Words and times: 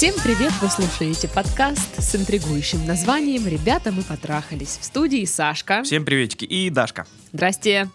Всем 0.00 0.14
привет! 0.24 0.50
Вы 0.62 0.70
слушаете 0.70 1.28
подкаст 1.28 2.02
с 2.02 2.16
интригующим 2.16 2.86
названием 2.86 3.46
«Ребята, 3.46 3.92
мы 3.92 4.02
потрахались». 4.02 4.78
В 4.80 4.84
студии 4.86 5.26
Сашка. 5.26 5.82
Всем 5.82 6.06
приветики. 6.06 6.46
И 6.46 6.70
Дашка. 6.70 7.06
Здрасте. 7.34 7.86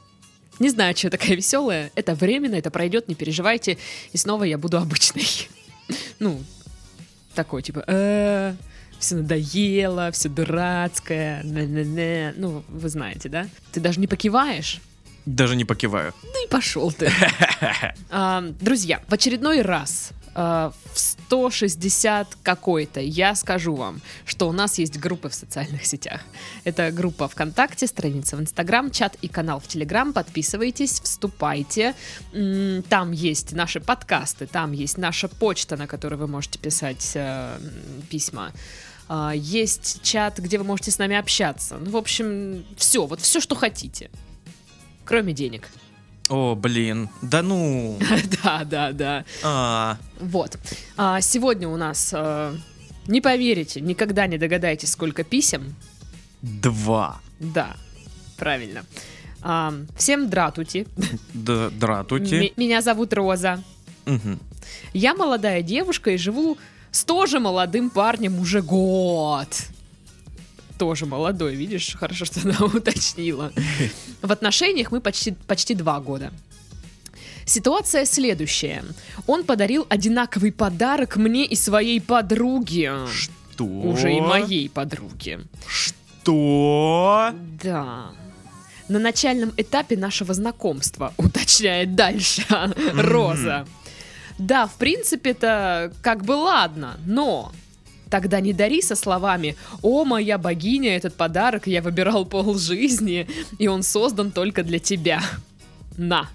Не 0.59 0.69
знаю, 0.69 0.95
что 0.95 1.09
такая 1.09 1.35
веселая. 1.35 1.91
Это 1.95 2.13
временно, 2.13 2.53
это 2.53 2.69
пройдет, 2.69 3.07
не 3.07 3.15
переживайте. 3.15 3.79
И 4.13 4.17
снова 4.17 4.43
я 4.43 4.59
буду 4.59 4.77
обычной. 4.77 5.25
Ну, 6.19 6.43
такой, 7.33 7.63
типа, 7.63 7.83
«Э, 7.87 8.53
все 8.99 9.15
надоело, 9.15 10.11
все 10.11 10.29
дурацкое, 10.29 11.41
не-не-не. 11.41 12.35
Ну, 12.37 12.63
вы 12.67 12.87
знаете, 12.89 13.29
да? 13.29 13.47
Ты 13.71 13.79
даже 13.79 13.99
не 13.99 14.05
покиваешь? 14.05 14.79
Даже 15.25 15.55
не 15.55 15.65
покиваю. 15.65 16.13
Ну 16.21 16.45
и 16.45 16.47
пошел 16.49 16.91
ты. 16.91 17.11
А, 18.11 18.43
Друзья, 18.61 19.01
в 19.07 19.13
очередной 19.13 19.63
раз 19.63 20.11
а, 20.35 20.73
в 20.93 20.99
160 20.99 22.37
какой-то 22.43 22.99
я 22.99 23.35
скажу 23.35 23.73
вам, 23.73 24.01
что 24.25 24.49
у 24.49 24.51
нас 24.51 24.77
есть 24.77 24.99
группы 24.99 25.29
в 25.29 25.33
социальных 25.33 25.85
сетях. 25.85 26.21
Это 26.65 26.91
группа 26.91 27.27
ВКонтакте, 27.27 27.87
страница 27.87 28.35
в 28.35 28.41
Инстаграм, 28.41 28.91
чат 28.91 29.15
и 29.21 29.29
канал 29.29 29.61
в 29.61 29.67
Телеграм. 29.67 30.11
Подписывайтесь, 30.11 30.99
вступайте. 30.99 31.95
Там 32.89 33.11
есть 33.11 33.53
наши 33.53 33.79
подкасты, 33.79 34.45
там 34.45 34.73
есть 34.73 34.97
наша 34.97 35.29
почта, 35.29 35.77
на 35.77 35.87
которой 35.87 36.15
вы 36.15 36.27
можете 36.27 36.59
писать 36.59 37.11
э, 37.15 37.57
письма. 38.09 38.51
А, 39.07 39.33
Есть 39.35 40.01
чат, 40.03 40.39
где 40.39 40.57
вы 40.57 40.63
можете 40.63 40.91
с 40.91 40.97
нами 40.97 41.15
общаться. 41.15 41.77
Ну, 41.77 41.91
в 41.91 41.97
общем, 41.97 42.65
все, 42.77 43.05
вот 43.05 43.21
все, 43.21 43.39
что 43.39 43.55
хотите. 43.55 44.09
Кроме 45.05 45.33
денег. 45.33 45.69
О, 46.29 46.55
блин. 46.55 47.09
Да 47.21 47.41
ну. 47.41 47.99
Да, 48.43 48.63
да, 48.63 48.91
да. 48.91 49.25
А, 49.43 49.97
Вот. 50.19 50.57
А, 50.97 51.21
сегодня 51.21 51.67
у 51.67 51.77
нас, 51.77 52.11
э, 52.13 52.55
не 53.07 53.21
поверите, 53.21 53.81
никогда 53.81 54.27
не 54.27 54.37
догадаетесь, 54.37 54.91
сколько 54.91 55.23
писем. 55.23 55.75
два. 56.41 57.19
Да, 57.39 57.75
правильно. 58.37 58.83
А, 59.41 59.73
всем 59.95 60.29
дратути. 60.29 60.87
Дратути. 61.33 62.53
Меня 62.57 62.81
зовут 62.81 63.13
Роза. 63.13 63.63
Мгм. 64.05 64.39
Я 64.93 65.13
молодая 65.13 65.61
девушка 65.61 66.11
и 66.11 66.17
живу 66.17 66.57
с 66.91 67.03
тоже 67.03 67.39
молодым 67.39 67.89
парнем 67.89 68.39
уже 68.39 68.61
год. 68.61 69.49
Тоже 70.77 71.05
молодой, 71.05 71.55
видишь? 71.55 71.95
Хорошо, 71.97 72.25
что 72.25 72.41
она 72.43 72.57
уточнила. 72.65 73.51
В 74.21 74.31
отношениях 74.31 74.91
мы 74.91 75.01
почти, 75.01 75.31
почти 75.31 75.73
два 75.73 75.99
года. 75.99 76.31
Ситуация 77.45 78.05
следующая. 78.05 78.83
Он 79.27 79.43
подарил 79.43 79.85
одинаковый 79.87 80.51
подарок 80.51 81.15
мне 81.15 81.45
и 81.45 81.55
своей 81.55 82.01
подруге. 82.01 83.07
Что? 83.07 83.65
Уже 83.65 84.13
и 84.13 84.19
моей 84.19 84.67
подруге. 84.67 85.41
Что? 85.67 87.31
Да. 87.61 88.11
На 88.89 88.99
начальном 88.99 89.53
этапе 89.57 89.95
нашего 89.95 90.33
знакомства, 90.33 91.13
уточняет 91.17 91.95
дальше 91.95 92.43
Роза. 92.93 93.67
Да, 94.37 94.67
в 94.67 94.75
принципе-то 94.75 95.93
как 96.01 96.25
бы 96.25 96.33
ладно, 96.33 96.97
но 97.05 97.53
тогда 98.09 98.39
не 98.39 98.53
дари 98.53 98.81
со 98.81 98.95
словами 98.95 99.55
«О, 99.81 100.05
моя 100.05 100.37
богиня, 100.37 100.95
этот 100.95 101.15
подарок 101.15 101.67
я 101.67 101.81
выбирал 101.81 102.25
пол 102.25 102.57
жизни, 102.57 103.27
и 103.59 103.67
он 103.67 103.83
создан 103.83 104.31
только 104.31 104.63
для 104.63 104.79
тебя». 104.79 105.21
На. 105.97 106.29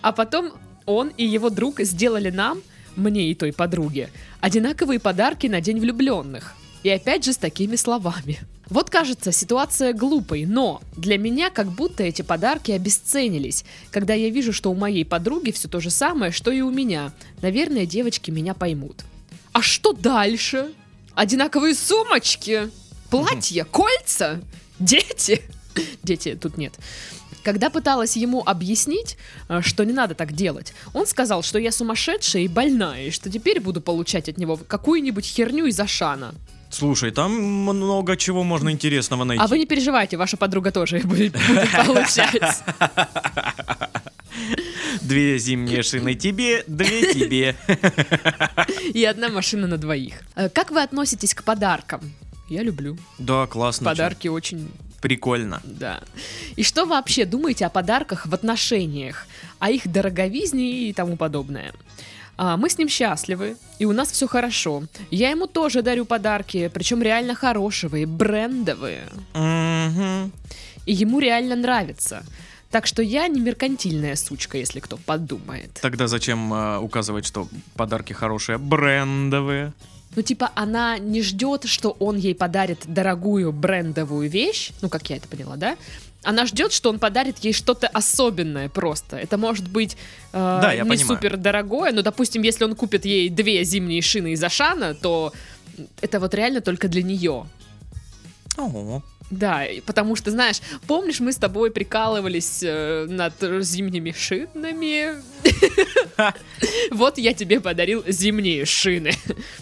А 0.00 0.12
потом 0.12 0.52
он 0.86 1.08
и 1.16 1.24
его 1.24 1.50
друг 1.50 1.80
сделали 1.80 2.30
нам, 2.30 2.62
мне 2.96 3.30
и 3.30 3.34
той 3.34 3.52
подруге, 3.52 4.10
одинаковые 4.40 4.98
подарки 4.98 5.46
на 5.46 5.60
День 5.60 5.80
влюбленных. 5.80 6.54
И 6.82 6.88
опять 6.88 7.24
же 7.24 7.32
с 7.32 7.36
такими 7.36 7.76
словами. 7.76 8.40
Вот 8.70 8.88
кажется, 8.88 9.32
ситуация 9.32 9.92
глупой, 9.92 10.46
но 10.46 10.80
для 10.96 11.18
меня 11.18 11.50
как 11.50 11.66
будто 11.68 12.04
эти 12.04 12.22
подарки 12.22 12.70
обесценились, 12.70 13.64
когда 13.90 14.14
я 14.14 14.30
вижу, 14.30 14.52
что 14.52 14.70
у 14.70 14.74
моей 14.74 15.04
подруги 15.04 15.50
все 15.50 15.68
то 15.68 15.80
же 15.80 15.90
самое, 15.90 16.30
что 16.30 16.52
и 16.52 16.60
у 16.60 16.70
меня. 16.70 17.12
Наверное, 17.42 17.84
девочки 17.84 18.30
меня 18.30 18.54
поймут. 18.54 19.04
А 19.52 19.62
что 19.62 19.92
дальше? 19.92 20.72
Одинаковые 21.14 21.74
сумочки, 21.74 22.70
платья, 23.10 23.64
кольца, 23.64 24.40
дети. 24.78 25.42
Дети 26.02 26.38
тут 26.40 26.56
нет. 26.56 26.74
Когда 27.42 27.70
пыталась 27.70 28.16
ему 28.16 28.42
объяснить, 28.44 29.16
э, 29.48 29.60
что 29.62 29.84
не 29.84 29.92
надо 29.92 30.14
так 30.14 30.32
делать, 30.32 30.74
он 30.92 31.06
сказал, 31.06 31.42
что 31.42 31.58
я 31.58 31.72
сумасшедшая 31.72 32.42
и 32.42 32.48
больная, 32.48 33.06
и 33.06 33.10
что 33.10 33.30
теперь 33.30 33.60
буду 33.60 33.80
получать 33.80 34.28
от 34.28 34.36
него 34.36 34.56
какую-нибудь 34.56 35.24
херню 35.24 35.66
из 35.66 35.80
Ашана. 35.80 36.34
Слушай, 36.70 37.10
там 37.10 37.32
много 37.32 38.16
чего 38.16 38.44
можно 38.44 38.70
интересного 38.70 39.24
найти. 39.24 39.42
А 39.42 39.48
вы 39.48 39.58
не 39.58 39.66
переживайте, 39.66 40.16
ваша 40.16 40.36
подруга 40.36 40.70
тоже 40.70 40.98
будет, 41.04 41.32
будет 41.32 41.70
получать. 41.86 42.62
Две 45.00 45.38
зимние 45.38 45.82
шины 45.82 46.14
тебе, 46.14 46.64
две 46.66 47.12
тебе. 47.12 47.56
И 48.94 49.04
одна 49.04 49.28
машина 49.28 49.66
на 49.66 49.76
двоих. 49.78 50.14
Э, 50.36 50.48
Как 50.48 50.70
вы 50.70 50.82
относитесь 50.82 51.34
к 51.34 51.42
подаркам? 51.42 52.00
Я 52.48 52.62
люблю. 52.62 52.98
Да, 53.18 53.46
классно. 53.46 53.86
Подарки 53.90 54.28
очень 54.28 54.66
чё. 54.68 54.84
Прикольно. 55.00 55.62
Да. 55.64 56.00
И 56.56 56.62
что 56.62 56.84
вы 56.84 56.90
вообще 56.90 57.24
думаете 57.24 57.64
о 57.66 57.70
подарках 57.70 58.26
в 58.26 58.34
отношениях, 58.34 59.26
о 59.58 59.70
их 59.70 59.88
дороговизне 59.90 60.88
и 60.88 60.92
тому 60.92 61.16
подобное? 61.16 61.72
А, 62.36 62.56
мы 62.56 62.68
с 62.68 62.76
ним 62.78 62.88
счастливы, 62.88 63.56
и 63.78 63.84
у 63.86 63.92
нас 63.92 64.10
все 64.12 64.26
хорошо. 64.26 64.82
Я 65.10 65.30
ему 65.30 65.46
тоже 65.46 65.82
дарю 65.82 66.04
подарки, 66.04 66.70
причем 66.72 67.02
реально 67.02 67.34
хорошие, 67.34 68.06
брендовые. 68.06 69.08
Мгм. 69.34 70.32
И 70.86 70.92
ему 70.92 71.20
реально 71.20 71.56
нравится. 71.56 72.22
Так 72.70 72.86
что 72.86 73.02
я 73.02 73.26
не 73.26 73.40
меркантильная 73.40 74.14
сучка, 74.16 74.56
если 74.56 74.80
кто 74.80 74.96
подумает. 74.96 75.78
Тогда 75.82 76.06
зачем 76.06 76.54
э, 76.54 76.78
указывать, 76.78 77.26
что 77.26 77.48
подарки 77.74 78.12
хорошие, 78.12 78.58
брендовые? 78.58 79.72
Ну, 80.16 80.22
типа, 80.22 80.50
она 80.54 80.98
не 80.98 81.22
ждет, 81.22 81.64
что 81.64 81.90
он 81.98 82.16
ей 82.16 82.34
подарит 82.34 82.80
дорогую 82.86 83.52
брендовую 83.52 84.28
вещь, 84.28 84.70
ну, 84.82 84.88
как 84.88 85.08
я 85.10 85.16
это 85.16 85.28
поняла, 85.28 85.56
да? 85.56 85.76
Она 86.22 86.46
ждет, 86.46 86.72
что 86.72 86.90
он 86.90 86.98
подарит 86.98 87.38
ей 87.38 87.52
что-то 87.52 87.86
особенное 87.88 88.68
просто. 88.68 89.16
Это 89.16 89.38
может 89.38 89.68
быть 89.68 89.96
э, 90.32 90.58
Да, 90.62 90.74
не 90.74 90.80
понимаю. 90.80 90.98
супер 90.98 91.36
дорогое, 91.36 91.92
но, 91.92 92.02
допустим, 92.02 92.42
если 92.42 92.64
он 92.64 92.74
купит 92.74 93.04
ей 93.04 93.30
две 93.30 93.64
зимние 93.64 94.02
шины 94.02 94.32
из 94.32 94.42
Ашана, 94.42 94.94
то 94.94 95.32
это 96.00 96.20
вот 96.20 96.34
реально 96.34 96.60
только 96.60 96.88
для 96.88 97.02
нее. 97.02 97.46
Да, 99.30 99.64
потому 99.86 100.16
что, 100.16 100.32
знаешь, 100.32 100.60
помнишь, 100.88 101.20
мы 101.20 101.32
с 101.32 101.36
тобой 101.36 101.70
прикалывались 101.70 102.62
э, 102.64 103.06
над 103.08 103.34
зимними 103.64 104.12
шинами? 104.12 105.22
Вот 106.90 107.16
я 107.16 107.32
тебе 107.32 107.60
подарил 107.60 108.04
зимние 108.06 108.66
шины. 108.66 109.12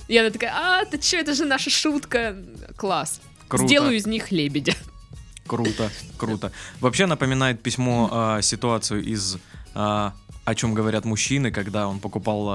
И 0.09 0.16
она 0.16 0.31
такая, 0.31 0.53
а, 0.53 0.84
ты 0.84 1.00
что, 1.00 1.19
это 1.19 1.34
же 1.34 1.44
наша 1.44 1.70
шутка. 1.70 2.36
Класс. 2.76 3.20
Сделаю 3.53 3.97
из 3.97 4.06
них 4.06 4.32
лебедя. 4.32 4.75
Круто, 5.47 5.91
круто. 6.16 6.53
Вообще 6.80 7.06
напоминает 7.06 7.62
письмо 7.62 8.09
а, 8.10 8.42
ситуацию 8.42 9.04
из 9.04 9.38
а, 9.75 10.15
о 10.48 10.54
чем 10.54 10.72
говорят 10.72 11.04
мужчины, 11.04 11.50
когда 11.50 11.86
он 11.86 11.98
покупал 12.00 12.48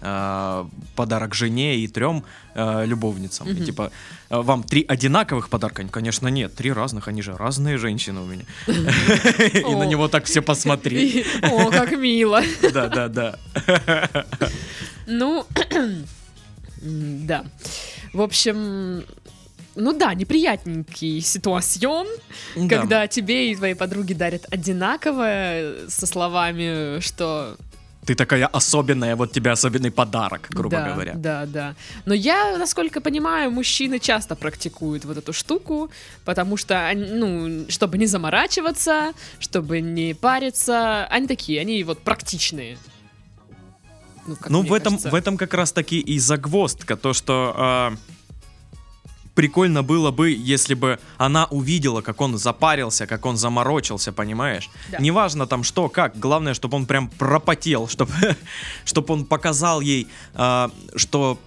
а, 0.00 0.66
подарок 0.96 1.34
жене 1.34 1.76
и 1.76 1.86
трем 1.86 2.24
а, 2.54 2.84
любовницам. 2.84 3.48
И 3.48 3.52
Мгм. 3.52 3.64
типа, 3.64 3.90
вам 4.30 4.64
три 4.64 4.84
одинаковых 4.88 5.48
подарка? 5.48 5.86
Конечно, 5.88 6.26
нет, 6.28 6.54
три 6.56 6.72
разных, 6.72 7.06
они 7.08 7.22
же 7.22 7.36
разные 7.36 7.78
женщины 7.78 8.20
у 8.20 8.26
меня. 8.26 8.44
И 8.66 9.74
на 9.74 9.84
него 9.86 10.08
так 10.08 10.24
все 10.24 10.42
посмотрели. 10.42 11.06
И- 11.06 11.24
О, 11.42 11.70
как 11.70 11.92
мило. 11.92 12.42
Да, 12.72 12.88
да, 12.88 13.08
да. 13.08 13.36
Ну, 15.06 15.46
да. 16.82 17.44
В 18.12 18.20
общем, 18.22 19.04
ну 19.76 19.92
да, 19.92 20.14
неприятненький 20.14 21.20
ситуацион, 21.20 22.06
Да. 22.56 22.68
когда 22.76 23.06
тебе 23.06 23.52
и 23.52 23.56
твоей 23.56 23.74
подруге 23.74 24.14
дарят 24.14 24.46
одинаковое 24.50 25.88
со 25.88 26.06
словами, 26.06 27.00
что 27.00 27.56
Ты 28.06 28.14
такая 28.14 28.46
особенная, 28.46 29.16
вот 29.16 29.32
тебе 29.32 29.50
особенный 29.50 29.90
подарок, 29.90 30.46
грубо 30.50 30.76
да, 30.76 30.88
говоря. 30.90 31.12
Да, 31.14 31.44
да. 31.46 31.74
Но 32.04 32.14
я, 32.14 32.56
насколько 32.56 33.00
понимаю, 33.00 33.50
мужчины 33.50 33.98
часто 33.98 34.36
практикуют 34.36 35.04
вот 35.04 35.16
эту 35.16 35.32
штуку, 35.32 35.90
потому 36.24 36.56
что, 36.56 36.86
они, 36.86 37.04
ну, 37.10 37.66
чтобы 37.68 37.98
не 37.98 38.06
заморачиваться, 38.06 39.12
чтобы 39.40 39.80
не 39.80 40.14
париться, 40.14 41.06
они 41.06 41.26
такие, 41.26 41.60
они 41.60 41.82
вот 41.84 41.98
практичные. 41.98 42.78
Ну, 44.48 44.60
мне 44.62 44.70
в 44.70 44.74
этом, 44.74 44.92
кажется. 44.94 45.10
в 45.10 45.14
этом 45.14 45.36
как 45.36 45.54
раз 45.54 45.72
таки 45.72 45.98
и 46.00 46.18
загвоздка, 46.18 46.96
то, 46.96 47.12
что 47.12 47.54
а, 47.56 47.94
прикольно 49.36 49.82
было 49.82 50.10
бы, 50.10 50.30
если 50.30 50.74
бы 50.74 50.98
она 51.18 51.44
увидела, 51.44 52.00
как 52.00 52.20
он 52.20 52.38
запарился, 52.38 53.06
как 53.06 53.26
он 53.26 53.36
заморочился, 53.36 54.12
понимаешь? 54.12 54.68
Да. 54.90 54.98
Неважно 54.98 55.46
там 55.46 55.62
что, 55.62 55.88
как, 55.88 56.18
главное, 56.18 56.54
чтобы 56.54 56.76
он 56.76 56.86
прям 56.86 57.08
пропотел, 57.08 57.86
чтобы, 57.86 58.12
чтобы 58.84 59.14
он 59.14 59.24
показал 59.26 59.80
ей, 59.80 60.08
а, 60.34 60.70
что 60.96 61.38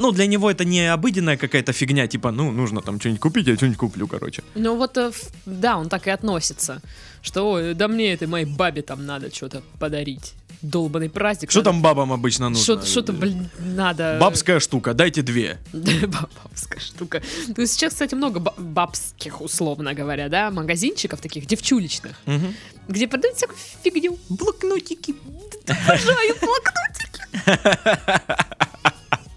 ну, 0.00 0.12
для 0.12 0.26
него 0.26 0.50
это 0.50 0.64
не 0.64 0.92
обыденная 0.92 1.36
какая-то 1.36 1.72
фигня, 1.72 2.06
типа, 2.06 2.30
ну, 2.32 2.50
нужно 2.50 2.80
там 2.80 2.98
что-нибудь 2.98 3.20
купить, 3.20 3.46
я 3.46 3.54
что-нибудь 3.56 3.78
куплю, 3.78 4.06
короче. 4.08 4.42
Ну 4.54 4.76
вот, 4.76 4.96
э, 4.96 5.12
да, 5.46 5.76
он 5.76 5.88
так 5.88 6.06
и 6.06 6.10
относится, 6.10 6.80
что, 7.22 7.50
ой, 7.50 7.74
да 7.74 7.86
мне 7.88 8.12
этой 8.12 8.26
моей 8.26 8.46
бабе 8.46 8.82
там 8.82 9.06
надо 9.06 9.32
что-то 9.34 9.62
подарить. 9.78 10.34
Долбанный 10.62 11.08
праздник. 11.08 11.50
Что 11.50 11.60
надо- 11.60 11.70
там 11.70 11.80
бабам 11.82 12.12
обычно 12.12 12.48
нужно? 12.50 12.62
Что- 12.62 12.86
Что-то, 12.86 13.12
блин, 13.14 13.48
надо... 13.58 14.18
Бабская 14.20 14.60
штука, 14.60 14.92
дайте 14.92 15.22
две. 15.22 15.58
Бабская 15.72 16.78
штука. 16.80 17.22
Ну, 17.56 17.66
сейчас, 17.66 17.92
кстати, 17.94 18.14
много 18.14 18.40
ба- 18.40 18.54
бабских, 18.58 19.40
условно 19.40 19.94
говоря, 19.94 20.28
да, 20.28 20.50
магазинчиков 20.50 21.20
таких, 21.20 21.46
девчулечных, 21.46 22.12
Мгм. 22.26 22.54
где 22.88 23.08
продают 23.08 23.36
всякую 23.38 23.58
фигню. 23.84 24.18
Блокнотики. 24.28 25.14
Обожаю 25.66 26.34
блокнотики. 26.40 27.20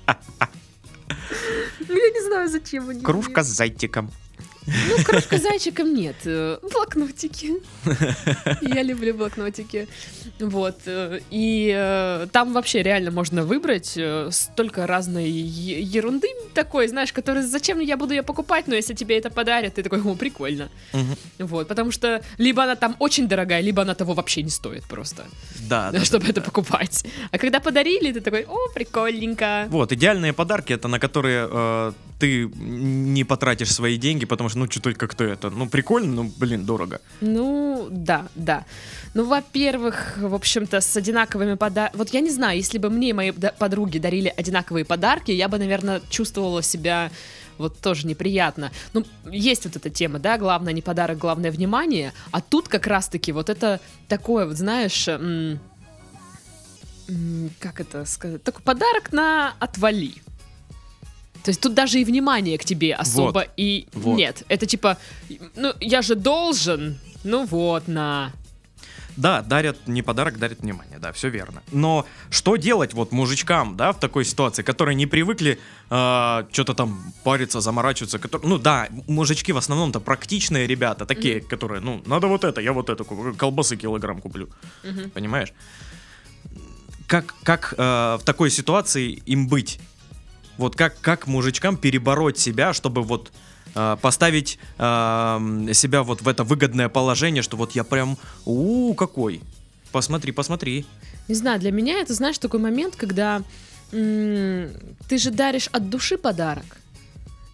Знаю, 2.33 2.49
зачем 2.49 2.89
они. 2.89 3.01
Кружка 3.01 3.41
мне. 3.41 3.43
с 3.43 3.47
зайчиком. 3.55 4.11
Ну, 4.65 5.03
кружка 5.03 5.37
с 5.37 5.41
зайчиком 5.41 5.93
нет. 5.93 6.15
э, 6.23 6.57
Блокнотики. 6.71 7.51
Я 8.61 8.81
люблю 8.81 9.13
блокнотики. 9.13 9.87
Вот. 10.39 10.77
э, 10.85 11.19
И 11.31 11.69
э, 11.75 12.27
там 12.31 12.53
вообще 12.53 12.81
реально 12.81 13.11
можно 13.11 13.43
выбрать 13.43 13.99
столько 14.31 14.87
разной 14.87 15.29
ерунды 15.29 16.27
такой, 16.53 16.87
знаешь, 16.87 17.11
которой 17.11 17.43
зачем 17.43 17.81
я 17.81 17.97
буду 17.97 18.13
ее 18.13 18.23
покупать, 18.23 18.67
но 18.67 18.75
если 18.75 18.93
тебе 18.93 19.17
это 19.17 19.29
подарят, 19.29 19.75
ты 19.75 19.83
такой, 19.83 20.01
о, 20.01 20.15
прикольно. 20.15 20.69
Вот. 21.39 21.67
Потому 21.67 21.91
что 21.91 22.23
либо 22.37 22.63
она 22.63 22.75
там 22.75 22.95
очень 22.99 23.27
дорогая, 23.27 23.59
либо 23.61 23.81
она 23.81 23.95
того 23.95 24.13
вообще 24.13 24.43
не 24.43 24.49
стоит 24.49 24.83
просто, 24.85 25.25
Да, 25.69 25.91
да, 25.91 26.05
чтобы 26.05 26.23
да, 26.25 26.31
это 26.31 26.39
да. 26.41 26.45
покупать. 26.45 27.05
А 27.31 27.37
когда 27.37 27.59
подарили, 27.59 28.13
ты 28.13 28.21
такой, 28.21 28.45
о, 28.47 28.69
прикольненько. 28.73 29.67
Вот, 29.69 29.91
идеальные 29.91 30.31
подарки 30.31 30.71
это 30.71 30.87
на 30.87 30.99
которые 30.99 31.49
э, 31.51 31.91
ты 32.23 32.49
не 32.55 33.25
потратишь 33.25 33.73
свои 33.73 33.97
деньги, 33.97 34.25
потому 34.25 34.47
что, 34.47 34.59
ну, 34.59 34.71
что-то 34.71 34.93
как-то 34.93 35.25
это, 35.25 35.49
ну, 35.49 35.67
прикольно, 35.67 36.23
ну, 36.23 36.31
блин, 36.37 36.65
дорого. 36.65 37.01
Ну, 37.19 37.89
да, 37.91 38.27
да. 38.35 38.63
Ну, 39.13 39.25
во-первых, 39.25 40.17
в 40.17 40.33
общем-то, 40.33 40.79
с 40.79 40.95
одинаковыми 40.95 41.55
подарками... 41.55 41.97
Вот 41.97 42.13
я 42.13 42.21
не 42.21 42.29
знаю, 42.29 42.55
если 42.57 42.77
бы 42.77 42.89
мне 42.89 43.09
и 43.09 43.13
мои 43.13 43.31
подруги 43.31 43.97
дарили 43.97 44.33
одинаковые 44.37 44.85
подарки, 44.85 45.31
я 45.31 45.49
бы, 45.49 45.57
наверное, 45.57 46.01
чувствовала 46.09 46.63
себя 46.63 47.11
вот 47.57 47.77
тоже 47.79 48.07
неприятно. 48.07 48.71
Ну, 48.93 49.03
есть 49.29 49.65
вот 49.65 49.75
эта 49.75 49.89
тема, 49.89 50.19
да, 50.19 50.37
главное 50.37 50.71
не 50.71 50.81
подарок, 50.81 51.17
главное 51.17 51.51
внимание, 51.51 52.13
а 52.31 52.39
тут 52.39 52.69
как 52.69 52.87
раз-таки 52.87 53.33
вот 53.33 53.49
это 53.49 53.81
такое, 54.07 54.45
вот 54.45 54.55
знаешь, 54.55 55.09
как 57.59 57.81
это 57.81 58.05
сказать, 58.05 58.43
такой 58.43 58.61
подарок 58.63 59.11
на 59.11 59.55
отвали. 59.59 60.13
То 61.43 61.49
есть 61.51 61.61
тут 61.61 61.73
даже 61.73 61.99
и 61.99 62.05
внимание 62.05 62.57
к 62.57 62.63
тебе 62.65 62.95
особо 62.95 63.39
Вот. 63.39 63.49
и 63.57 63.85
Вот. 63.93 64.17
нет. 64.17 64.43
Это 64.47 64.65
типа, 64.65 64.97
ну, 65.55 65.73
я 65.81 66.01
же 66.01 66.15
должен, 66.15 66.97
ну 67.23 67.45
вот, 67.45 67.87
на. 67.87 68.31
Да, 69.17 69.41
дарят 69.41 69.87
не 69.87 70.01
подарок, 70.01 70.39
дарят 70.39 70.61
внимание, 70.61 70.97
да, 70.99 71.11
все 71.11 71.29
верно. 71.29 71.61
Но 71.71 72.05
что 72.31 72.55
делать 72.55 72.93
вот 72.93 73.11
мужичкам, 73.11 73.77
да, 73.77 73.91
в 73.91 73.99
такой 73.99 74.25
ситуации, 74.25 74.63
которые 74.63 74.95
не 74.95 75.05
привыкли 75.05 75.59
что-то 75.87 76.73
там 76.73 77.13
париться, 77.23 77.61
заморачиваться, 77.61 78.17
которые, 78.17 78.49
ну 78.49 78.57
да, 78.57 78.87
мужички 79.07 79.53
в 79.53 79.57
основном-то 79.57 79.99
практичные 79.99 80.65
ребята, 80.65 81.05
такие, 81.05 81.41
которые, 81.41 81.79
ну, 81.81 82.01
надо 82.07 82.27
вот 82.27 82.43
это, 82.43 82.61
я 82.61 82.71
вот 82.73 82.89
это 82.89 83.03
куплю, 83.03 83.35
колбасы 83.35 83.75
килограмм 83.77 84.19
куплю, 84.21 84.49
Мгм. 84.83 85.11
понимаешь? 85.11 85.53
Как, 87.05 87.35
как 87.43 87.73
э, 87.77 88.17
в 88.19 88.21
такой 88.25 88.49
ситуации 88.49 89.21
им 89.27 89.47
быть? 89.47 89.79
Вот 90.57 90.75
как, 90.75 90.99
как 91.01 91.27
мужичкам 91.27 91.77
перебороть 91.77 92.37
себя, 92.37 92.73
чтобы 92.73 93.01
вот 93.01 93.31
э, 93.75 93.97
поставить 94.01 94.59
э, 94.77 94.81
себя 95.73 96.03
вот 96.03 96.21
в 96.21 96.27
это 96.27 96.43
выгодное 96.43 96.89
положение, 96.89 97.43
что 97.43 97.57
вот 97.57 97.71
я 97.73 97.83
прям, 97.83 98.17
у 98.45 98.93
какой, 98.93 99.41
посмотри, 99.91 100.31
посмотри. 100.31 100.85
Не 101.27 101.35
знаю, 101.35 101.59
для 101.59 101.71
меня 101.71 101.99
это, 101.99 102.13
знаешь, 102.13 102.37
такой 102.37 102.59
момент, 102.59 102.95
когда 102.95 103.41
ты 103.91 105.17
же 105.17 105.29
даришь 105.29 105.69
от 105.71 105.89
души 105.89 106.17
подарок. 106.17 106.65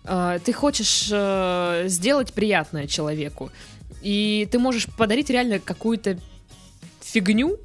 А, 0.05 0.39
ты 0.39 0.53
хочешь 0.53 1.09
э, 1.11 1.83
сделать 1.87 2.33
приятное 2.33 2.87
человеку. 2.87 3.51
И 4.01 4.47
ты 4.51 4.57
можешь 4.57 4.87
подарить 4.97 5.29
реально 5.29 5.59
какую-то 5.59 6.17
фигню, 7.01 7.59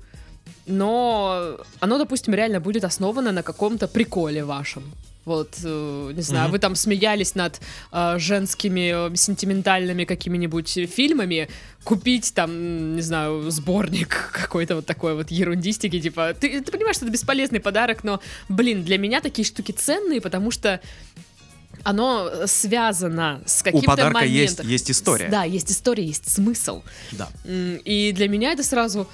но 0.67 1.59
оно, 1.81 1.99
допустим, 1.99 2.35
реально 2.35 2.61
будет 2.61 2.85
основано 2.85 3.31
на 3.33 3.43
каком-то 3.43 3.87
приколе 3.87 4.45
вашем. 4.45 4.83
Вот, 5.25 5.55
э, 5.65 6.13
не 6.15 6.21
знаю, 6.23 6.45
Мгм. 6.45 6.53
вы 6.53 6.59
там 6.59 6.75
смеялись 6.75 7.35
над 7.35 7.61
э, 7.93 8.19
женскими 8.19 9.11
э, 9.13 9.17
сентиментальными 9.17 10.05
какими-нибудь 10.05 10.69
фильмами, 10.95 11.49
купить 11.83 12.33
там, 12.35 12.95
не 12.97 13.03
знаю, 13.03 13.51
сборник 13.51 14.31
какой-то 14.33 14.77
вот 14.77 14.87
такой 14.87 15.15
вот 15.15 15.31
ерундистики, 15.31 15.99
типа, 16.01 16.35
ты, 16.39 16.61
ты 16.61 16.71
понимаешь, 16.71 16.97
что 16.97 17.07
это 17.07 17.13
бесполезный 17.13 17.61
подарок, 17.61 18.05
но, 18.05 18.21
блин, 18.49 18.85
для 18.85 18.99
меня 18.99 19.21
такие 19.21 19.47
штуки 19.47 19.73
ценные, 19.73 20.21
потому 20.21 20.51
что 20.51 20.81
оно 21.83 22.31
связано 22.47 23.43
с 23.47 23.61
У 23.61 23.65
каким-то 23.65 23.87
подарка 23.87 24.25
есть, 24.25 24.59
моментом. 24.59 24.69
есть 24.69 24.91
история. 24.91 25.29
Да, 25.29 25.45
есть 25.45 25.71
история, 25.71 26.05
есть 26.05 26.31
смысл. 26.31 26.83
Да. 27.13 27.29
И 27.45 28.13
для 28.15 28.29
меня 28.29 28.53
это 28.53 28.63
сразу, 28.63 29.09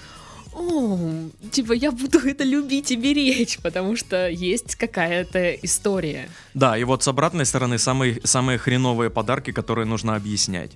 о, 0.53 0.99
типа, 1.51 1.73
я 1.73 1.91
буду 1.93 2.19
это 2.25 2.45
любить 2.45 2.91
и 2.91 2.97
беречь, 2.97 3.59
потому 3.59 3.97
что 3.97 4.29
есть 4.29 4.75
какая-то 4.75 5.55
история. 5.63 6.29
Да, 6.55 6.77
и 6.77 6.85
вот 6.85 7.03
с 7.03 7.09
обратной 7.09 7.45
стороны 7.45 7.79
самые, 7.79 8.21
самые 8.25 8.59
хреновые 8.59 9.11
подарки, 9.11 9.53
которые 9.53 9.87
нужно 9.87 10.17
объяснять. 10.17 10.73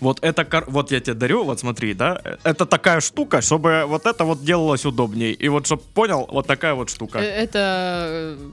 Вот 0.00 0.18
это, 0.22 0.64
вот 0.68 0.92
я 0.92 1.00
тебе 1.00 1.14
дарю, 1.14 1.44
вот 1.44 1.60
смотри, 1.60 1.92
да, 1.94 2.20
это 2.42 2.64
такая 2.64 3.00
штука, 3.00 3.42
чтобы 3.42 3.84
вот 3.86 4.06
это 4.06 4.24
вот 4.24 4.42
делалось 4.42 4.86
удобней. 4.86 5.32
И 5.32 5.48
вот, 5.48 5.66
чтоб 5.66 5.82
понял, 5.82 6.26
вот 6.30 6.46
такая 6.46 6.74
вот 6.74 6.88
штука. 6.88 7.18
Э, 7.18 7.22
Это 7.22 7.58
э, 8.38 8.50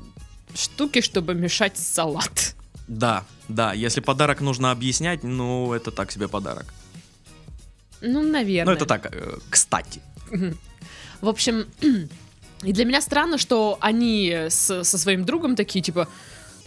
штуки, 0.53 1.01
чтобы 1.01 1.35
мешать 1.35 1.77
салат. 1.77 2.55
Да, 2.87 3.23
да, 3.47 3.73
если 3.73 4.01
подарок 4.01 4.41
нужно 4.41 4.71
объяснять, 4.71 5.23
ну, 5.23 5.73
это 5.73 5.91
так 5.91 6.11
себе 6.11 6.27
подарок. 6.27 6.65
Ну, 8.01 8.23
наверное. 8.23 8.65
Ну, 8.65 8.77
это 8.77 8.85
так, 8.85 9.05
э, 9.15 9.37
кстати. 9.49 10.01
В 11.21 11.27
общем, 11.29 11.65
и 12.63 12.73
для 12.73 12.85
меня 12.85 13.01
странно, 13.01 13.37
что 13.37 13.77
они 13.81 14.31
с- 14.49 14.83
со 14.83 14.97
своим 14.97 15.25
другом 15.25 15.55
такие, 15.55 15.81
типа, 15.81 16.07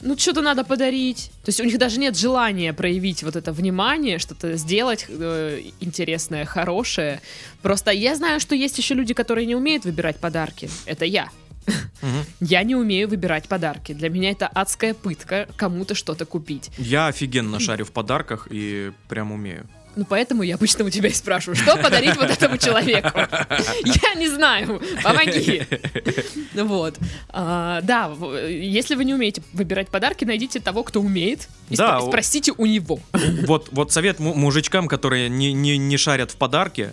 ну, 0.02 0.16
что-то 0.16 0.40
надо 0.40 0.64
подарить. 0.64 1.30
То 1.44 1.48
есть 1.50 1.60
у 1.60 1.64
них 1.64 1.78
даже 1.78 2.00
нет 2.00 2.16
желания 2.16 2.72
проявить 2.72 3.22
вот 3.22 3.36
это 3.36 3.52
внимание, 3.52 4.18
что-то 4.18 4.56
сделать 4.56 5.06
э, 5.08 5.60
интересное, 5.80 6.44
хорошее. 6.46 7.20
Просто 7.62 7.90
я 7.90 8.16
знаю, 8.16 8.40
что 8.40 8.54
есть 8.54 8.78
еще 8.78 8.94
люди, 8.94 9.12
которые 9.14 9.46
не 9.46 9.54
умеют 9.54 9.84
выбирать 9.84 10.16
подарки. 10.16 10.70
Это 10.86 11.04
я. 11.04 11.28
Мгм. 12.02 12.24
Я 12.40 12.62
не 12.62 12.74
умею 12.74 13.08
выбирать 13.08 13.46
подарки. 13.46 13.92
Для 13.92 14.08
меня 14.08 14.30
это 14.30 14.46
адская 14.48 14.94
пытка 14.94 15.46
кому-то 15.56 15.94
что-то 15.94 16.24
купить. 16.24 16.70
Я 16.78 17.08
офигенно 17.08 17.60
шарю 17.60 17.84
в 17.84 17.92
подарках 17.92 18.48
и 18.50 18.92
прям 19.08 19.32
умею. 19.32 19.68
Ну, 19.96 20.04
поэтому 20.08 20.42
я 20.44 20.54
обычно 20.54 20.84
у 20.84 20.90
тебя 20.90 21.08
и 21.08 21.12
спрашиваю, 21.12 21.56
что 21.56 21.76
подарить 21.76 22.16
вот 22.16 22.30
этому 22.30 22.56
человеку? 22.58 23.10
Я 23.84 24.14
не 24.14 24.28
знаю, 24.28 24.80
помоги. 25.02 25.62
Вот. 26.54 26.96
А, 27.28 27.80
Да, 27.82 28.12
если 28.48 28.94
вы 28.94 29.04
не 29.04 29.14
умеете 29.14 29.42
выбирать 29.52 29.88
подарки, 29.88 30.24
найдите 30.24 30.60
того, 30.60 30.84
кто 30.84 31.00
умеет, 31.00 31.48
и 31.70 31.76
Да, 31.76 31.98
спро- 31.98 32.04
у- 32.04 32.08
спросите 32.08 32.52
у 32.56 32.66
него. 32.66 33.00
Вот, 33.46 33.68
вот 33.72 33.92
совет 33.92 34.20
му- 34.20 34.34
мужичкам, 34.34 34.86
которые 34.88 35.28
не, 35.28 35.52
не, 35.52 35.76
не 35.76 35.96
шарят 35.96 36.30
в 36.30 36.36
подарки, 36.36 36.92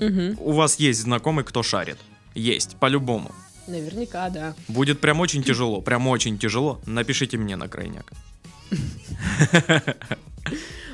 Мгм. 0.00 0.36
у 0.40 0.52
вас 0.52 0.76
есть 0.80 1.00
знакомый, 1.00 1.44
кто 1.44 1.62
шарит. 1.62 1.98
Есть, 2.34 2.76
по-любому. 2.76 3.32
Наверняка, 3.68 4.28
да. 4.30 4.54
Будет 4.66 5.00
прям 5.00 5.20
очень 5.20 5.42
тяжело, 5.44 5.80
прям 5.80 6.08
очень 6.08 6.38
тяжело. 6.38 6.80
Напишите 6.86 7.36
мне 7.38 7.54
на 7.56 7.68
крайняк. 7.68 8.10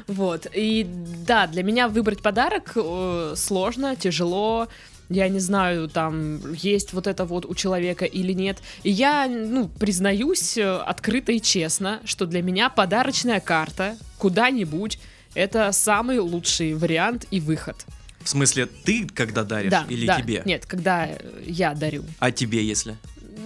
Вот. 0.09 0.47
И 0.55 0.87
да, 1.27 1.47
для 1.47 1.63
меня 1.63 1.87
выбрать 1.89 2.23
подарок 2.23 2.73
э, 2.75 3.35
сложно, 3.37 3.95
тяжело. 3.95 4.69
Я 5.11 5.29
не 5.29 5.39
знаю, 5.39 5.89
там 5.89 6.53
есть 6.55 6.93
вот 6.93 7.07
это 7.07 7.25
вот 7.25 7.47
у 7.47 7.55
человека 7.55 8.05
или 8.05 8.33
нет. 8.33 8.59
И 8.83 8.91
я, 8.91 9.27
ну, 9.29 9.69
признаюсь 9.69 10.57
э, 10.57 10.77
открыто 10.79 11.33
и 11.33 11.41
честно, 11.41 12.01
что 12.05 12.27
для 12.27 12.43
меня 12.43 12.71
подарочная 12.71 13.41
карта 13.41 13.97
куда-нибудь 14.19 14.99
это 15.35 15.71
самый 15.73 16.19
лучший 16.19 16.75
вариант 16.75 17.27
и 17.31 17.39
выход. 17.39 17.77
В 18.21 18.29
смысле, 18.29 18.67
ты 18.67 19.07
когда 19.07 19.45
даришь 19.45 19.71
да, 19.71 19.87
или 19.89 20.07
да. 20.07 20.21
тебе? 20.21 20.43
Нет, 20.45 20.67
когда 20.67 21.09
я 21.47 21.75
дарю. 21.75 22.05
А 22.19 22.31
тебе, 22.31 22.67
если? 22.67 22.97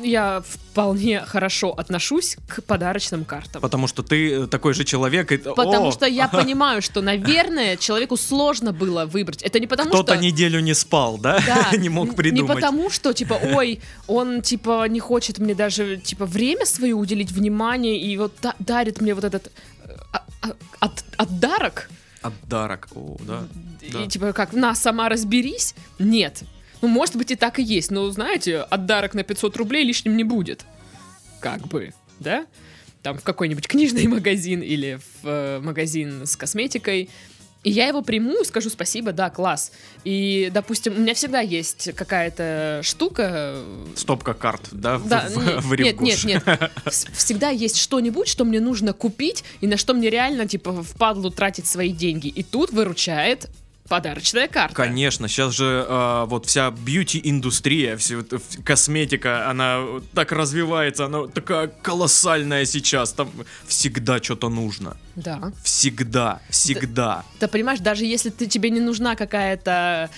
Я 0.03 0.43
вполне 0.47 1.21
хорошо 1.21 1.71
отношусь 1.71 2.37
к 2.49 2.63
подарочным 2.63 3.25
картам. 3.25 3.61
Потому 3.63 3.87
что 3.87 4.03
ты 4.03 4.47
такой 4.47 4.75
же 4.75 4.85
человек. 4.85 5.33
И... 5.33 5.37
Потому 5.37 5.89
О, 5.89 5.93
что 5.93 6.07
я 6.07 6.29
понимаю, 6.33 6.83
что, 6.83 7.03
наверное, 7.03 7.77
человеку 7.77 8.17
сложно 8.17 8.73
было 8.73 9.05
выбрать. 9.05 9.43
Это 9.43 9.61
не 9.61 9.67
потому, 9.67 9.91
Кто-то 9.91 10.15
что... 10.15 10.23
неделю 10.23 10.61
не 10.61 10.75
спал, 10.75 11.19
да? 11.19 11.41
Да, 11.47 11.77
не 11.77 11.89
мог 11.89 12.15
придумать. 12.15 12.49
Не 12.49 12.55
потому, 12.55 12.91
что, 12.91 13.13
типа, 13.13 13.39
ой, 13.55 13.81
он, 14.07 14.43
типа, 14.43 14.87
не 14.89 15.01
хочет 15.01 15.39
мне 15.39 15.55
даже, 15.55 15.97
типа, 15.97 16.27
время 16.27 16.67
свое 16.67 16.95
уделить, 16.95 17.33
внимание, 17.33 17.99
и 17.99 18.17
вот 18.17 18.33
да- 18.43 18.55
дарит 18.59 19.01
мне 19.01 19.15
вот 19.15 19.25
этот 19.25 19.47
э, 19.85 19.93
а- 20.13 20.25
а- 20.43 20.57
от, 20.81 21.05
отдарок, 21.17 21.89
Отдарок. 22.23 22.89
О, 22.95 23.17
да. 23.21 23.43
Да. 23.93 24.03
и, 24.05 24.09
типа, 24.09 24.33
как, 24.33 24.53
на, 24.53 24.75
сама 24.75 25.09
разберись. 25.09 25.75
Нет. 25.99 26.45
Ну, 26.83 26.89
может 26.89 27.17
быть, 27.17 27.31
и 27.31 27.37
так 27.37 27.59
и 27.59 27.63
есть, 27.63 27.91
но, 27.93 28.11
знаете, 28.11 28.59
отдарок 28.59 29.15
на 29.15 29.23
500 29.23 29.57
рублей 29.57 29.85
лишним 29.85 30.17
не 30.17 30.25
будет. 30.25 30.65
Как 31.41 31.67
бы, 31.69 31.95
да? 32.19 32.45
Там 33.03 33.19
в 33.19 33.23
какой-нибудь 33.23 33.67
книжный 33.69 34.07
магазин 34.09 34.61
или 34.61 34.99
в 35.23 35.27
э, 35.29 35.61
магазин 35.61 36.27
с 36.27 36.37
косметикой. 36.37 37.09
И 37.63 37.71
я 37.71 37.87
его 37.87 38.03
приму 38.03 38.41
и 38.43 38.45
скажу 38.45 38.71
спасибо, 38.71 39.13
да, 39.13 39.31
класс. 39.31 39.71
И, 40.03 40.51
допустим, 40.53 40.95
у 40.97 40.99
меня 40.99 41.15
всегда 41.15 41.39
есть 41.39 41.93
какая-то 41.95 42.81
штука. 42.83 43.57
Стопка 43.95 44.35
карт, 44.35 44.63
да? 44.73 44.99
Да, 44.99 45.29
в, 45.29 45.37
нет, 45.47 45.63
в 45.65 45.75
нет, 45.77 46.01
нет, 46.01 46.25
нет. 46.25 46.43
Вс- 46.87 47.09
Всегда 47.13 47.51
есть 47.51 47.77
что-нибудь, 47.77 48.27
что 48.27 48.45
мне 48.45 48.59
нужно 48.59 48.93
купить, 48.93 49.45
и 49.61 49.69
на 49.69 49.77
что 49.77 49.95
мне 49.95 50.11
реально, 50.11 50.49
типа, 50.49 50.83
впадлу 50.83 51.31
тратить 51.31 51.67
свои 51.67 51.93
деньги. 51.93 52.27
И 52.27 52.43
тут 52.43 52.73
выручает 52.73 53.49
подарочная 53.93 54.49
карта. 54.49 54.75
Конечно, 54.75 55.29
сейчас 55.29 55.53
же 55.53 55.85
э, 55.87 56.25
вот 56.27 56.47
вся 56.47 56.71
бьюти-индустрия, 56.71 57.99
все 57.99 58.25
косметика, 58.65 59.51
она 59.51 59.85
так 60.15 60.33
развивается, 60.33 61.05
она 61.05 61.27
такая 61.27 61.69
колоссальная 61.69 62.65
сейчас, 62.65 63.13
там 63.13 63.31
всегда 63.67 64.17
что-то 64.23 64.49
нужно. 64.49 64.97
Да. 65.15 65.53
Всегда, 65.63 66.41
всегда. 66.49 67.23
Ты 67.39 67.49
понимаешь, 67.49 67.81
даже 67.81 68.07
если 68.07 68.31
ты, 68.31 68.47
тебе 68.47 68.71
не 68.71 68.81
нужна 68.81 69.15
какая-то 69.15 70.09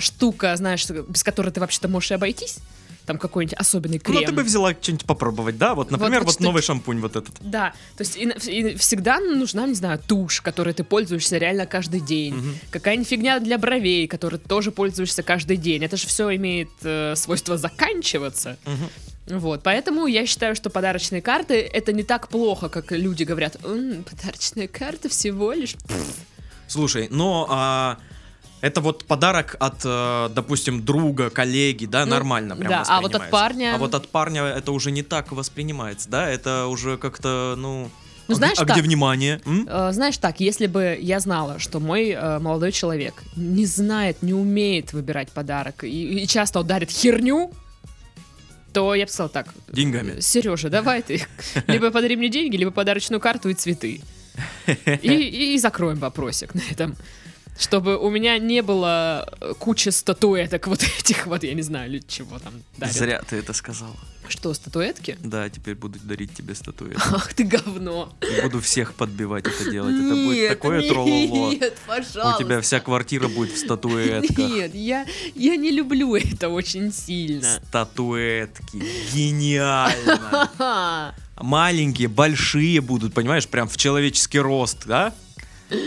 штука, 0.00 0.56
знаешь, 0.56 0.90
без 0.90 1.22
которой 1.22 1.52
ты 1.52 1.60
вообще-то 1.60 1.86
можешь 1.86 2.10
и 2.10 2.14
обойтись, 2.14 2.58
там 3.06 3.18
какой-нибудь 3.18 3.58
особенный 3.58 3.98
крем. 3.98 4.20
Ну, 4.20 4.26
ты 4.26 4.32
бы 4.32 4.42
взяла 4.42 4.72
что-нибудь 4.72 5.06
попробовать, 5.06 5.58
да? 5.58 5.74
Вот, 5.74 5.90
например, 5.90 6.20
вот 6.20 6.26
вот, 6.26 6.34
что- 6.34 6.42
новый 6.44 6.62
шампунь 6.62 7.00
вот 7.00 7.16
этот. 7.16 7.34
Да, 7.40 7.72
то 7.96 8.02
есть 8.04 8.16
и, 8.16 8.22
и 8.50 8.76
всегда 8.76 9.18
нужна, 9.18 9.66
не 9.66 9.74
знаю, 9.74 9.98
тушь, 10.06 10.40
которой 10.40 10.74
ты 10.74 10.84
пользуешься 10.84 11.38
реально 11.38 11.66
каждый 11.66 12.00
день. 12.00 12.34
Мгм. 12.34 12.54
Какая-нибудь 12.70 13.08
фигня 13.08 13.40
для 13.40 13.58
бровей, 13.58 14.06
которой 14.06 14.36
ты 14.36 14.48
тоже 14.48 14.70
пользуешься 14.70 15.22
каждый 15.22 15.56
день. 15.56 15.84
Это 15.84 15.96
же 15.96 16.06
все 16.06 16.34
имеет 16.36 16.70
э, 16.82 17.14
свойство 17.16 17.56
заканчиваться. 17.58 18.56
Мгм. 18.66 18.88
Вот, 19.38 19.62
поэтому 19.62 20.06
я 20.06 20.26
считаю, 20.26 20.56
что 20.56 20.68
подарочные 20.68 21.22
карты 21.22 21.54
это 21.60 21.92
не 21.92 22.02
так 22.02 22.28
плохо, 22.28 22.68
как 22.68 22.90
люди 22.90 23.22
говорят. 23.22 23.56
«М, 23.64 24.02
подарочная 24.04 24.66
карта 24.68 25.08
всего 25.08 25.52
лишь. 25.52 25.74
Пф». 25.74 26.16
Слушай, 26.66 27.06
но 27.10 27.46
а, 27.50 27.98
это 28.62 28.80
вот 28.80 29.04
подарок 29.04 29.56
от, 29.58 29.80
э, 29.84 30.28
допустим, 30.34 30.84
друга, 30.84 31.30
коллеги, 31.30 31.86
да, 31.86 32.06
Ну, 32.06 32.12
нормально 32.12 32.56
прям 32.56 32.70
да, 32.70 32.84
а 32.88 33.00
вот 33.00 33.14
от 33.14 33.28
парня- 33.28 33.74
А 33.74 33.78
вот 33.78 33.94
от 33.94 34.08
парня 34.08 34.44
это 34.44 34.70
уже 34.70 34.92
не 34.92 35.02
так 35.02 35.32
воспринимается, 35.32 36.08
да? 36.08 36.30
Это 36.30 36.66
уже 36.68 36.96
как-то, 36.96 37.54
ну... 37.58 37.90
Ну, 38.28 38.34
а, 38.34 38.36
знаешь, 38.36 38.58
а 38.58 38.64
так. 38.64 38.76
где 38.76 38.82
внимание? 38.82 39.40
М? 39.44 39.66
Э, 39.68 39.92
Знаешь 39.92 40.16
так, 40.16 40.38
если 40.38 40.68
бы 40.68 40.96
я 41.00 41.18
знала, 41.18 41.58
что 41.58 41.80
мой 41.80 42.10
э, 42.10 42.38
молодой 42.38 42.70
человек 42.70 43.14
не 43.34 43.66
знает, 43.66 44.22
не 44.22 44.32
умеет 44.32 44.92
выбирать 44.92 45.32
подарок 45.32 45.82
и, 45.82 46.22
и 46.22 46.26
часто 46.28 46.60
он 46.60 46.66
дарит 46.68 46.90
херню, 46.90 47.50
то 48.72 48.94
я 48.94 49.06
бы 49.06 49.10
сказала 49.10 49.28
так. 49.28 49.48
Деньгами. 49.72 50.20
Сережа, 50.20 50.70
давай 50.70 51.02
ты 51.02 51.26
либо 51.66 51.90
подари 51.90 52.14
мне 52.14 52.28
деньги, 52.28 52.56
либо 52.56 52.70
подарочную 52.70 53.20
карту 53.20 53.48
и 53.48 53.54
цветы. 53.54 54.00
И, 54.86 55.54
и 55.54 55.58
закроем 55.58 55.98
вопросик 55.98 56.54
на 56.54 56.62
этом. 56.70 56.96
Чтобы 57.58 57.98
у 57.98 58.10
меня 58.10 58.38
не 58.38 58.62
было 58.62 59.28
э, 59.40 59.52
кучи 59.58 59.90
статуэток 59.90 60.66
вот 60.66 60.82
этих 60.82 61.26
вот, 61.26 61.44
я 61.44 61.54
не 61.54 61.62
знаю, 61.62 61.90
или 61.90 62.00
чего 62.00 62.38
там 62.38 62.54
дарят. 62.78 62.94
Зря 62.94 63.22
ты 63.28 63.36
это 63.36 63.52
сказал. 63.52 63.94
Что, 64.28 64.54
статуэтки? 64.54 65.18
Да, 65.20 65.48
теперь 65.50 65.74
буду 65.74 65.98
дарить 66.02 66.34
тебе 66.34 66.54
статуэтки. 66.54 67.00
Ах 67.12 67.34
ты 67.34 67.44
говно. 67.44 68.12
И 68.22 68.40
буду 68.40 68.60
всех 68.60 68.94
подбивать 68.94 69.46
это 69.46 69.70
делать. 69.70 69.94
Это 69.94 70.14
будет 70.14 70.36
Нет, 70.36 70.48
такое 70.48 70.80
нет, 70.80 70.88
трололо. 70.88 71.52
У 71.52 71.58
пожалуйста. 71.86 72.36
тебя 72.38 72.60
вся 72.60 72.80
квартира 72.80 73.28
будет 73.28 73.52
в 73.52 73.58
статуэтках. 73.58 74.38
Нет, 74.38 74.74
я, 74.74 75.06
я 75.34 75.56
не 75.56 75.70
люблю 75.70 76.14
это 76.16 76.48
очень 76.48 76.92
сильно. 76.92 77.60
Статуэтки. 77.68 78.82
Гениально. 79.12 81.14
Маленькие, 81.36 82.08
большие 82.08 82.80
будут, 82.80 83.14
понимаешь, 83.14 83.48
прям 83.48 83.68
в 83.68 83.76
человеческий 83.76 84.38
рост, 84.38 84.86
да? 84.86 85.12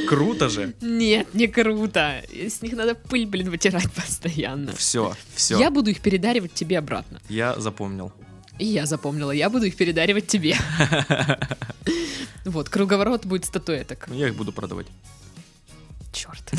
Круто 0.07 0.49
же. 0.49 0.73
Нет, 0.81 1.33
не 1.33 1.47
круто. 1.47 2.21
С 2.31 2.61
них 2.61 2.73
надо 2.73 2.95
пыль, 2.95 3.25
блин, 3.25 3.49
вытирать 3.49 3.91
постоянно. 3.91 4.75
Все, 4.75 5.15
все. 5.35 5.59
Я 5.59 5.69
буду 5.71 5.91
их 5.91 6.01
передаривать 6.01 6.53
тебе 6.53 6.77
обратно. 6.77 7.19
Я 7.29 7.59
запомнил. 7.59 8.11
И 8.57 8.65
я 8.65 8.85
запомнила, 8.85 9.31
я 9.31 9.49
буду 9.49 9.65
их 9.65 9.75
передаривать 9.75 10.27
тебе. 10.27 10.55
Вот, 12.45 12.69
круговорот 12.69 13.25
будет 13.25 13.45
статуэток. 13.45 14.07
Ну, 14.07 14.15
Я 14.15 14.27
их 14.27 14.35
буду 14.35 14.51
продавать. 14.53 14.87
Черт. 16.13 16.51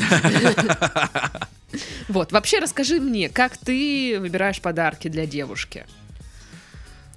Вот, 2.07 2.31
вообще 2.31 2.59
расскажи 2.59 2.99
мне, 2.99 3.29
как 3.29 3.57
ты 3.57 4.17
выбираешь 4.19 4.61
подарки 4.61 5.09
для 5.09 5.25
девушки? 5.25 5.85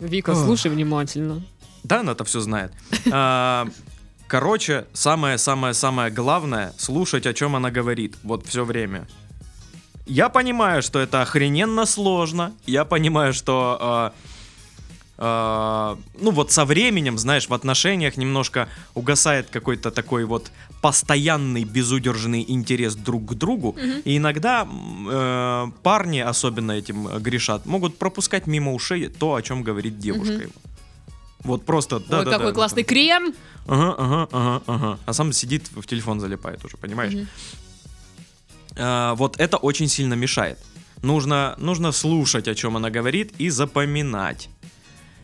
Вика, 0.01 0.35
слушай 0.35 0.71
внимательно. 0.71 1.43
Да, 1.85 2.01
она 2.01 2.13
это 2.13 2.25
все 2.25 2.41
знает. 2.41 2.73
Короче, 4.31 4.85
самое-самое-самое 4.93 6.13
главное 6.13 6.73
слушать, 6.79 7.27
о 7.27 7.35
чем 7.35 7.57
она 7.57 7.73
говорит. 7.73 8.15
Вот 8.23 8.47
все 8.47 8.65
время. 8.65 9.09
Я 10.07 10.29
понимаю, 10.29 10.83
что 10.83 11.01
это 11.01 11.21
охрененно 11.23 11.85
сложно. 11.85 12.53
Я 12.65 12.85
понимаю, 12.85 13.33
что 13.33 13.77
а, 13.81 14.13
а, 15.19 15.99
ну 16.21 16.31
вот 16.31 16.53
со 16.53 16.65
временем, 16.65 17.19
знаешь, 17.19 17.49
в 17.49 17.55
отношениях 17.55 18.17
немножко 18.17 18.69
угасает 18.95 19.51
какой-то 19.51 19.91
такой 19.91 20.25
вот 20.25 20.53
постоянный 20.81 21.65
безудержный 21.65 22.45
интерес 22.47 22.95
друг 22.95 23.33
к 23.33 23.35
другу. 23.35 23.77
И 24.05 24.17
иногда 24.17 24.65
э, 24.67 25.67
парни, 25.83 26.21
особенно 26.21 26.73
этим 26.73 27.09
э, 27.09 27.19
грешат, 27.19 27.67
могут 27.67 27.99
пропускать 27.99 28.47
мимо 28.47 28.73
ушей 28.73 29.09
то, 29.09 29.35
о 29.35 29.43
чем 29.43 29.65
говорит 29.65 29.99
девушка 29.99 30.35
Мгм. 30.35 30.43
его. 30.43 30.53
Вот 31.43 31.65
просто, 31.65 32.01
да, 32.01 32.19
Ой, 32.21 32.25
да, 32.25 32.31
какой 32.33 32.47
да, 32.49 32.53
классный 32.53 32.83
да. 32.83 32.89
крем! 32.89 33.35
Ага, 33.67 33.95
ага, 33.99 34.29
ага, 34.33 34.63
ага. 34.67 34.99
А 35.07 35.13
сам 35.13 35.33
сидит 35.33 35.71
в 35.73 35.87
телефон 35.87 36.21
залипает 36.21 36.65
уже, 36.65 36.77
понимаешь? 36.77 37.15
Мгм. 37.15 37.29
А, 38.77 39.15
вот 39.15 39.39
это 39.41 39.57
очень 39.57 39.89
сильно 39.89 40.15
мешает. 40.15 40.59
Нужно, 41.03 41.55
нужно 41.59 41.93
слушать, 41.93 42.47
о 42.49 42.55
чем 42.55 42.77
она 42.77 42.91
говорит, 42.91 43.33
и 43.39 43.49
запоминать. 43.51 44.49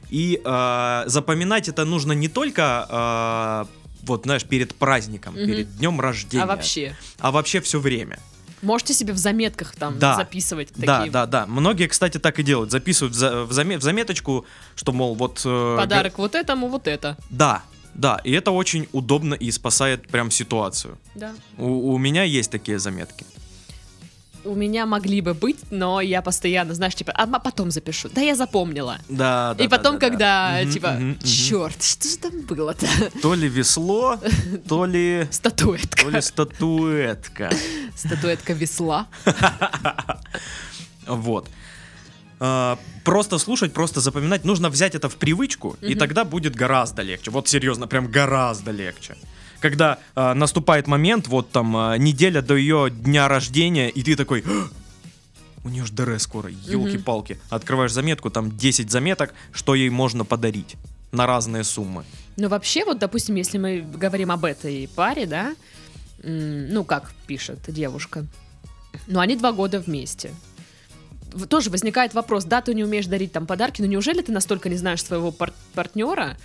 И 0.08 0.40
а, 0.44 1.04
запоминать 1.06 1.68
это 1.68 1.84
нужно 1.84 2.12
не 2.12 2.28
только 2.28 2.86
а, 2.88 3.66
вот, 4.02 4.22
знаешь, 4.24 4.44
перед 4.44 4.74
праздником, 4.74 5.34
Мгм. 5.34 5.46
перед 5.46 5.76
днем 5.76 6.00
рождения, 6.00 6.44
А 6.44 6.46
вообще? 6.46 6.96
а 7.18 7.30
вообще 7.30 7.60
все 7.60 7.78
время. 7.80 8.18
Можете 8.62 8.94
себе 8.94 9.12
в 9.12 9.18
заметках 9.18 9.76
там 9.76 9.98
Да. 9.98 10.16
записывать 10.16 10.68
Да, 10.76 10.98
такие 10.98 11.12
да, 11.12 11.26
да. 11.26 11.46
Многие, 11.46 11.86
кстати, 11.88 12.18
так 12.18 12.38
и 12.38 12.42
делают. 12.42 12.70
Записывают 12.70 13.14
в, 13.14 13.18
за- 13.18 13.44
в 13.44 13.50
заме- 13.52 13.78
в 13.78 13.82
заметочку, 13.82 14.46
что, 14.74 14.92
мол, 14.92 15.14
вот... 15.14 15.42
э, 15.44 15.76
подарок 15.78 16.18
вот 16.18 16.34
этому, 16.34 16.68
вот 16.68 16.88
это. 16.88 17.16
Да, 17.30 17.62
да. 17.94 18.20
И 18.24 18.32
это 18.32 18.50
очень 18.50 18.88
удобно 18.92 19.34
и 19.34 19.50
спасает 19.50 20.08
прям 20.08 20.30
ситуацию. 20.30 20.98
Да. 21.14 21.32
У, 21.58 21.92
у 21.94 21.98
меня 21.98 22.22
есть 22.22 22.50
такие 22.50 22.78
заметки. 22.78 23.26
У 24.46 24.54
меня 24.54 24.86
могли 24.86 25.20
бы 25.20 25.34
быть, 25.34 25.58
но 25.70 26.00
я 26.00 26.22
постоянно, 26.22 26.74
знаешь, 26.74 26.94
типа, 26.94 27.12
а 27.12 27.24
м- 27.24 27.40
потом 27.42 27.70
запишу. 27.70 28.08
Да, 28.14 28.20
я 28.20 28.34
запомнила. 28.36 28.98
Да, 29.08 29.54
да. 29.54 29.64
И 29.64 29.68
потом, 29.68 29.98
да, 29.98 30.00
да, 30.00 30.06
да. 30.06 30.10
когда, 30.10 30.58
Мгм, 30.62 30.72
типа, 30.72 30.90
мгм. 30.92 31.18
черт, 31.24 31.82
что 31.82 32.08
же 32.08 32.16
там 32.18 32.40
было-то? 32.42 32.86
То 33.22 33.34
ли 33.34 33.48
весло, 33.48 34.18
то 34.68 34.86
ли, 34.86 35.26
то 35.26 35.32
Статуэтка. 35.32 36.08
ли 36.08 36.20
статуэтка. 36.20 37.50
Статуэтка 37.96 38.52
весла. 38.54 39.06
Вот. 41.06 41.48
А, 42.40 42.78
Просто 43.04 43.38
слушать, 43.38 43.72
просто 43.72 44.00
запоминать. 44.00 44.44
Нужно 44.44 44.68
взять 44.68 44.94
это 44.96 45.08
в 45.08 45.14
привычку, 45.14 45.76
и 45.80 45.94
тогда 45.94 46.24
будет 46.24 46.56
гораздо 46.56 47.02
легче. 47.02 47.30
Вот 47.30 47.46
серьезно, 47.48 47.86
прям 47.86 48.10
гораздо 48.10 48.72
легче. 48.72 49.14
Когда 49.60 49.98
а, 50.14 50.34
наступает 50.34 50.86
момент, 50.86 51.28
вот 51.28 51.50
там 51.50 51.76
а, 51.76 51.96
неделя 51.96 52.42
до 52.42 52.56
ее 52.56 52.90
дня 52.90 53.28
рождения, 53.28 53.88
и 53.88 54.02
ты 54.02 54.16
такой, 54.16 54.44
«А, 54.46 54.68
у 55.64 55.68
нее 55.68 55.84
же 55.84 55.92
ДР 55.92 56.18
скоро, 56.20 56.48
елки-палки. 56.50 57.38
Открываешь 57.50 57.92
заметку, 57.92 58.30
там 58.30 58.56
10 58.56 58.90
заметок, 58.90 59.34
что 59.52 59.74
ей 59.74 59.90
можно 59.90 60.24
подарить 60.24 60.76
на 61.12 61.26
разные 61.26 61.64
суммы. 61.64 62.04
Ну, 62.36 62.48
вообще, 62.48 62.84
вот, 62.84 62.98
допустим, 62.98 63.34
если 63.34 63.58
мы 63.58 63.80
говорим 63.80 64.30
об 64.30 64.44
этой 64.44 64.88
паре, 64.94 65.26
да, 65.26 65.54
ну, 66.22 66.84
как 66.84 67.12
пишет 67.26 67.58
девушка, 67.68 68.26
ну, 69.06 69.20
они 69.20 69.36
два 69.36 69.52
года 69.52 69.80
вместе. 69.80 70.30
тоже 71.48 71.70
возникает 71.70 72.14
вопрос, 72.14 72.44
да, 72.44 72.60
ты 72.62 72.74
не 72.74 72.84
умеешь 72.84 73.06
дарить 73.06 73.32
там 73.32 73.46
подарки, 73.46 73.80
но 73.80 73.86
неужели 73.86 74.22
ты 74.22 74.32
настолько 74.32 74.68
не 74.68 74.76
знаешь 74.76 75.02
своего 75.04 75.32
пар- 75.32 75.52
партнера, 75.74 76.36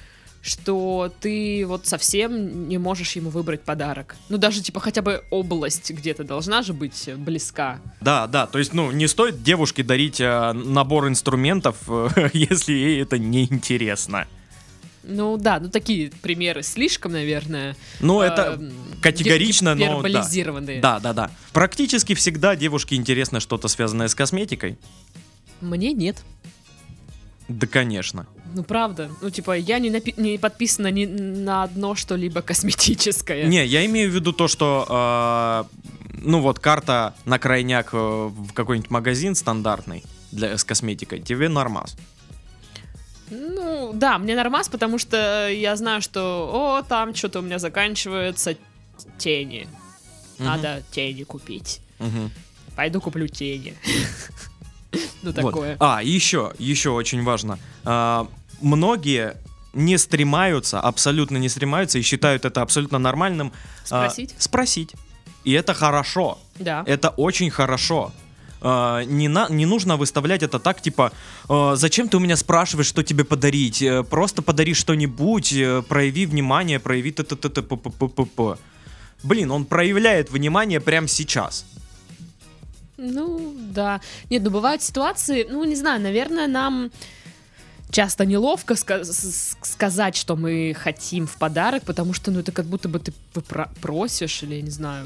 что 0.41 1.13
ты 1.19 1.65
вот 1.67 1.86
совсем 1.86 2.67
не 2.67 2.77
можешь 2.77 3.15
ему 3.15 3.29
выбрать 3.29 3.62
подарок? 3.62 4.15
Ну, 4.29 4.38
даже, 4.38 4.62
типа, 4.62 4.79
хотя 4.79 5.01
бы 5.01 5.24
область 5.29 5.91
где-то 5.91 6.24
должна 6.24 6.63
же 6.63 6.74
быть 6.74 7.07
э, 7.07 7.15
близка. 7.15 7.79
Да, 8.01 8.27
да, 8.27 8.48
то 8.48 8.57
есть, 8.57 8.74
ну, 8.74 8.91
не 8.91 9.07
стоит 9.07 9.43
девушке 9.43 9.83
дарить 9.83 10.19
э, 10.19 10.53
набор 10.53 11.07
инструментов, 11.07 11.77
э, 11.88 12.29
если 12.33 12.74
ей 12.74 13.01
это 13.01 13.19
не 13.19 13.45
интересно. 13.45 14.27
Ну, 15.03 15.38
да, 15.38 15.60
ну, 15.60 15.69
такие 15.69 16.12
примеры 16.21 16.63
слишком, 16.63 17.13
наверное. 17.13 17.75
Ну, 18.00 18.21
это 18.21 18.60
эм, 18.60 18.74
категорично, 19.01 19.74
но 19.74 20.01
да. 20.03 20.27
Да, 20.81 21.00
да, 21.00 21.13
да. 21.13 21.31
Практически 21.53 22.13
всегда 22.13 22.55
девушке 22.55 22.95
интересно 22.95 23.39
что-то 23.39 23.67
связанное 23.67 24.07
с 24.07 24.15
косметикой. 24.15 24.77
Мне 25.60 25.93
нет. 25.93 26.24
Да, 27.58 27.67
конечно. 27.67 28.25
Ну, 28.53 28.63
правда. 28.63 29.10
Ну, 29.22 29.29
типа, 29.29 29.58
я 29.58 29.79
не, 29.79 29.89
напи- 29.89 30.13
не 30.17 30.38
подписана 30.38 30.91
ни 30.91 31.05
на 31.05 31.63
одно 31.63 31.96
что-либо 31.96 32.41
косметическое. 32.41 33.46
Не, 33.46 33.65
я 33.65 33.86
имею 33.86 34.12
в 34.12 34.13
виду 34.13 34.34
то, 34.34 34.48
что, 34.48 34.86
э, 34.89 36.13
ну 36.22 36.41
вот, 36.41 36.60
карта 36.60 37.13
на 37.25 37.39
крайняк 37.39 37.89
э, 37.93 37.98
в 37.98 38.53
какой-нибудь 38.53 38.91
магазин 38.91 39.36
стандартный 39.36 40.03
для, 40.31 40.58
с 40.58 40.63
косметикой, 40.63 41.22
тебе 41.22 41.50
нормас. 41.50 41.96
Ну, 43.29 43.91
да, 43.93 44.17
мне 44.17 44.36
нормас, 44.36 44.67
потому 44.67 44.98
что 44.98 45.48
я 45.50 45.75
знаю, 45.77 46.01
что, 46.01 46.50
о, 46.53 46.81
там 46.81 47.15
что-то 47.15 47.39
у 47.39 47.41
меня 47.41 47.60
заканчиваются 47.60 48.58
тени. 49.17 49.67
Надо 50.39 50.84
тени 50.91 51.24
купить. 51.24 51.79
Мгм. 52.00 52.31
Пойду 52.75 53.00
куплю 53.00 53.27
тени. 53.27 53.75
Ну, 55.24 55.31
Вот. 55.31 55.36
такое. 55.36 55.77
А, 55.79 56.01
еще, 56.03 56.51
еще 56.60 56.89
очень 56.89 57.24
важно. 57.24 57.57
А, 57.86 58.27
многие 58.62 59.36
не 59.74 59.98
стремаются, 59.98 60.79
абсолютно 60.81 61.38
не 61.38 61.50
стремаются 61.50 61.98
и 62.00 62.01
считают 62.01 62.45
это 62.45 62.62
абсолютно 62.62 63.00
нормальным. 63.00 63.51
а, 63.89 64.10
Спросить? 64.10 64.36
спросить. 64.38 64.93
И 65.43 65.53
это 65.53 65.74
хорошо. 65.74 66.38
Да. 66.60 66.83
Это 66.86 67.10
очень 67.10 67.50
хорошо. 67.50 68.12
А, 68.63 69.03
не, 69.05 69.27
на, 69.27 69.48
не 69.50 69.65
нужно 69.65 69.95
выставлять 69.98 70.43
это 70.43 70.60
так, 70.60 70.81
типа, 70.81 71.12
«А, 71.50 71.75
зачем 71.75 72.07
ты 72.10 72.17
у 72.17 72.19
меня 72.19 72.36
спрашиваешь, 72.36 72.88
что 72.88 73.01
тебе 73.03 73.24
подарить? 73.24 73.81
Э, 73.81 74.03
Просто 74.03 74.41
подари 74.41 74.74
что-нибудь, 74.75 75.53
э, 75.53 75.81
прояви 75.88 76.25
внимание, 76.27 76.79
прояви 76.79 77.12
т 77.12 77.24
т 77.24 77.36
т 77.36 77.50
т 77.50 77.62
п 77.62 77.75
п 77.77 77.89
п 77.89 78.07
п 78.07 78.25
п 78.25 78.57
Блин, 79.24 79.51
он 79.51 79.65
проявляет 79.65 80.29
внимание 80.31 80.79
прямо 80.79 81.07
сейчас. 81.07 81.65
Ну, 83.01 83.55
да. 83.74 84.00
Нет, 84.29 84.43
ну 84.43 84.51
бывают 84.51 84.81
ситуации, 84.84 85.48
ну, 85.50 85.63
не 85.63 85.75
знаю, 85.75 86.00
наверное, 86.01 86.48
нам 86.48 86.91
часто 87.89 88.25
неловко 88.25 88.75
ска- 88.75 89.03
сказать, 89.63 90.15
что 90.15 90.36
мы 90.36 90.75
хотим 90.77 91.25
в 91.27 91.36
подарок, 91.38 91.84
потому 91.84 92.13
что, 92.13 92.31
ну, 92.31 92.39
это 92.39 92.51
как 92.51 92.65
будто 92.65 92.88
бы 92.89 93.00
ты 93.00 93.12
просишь, 93.81 94.43
или, 94.43 94.55
я 94.55 94.62
не 94.62 94.70
знаю. 94.70 95.05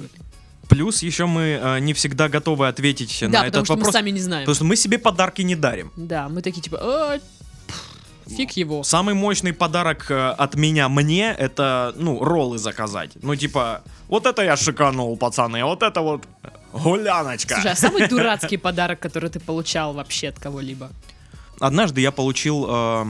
Плюс 0.68 1.04
еще 1.04 1.26
мы 1.26 1.60
э, 1.62 1.80
не 1.80 1.94
всегда 1.94 2.28
готовы 2.28 2.68
ответить 2.68 3.18
да, 3.22 3.28
на 3.28 3.32
потому 3.32 3.48
этот 3.48 3.66
что 3.66 3.74
вопрос. 3.74 3.88
мы 3.88 3.94
сами 3.94 4.10
не 4.12 4.20
знаем. 4.20 4.44
Потому 4.46 4.56
что 4.56 4.66
мы 4.66 4.76
себе 4.76 4.98
подарки 4.98 5.44
не 5.44 5.56
дарим. 5.56 5.92
Да, 5.96 6.28
мы 6.28 6.42
такие, 6.42 6.62
типа, 6.62 6.80
«А, 6.82 7.20
пф, 7.68 8.36
фиг 8.36 8.52
его. 8.58 8.84
Самый 8.84 9.14
мощный 9.14 9.54
подарок 9.54 10.10
э, 10.10 10.30
от 10.32 10.56
меня 10.56 10.90
мне 10.90 11.32
это, 11.38 11.94
ну, 11.98 12.20
роллы 12.24 12.58
заказать. 12.58 13.12
Ну, 13.22 13.36
типа, 13.36 13.82
вот 14.08 14.26
это 14.26 14.44
я 14.44 14.58
шиканул, 14.58 15.16
пацаны, 15.18 15.62
а 15.62 15.66
вот 15.66 15.84
это 15.84 16.02
вот 16.02 16.24
гуляночка. 16.84 17.56
Слушай, 17.56 17.72
а 17.72 17.76
самый 17.76 18.08
дурацкий 18.08 18.58
подарок, 18.58 19.00
который 19.00 19.30
ты 19.30 19.40
получал 19.40 19.94
вообще 19.94 20.30
от 20.30 20.40
кого-либо? 20.40 20.90
Однажды 21.60 22.02
я 22.02 22.12
получил 22.12 22.66
э, 22.70 23.06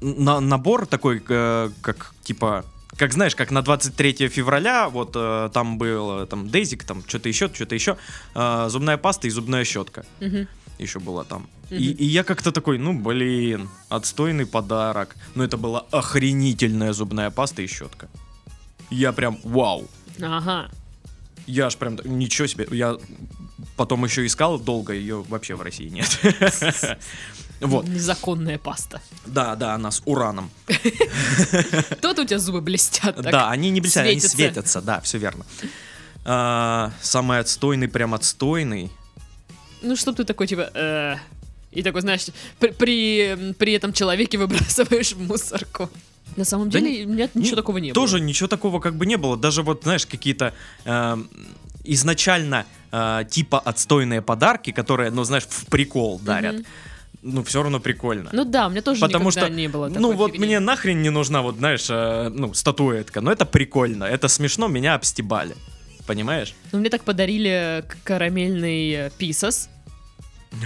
на- 0.00 0.40
набор 0.40 0.86
такой, 0.86 1.22
э, 1.28 1.70
как, 1.82 2.14
типа, 2.22 2.64
как 2.96 3.12
знаешь, 3.12 3.34
как 3.34 3.50
на 3.50 3.62
23 3.62 4.28
февраля, 4.28 4.88
вот 4.88 5.12
э, 5.16 5.50
там 5.52 5.78
был 5.78 6.26
там 6.26 6.48
Дейзик, 6.48 6.84
там 6.84 7.02
что-то 7.06 7.28
еще, 7.28 7.48
что-то 7.52 7.74
еще, 7.74 7.96
э, 8.34 8.66
зубная 8.70 8.96
паста 8.96 9.26
и 9.26 9.30
зубная 9.30 9.64
щетка 9.64 10.04
еще 10.78 10.98
была 11.00 11.24
там. 11.24 11.46
И, 11.70 11.74
Мгм. 11.74 11.96
и 11.98 12.04
я 12.04 12.22
как-то 12.22 12.52
такой, 12.52 12.78
ну 12.78 12.92
блин, 12.92 13.68
отстойный 13.88 14.44
подарок. 14.46 15.16
Но 15.34 15.42
это 15.42 15.56
была 15.56 15.84
охренительная 15.90 16.92
зубная 16.92 17.30
паста 17.30 17.62
и 17.62 17.66
щетка. 17.66 18.08
Я 18.90 19.12
прям, 19.12 19.38
вау. 19.42 19.88
Ага. 20.22 20.68
Я 21.46 21.66
аж 21.66 21.76
прям, 21.76 21.98
ничего 22.04 22.46
себе. 22.46 22.66
Я 22.70 22.96
потом 23.76 24.04
еще 24.04 24.26
искал 24.26 24.58
долго, 24.58 24.92
ее 24.92 25.22
вообще 25.22 25.54
в 25.54 25.62
России 25.62 25.88
нет. 25.88 26.18
Вот, 27.60 27.88
Незаконная 27.88 28.58
паста. 28.58 29.00
да, 29.24 29.56
да, 29.56 29.74
она 29.74 29.90
с 29.90 30.02
ураном. 30.04 30.50
Тут 32.02 32.18
у 32.18 32.24
тебя 32.26 32.38
зубы 32.38 32.60
блестят. 32.60 33.18
Да, 33.22 33.50
они 33.50 33.70
не 33.70 33.80
блестят, 33.80 34.04
они 34.04 34.20
светятся. 34.20 34.82
да, 34.82 35.00
все 35.00 35.16
верно. 35.16 35.46
А, 36.26 36.92
Самый 37.00 37.38
отстойный, 37.38 37.88
прям 37.88 38.12
отстойный. 38.12 38.90
Ну, 39.80 39.96
чтоб 39.96 40.14
ты 40.16 40.24
такой, 40.24 40.46
типа, 40.46 40.70
«Э». 40.74 41.16
и 41.70 41.82
такой, 41.82 42.02
знаешь, 42.02 42.26
при, 42.58 42.72
при, 42.72 43.54
при 43.58 43.72
этом 43.72 43.94
человеке 43.94 44.36
выбрасываешь 44.36 45.12
в 45.12 45.20
мусорку. 45.20 45.88
На 46.36 46.44
самом 46.44 46.70
Да 46.70 46.80
деле, 46.80 47.06
у 47.06 47.08
меня 47.08 47.28
Не- 47.34 47.42
ничего 47.42 47.56
такого 47.56 47.78
не 47.78 47.92
Тоже 47.92 48.18
было. 48.18 48.24
ничего 48.24 48.48
такого 48.48 48.80
как 48.80 48.94
бы 48.96 49.06
не 49.06 49.16
было. 49.16 49.36
Даже 49.36 49.62
вот, 49.62 49.82
знаешь, 49.84 50.06
какие-то 50.06 50.52
эм, 50.84 51.28
изначально 51.84 52.64
э, 52.92 53.24
типа 53.30 53.58
отстойные 53.58 54.22
подарки, 54.22 54.70
которые, 54.72 55.10
ну, 55.10 55.24
знаешь, 55.24 55.44
в 55.48 55.66
прикол 55.66 56.18
дарят. 56.18 56.54
Мгм. 56.56 56.64
Ну, 57.22 57.42
все 57.42 57.62
равно 57.62 57.80
прикольно. 57.80 58.30
Ну 58.32 58.44
да, 58.44 58.68
меня 58.68 58.82
тоже 58.82 59.00
Потому 59.00 59.30
что, 59.32 59.48
не 59.48 59.66
было 59.68 59.88
такой 59.88 60.00
ну 60.02 60.12
вот 60.12 60.32
фигни. 60.32 60.46
мне 60.46 60.60
нахрен 60.60 61.02
не 61.02 61.10
нужна, 61.10 61.42
вот 61.42 61.56
знаешь, 61.56 61.86
э, 61.90 62.28
ну, 62.28 62.54
статуэтка. 62.54 63.20
Но 63.20 63.32
это 63.32 63.44
прикольно, 63.46 64.04
это 64.04 64.28
смешно, 64.28 64.68
меня 64.68 64.94
обстебали. 64.94 65.54
Понимаешь? 66.06 66.54
Ну, 66.70 66.78
мне 66.78 66.88
так 66.90 67.02
подарили 67.02 67.84
карамельный 68.04 68.90
э, 68.92 69.10
писас. 69.18 69.68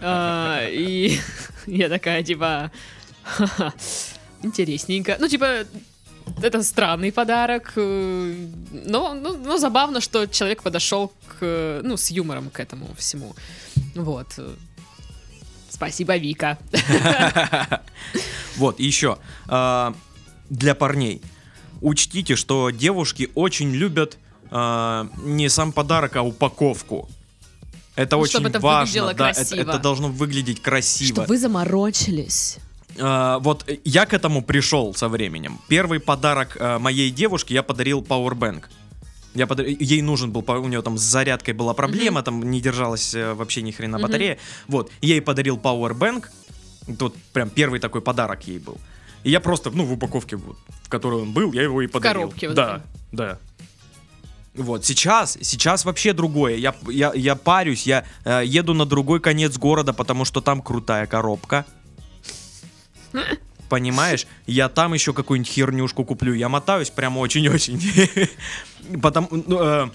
А, 0.00 0.66
И 0.70 1.18
я 1.66 1.88
такая, 1.88 2.22
типа, 2.22 2.70
«Ха-ха, 3.24 3.72
интересненько. 4.42 5.16
Ну, 5.20 5.28
типа, 5.28 5.64
это 6.42 6.62
странный 6.62 7.10
подарок, 7.12 7.72
э, 7.76 8.46
но, 8.72 9.14
ну, 9.14 9.36
но 9.36 9.58
забавно, 9.58 10.00
что 10.00 10.26
человек 10.26 10.62
подошел 10.62 11.12
к, 11.38 11.80
ну, 11.82 11.96
с 11.96 12.10
юмором 12.10 12.50
к 12.50 12.60
этому 12.60 12.88
всему. 12.96 13.34
Вот. 13.94 14.26
Спасибо, 15.70 16.16
Вика. 16.16 16.58
Вот, 18.56 18.80
и 18.80 18.84
еще. 18.84 19.18
а, 19.46 19.94
Для 20.50 20.74
парней. 20.74 21.22
Учтите, 21.80 22.34
что 22.34 22.70
девушки 22.70 23.30
очень 23.36 23.70
любят 23.70 24.18
а, 24.50 25.08
не 25.22 25.48
сам 25.48 25.70
подарок, 25.72 26.16
а 26.16 26.22
упаковку. 26.22 27.08
Это 27.94 28.16
Ну, 28.16 28.22
очень 28.22 28.30
чтобы 28.32 28.48
это 28.48 28.58
важно. 28.60 28.86
выглядело 28.86 29.14
да, 29.14 29.30
это, 29.30 29.40
красиво. 29.40 29.60
это 29.70 29.78
должно 29.78 30.08
выглядеть 30.08 30.60
красиво. 30.62 31.24
вы 31.28 31.38
заморочились. 31.38 32.58
А, 33.00 33.38
вот 33.38 33.68
я 33.84 34.06
к 34.06 34.14
этому 34.14 34.42
пришел 34.42 34.94
со 34.94 35.08
временем. 35.08 35.58
Первый 35.68 36.00
подарок 36.00 36.56
э, 36.58 36.78
моей 36.78 37.10
девушке 37.10 37.54
я 37.54 37.62
подарил 37.62 38.00
Powerbank. 38.02 38.64
Я 39.34 39.46
подар- 39.46 39.66
Ей 39.66 40.02
нужен 40.02 40.32
был, 40.32 40.44
у 40.48 40.68
нее 40.68 40.82
там 40.82 40.98
с 40.98 41.02
зарядкой 41.02 41.54
была 41.54 41.74
проблема, 41.74 42.22
там 42.22 42.50
не 42.50 42.60
держалась 42.60 43.14
э, 43.14 43.34
вообще 43.34 43.62
ни 43.62 43.70
хрена 43.70 43.98
батарея. 43.98 44.38
Вот, 44.66 44.90
я 45.00 45.14
ей 45.14 45.20
подарил 45.20 45.56
Powerbank. 45.58 46.26
Тут 46.98 47.14
прям 47.32 47.50
первый 47.50 47.80
такой 47.80 48.00
подарок 48.00 48.48
ей 48.48 48.58
был. 48.58 48.78
И 49.24 49.30
я 49.30 49.40
просто, 49.40 49.70
ну, 49.70 49.84
в 49.84 49.92
упаковке, 49.92 50.36
вот, 50.36 50.56
в 50.82 50.88
которой 50.88 51.22
он 51.22 51.32
был, 51.32 51.52
я 51.52 51.62
его 51.62 51.82
и 51.82 51.86
подарил. 51.86 52.22
коробке 52.22 52.48
вот 52.48 52.56
Да, 52.56 52.66
прям. 52.66 52.82
да. 53.12 53.38
Вот, 54.54 54.84
сейчас, 54.84 55.38
сейчас 55.42 55.84
вообще 55.84 56.12
другое. 56.12 56.56
Я, 56.56 56.74
я, 56.88 57.12
я 57.14 57.36
парюсь, 57.36 57.86
я 57.86 58.04
э, 58.24 58.42
еду 58.44 58.74
на 58.74 58.86
другой 58.86 59.20
конец 59.20 59.56
города, 59.56 59.92
потому 59.92 60.24
что 60.24 60.40
там 60.40 60.62
крутая 60.62 61.06
коробка. 61.06 61.64
Понимаешь? 63.68 64.26
Я 64.46 64.68
там 64.70 64.94
еще 64.94 65.12
какую-нибудь 65.12 65.52
хернюшку 65.52 66.04
куплю. 66.04 66.32
Я 66.34 66.48
мотаюсь 66.48 66.88
прям 66.90 67.18
очень-очень. 67.18 67.78
Потому, 69.02 69.28
ну, 69.30 69.58
э, 69.62 69.88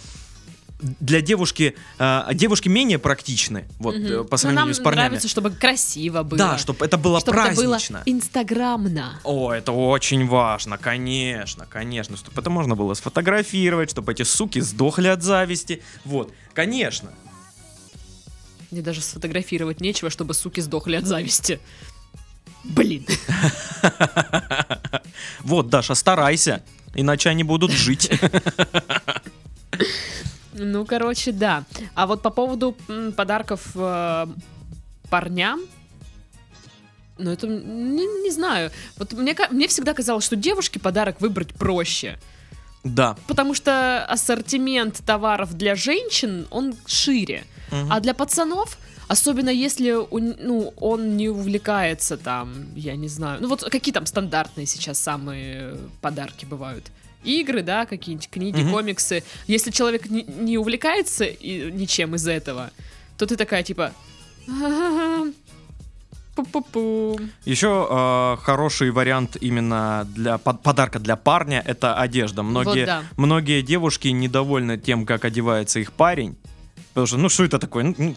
для 1.00 1.22
девушки, 1.22 1.74
э, 1.98 2.22
девушки 2.34 2.68
менее 2.68 3.00
практичны, 3.00 3.66
вот, 3.80 3.96
Мгм. 3.96 4.06
э, 4.06 4.18
Ну, 4.18 4.26
по 4.26 4.38
сравнению 4.38 4.66
нам 4.68 4.74
с 4.76 4.80
парнями. 4.80 5.06
нравится, 5.08 5.28
чтобы 5.28 5.50
красиво 5.52 6.22
было. 6.24 6.38
Да, 6.38 6.58
чтобы 6.60 6.86
это 6.86 6.98
было 6.98 7.20
чтобы 7.20 7.40
это 7.40 7.56
было 7.56 7.70
празднично. 7.72 8.04
инстаграмно. 8.06 9.20
О, 9.24 9.52
это 9.52 9.72
очень 9.72 10.28
важно, 10.28 10.78
конечно, 10.78 11.66
конечно, 11.68 12.16
чтобы 12.18 12.40
это 12.42 12.50
можно 12.52 12.76
было 12.76 12.94
сфотографировать, 12.94 13.90
чтобы 13.90 14.12
эти 14.12 14.22
суки 14.24 14.60
сдохли 14.60 15.08
от 15.08 15.24
зависти. 15.24 15.82
Вот, 16.06 16.32
конечно. 16.54 17.12
Мне 18.70 18.82
даже 18.82 19.02
сфотографировать 19.02 19.82
нечего, 19.82 20.10
чтобы 20.10 20.34
суки 20.34 20.60
сдохли 20.60 20.96
от 20.96 21.06
зависти. 21.06 21.60
Блин. 22.64 23.06
Вот, 25.42 25.70
Даша, 25.70 25.94
старайся, 25.96 26.64
иначе 26.96 27.30
они 27.30 27.44
будут 27.44 27.72
жить. 27.72 28.10
Ну, 30.54 30.86
короче, 30.86 31.32
да. 31.32 31.64
А 31.96 32.06
вот 32.08 32.22
по 32.22 32.30
поводу 32.30 32.78
подарков 33.18 33.62
э, 33.76 34.28
парням, 35.10 35.62
ну 37.18 37.32
это, 37.32 37.48
не, 37.48 38.06
не 38.24 38.32
знаю, 38.32 38.72
вот 38.98 39.14
мне, 39.14 39.36
мне 39.52 39.68
всегда 39.68 39.94
казалось, 39.94 40.24
что 40.26 40.36
девушке 40.36 40.80
подарок 40.80 41.20
выбрать 41.22 41.54
проще, 41.54 42.20
Да. 42.84 43.18
потому 43.28 43.54
что 43.56 44.06
ассортимент 44.06 45.02
товаров 45.06 45.54
для 45.56 45.76
женщин, 45.76 46.48
он 46.52 46.76
шире, 46.86 47.44
Мгм. 47.72 47.92
а 47.92 48.00
для 48.00 48.14
пацанов... 48.14 48.78
Особенно 49.08 49.50
если 49.50 49.92
у 49.92 50.18
н- 50.18 50.36
ну, 50.40 50.74
он 50.78 51.18
не 51.18 51.30
увлекается 51.30 52.18
там, 52.18 52.54
я 52.76 52.96
не 52.96 53.08
знаю. 53.08 53.42
Ну 53.42 53.48
вот 53.50 53.64
какие 53.64 53.94
там 53.94 54.06
стандартные 54.06 54.66
сейчас 54.66 54.98
самые 55.00 55.76
подарки 56.02 56.46
бывают? 56.46 56.92
Игры, 57.24 57.64
да, 57.64 57.86
какие-нибудь 57.86 58.30
книги, 58.30 58.62
Мгм. 58.62 58.72
комиксы. 58.72 59.24
Если 59.48 59.72
человек 59.72 60.10
не, 60.10 60.24
не 60.24 60.58
увлекается 60.58 61.24
и- 61.26 61.72
ничем 61.72 62.16
из 62.16 62.28
этого, 62.28 62.72
то 63.18 63.26
ты 63.26 63.36
такая 63.38 63.64
типа... 63.64 63.92
«Ага, 64.48 65.32
Пу-пу-пу. 66.36 67.20
Еще 67.46 67.88
э, 67.90 68.38
хороший 68.42 68.90
вариант 68.90 69.38
именно 69.40 70.08
для 70.16 70.40
под- 70.40 70.64
подарка 70.64 70.98
для 70.98 71.16
парня 71.16 71.62
это 71.64 71.96
одежда. 71.96 72.42
Многие, 72.42 72.80
Вот 72.80 72.86
да. 72.88 73.04
многие 73.18 73.62
девушки 73.62 74.08
недовольны 74.08 74.80
тем, 74.80 75.06
как 75.06 75.26
одевается 75.26 75.80
их 75.80 75.94
парень. 75.94 76.36
Потому 76.94 77.08
что, 77.08 77.18
ну 77.18 77.30
что 77.30 77.44
это 77.44 77.58
такое? 77.60 77.96
Ну, 77.98 78.16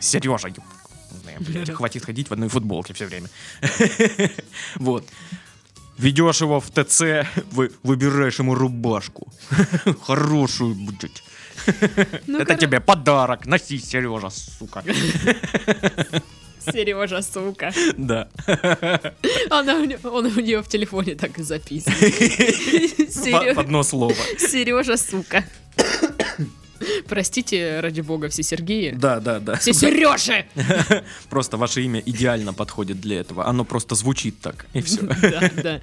Сережа, 0.00 0.48
блядь, 1.40 1.70
хватит 1.74 2.04
ходить 2.04 2.28
в 2.28 2.32
одной 2.32 2.48
футболке 2.48 2.94
все 2.94 3.06
время. 3.06 3.28
Вот. 4.76 5.04
Ведешь 5.98 6.42
его 6.42 6.60
в 6.60 6.70
ТЦ, 6.70 7.00
вы, 7.52 7.70
выбираешь 7.82 8.38
ему 8.38 8.54
рубашку. 8.54 9.28
Хорошую, 10.06 10.74
блядь. 10.74 11.22
Ну, 12.26 12.38
Это 12.38 12.52
коро- 12.52 12.58
тебе 12.58 12.80
подарок. 12.80 13.46
Носи, 13.46 13.78
Сережа, 13.78 14.28
сука. 14.30 14.84
Сережа, 16.60 17.22
сука. 17.22 17.72
Да. 17.96 18.28
Она 19.50 19.76
он 20.04 20.26
у 20.26 20.40
нее 20.40 20.62
в 20.62 20.68
телефоне 20.68 21.14
так 21.14 21.38
и 21.38 21.42
записан. 21.42 21.94
По- 23.32 23.60
Одно 23.60 23.82
слово. 23.82 24.14
Сережа, 24.38 24.96
сука. 24.98 25.44
Простите, 27.08 27.80
ради 27.80 28.00
бога, 28.00 28.28
все 28.28 28.42
Сергеи. 28.42 28.90
Да, 28.90 29.20
да, 29.20 29.40
да. 29.40 29.56
Все 29.56 29.72
Сережи! 29.72 30.46
Просто 31.30 31.56
ваше 31.56 31.82
имя 31.82 32.02
идеально 32.04 32.52
подходит 32.52 33.00
для 33.00 33.20
этого. 33.20 33.46
Оно 33.46 33.64
просто 33.64 33.94
звучит 33.94 34.40
так, 34.40 34.66
и 34.72 34.80
все. 34.80 35.00
Да, 35.20 35.50
да. 35.62 35.80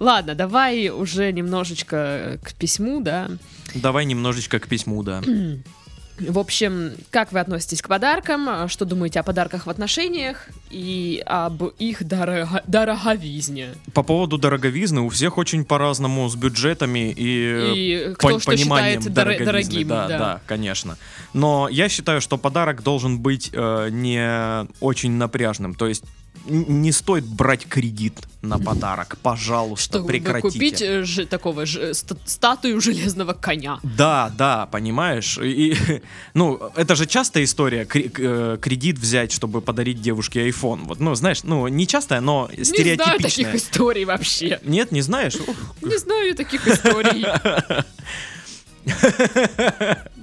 Ладно, 0.00 0.34
давай 0.34 0.88
уже 0.88 1.32
немножечко 1.32 2.38
к 2.42 2.54
письму, 2.54 3.00
да. 3.00 3.30
Давай 3.74 4.04
немножечко 4.04 4.58
к 4.58 4.68
письму, 4.68 5.02
да. 5.02 5.22
В 6.18 6.38
общем, 6.38 6.92
как 7.10 7.32
вы 7.32 7.40
относитесь 7.40 7.82
к 7.82 7.88
подаркам? 7.88 8.68
Что 8.68 8.84
думаете 8.84 9.20
о 9.20 9.22
подарках 9.22 9.66
в 9.66 9.70
отношениях 9.70 10.48
и 10.70 11.22
об 11.26 11.62
их 11.78 12.04
дорого- 12.06 12.62
дороговизне? 12.66 13.68
По 13.92 14.02
поводу 14.02 14.38
дороговизны, 14.38 15.02
у 15.02 15.08
всех 15.10 15.36
очень 15.38 15.64
по-разному 15.64 16.28
с 16.28 16.34
бюджетами 16.34 17.12
и, 17.16 18.08
И 18.08 18.08
по- 18.14 18.28
кто 18.28 18.38
что 18.38 18.50
пониманием 18.52 19.00
считает 19.02 19.14
дороговизны. 19.14 19.44
дорогим, 19.46 19.88
Да, 19.88 20.08
да. 20.08 20.18
да, 20.18 20.40
конечно. 20.46 20.96
Но 21.34 21.68
я 21.70 21.88
считаю, 21.88 22.20
что 22.20 22.38
подарок 22.38 22.82
должен 22.82 23.18
быть 23.18 23.50
э, 23.52 23.88
не 23.90 24.66
очень 24.80 25.12
напряжным. 25.12 25.74
То 25.74 25.86
есть 25.86 26.04
не 26.46 26.92
стоит 26.92 27.24
брать 27.24 27.66
кредит 27.66 28.14
на 28.42 28.58
подарок. 28.58 29.16
Пожалуйста, 29.22 29.84
Чтобы 29.98 30.06
прекратите. 30.08 30.52
купить 30.52 30.82
э, 30.82 31.02
ж- 31.04 31.26
такого 31.26 31.66
же 31.66 31.92
ста- 31.94 32.16
статую 32.26 32.80
железного 32.80 33.32
коня. 33.32 33.80
Да, 33.82 34.30
да, 34.36 34.66
понимаешь. 34.66 35.38
И, 35.38 35.72
и, 35.72 36.02
ну, 36.34 36.60
это 36.76 36.94
же 36.94 37.06
частая 37.06 37.42
история 37.44 37.86
э, 37.92 38.58
кредит 38.60 38.98
взять, 38.98 39.32
чтобы 39.32 39.60
подарить 39.60 40.00
девушке 40.00 40.48
iPhone. 40.48 40.84
Вот, 40.84 41.00
ну, 41.00 41.14
знаешь, 41.14 41.42
ну, 41.42 41.66
не 41.68 41.86
частая, 41.86 42.20
но 42.20 42.48
Не 42.56 42.62
знаю 42.62 42.64
стереотипичная. 42.64 43.18
таких 43.18 43.54
историй 43.54 44.04
вообще. 44.04 44.60
Нет, 44.64 44.92
не 44.92 45.00
знаешь? 45.02 45.34
Не 45.82 45.98
знаю 45.98 46.34
таких 46.36 46.68
историй. 46.68 47.24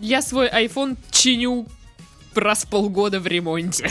Я 0.02 0.22
свой 0.22 0.48
iPhone 0.50 0.98
чиню 1.12 1.68
раз 2.36 2.64
в 2.64 2.68
полгода 2.68 3.20
в 3.20 3.28
ремонте. 3.28 3.90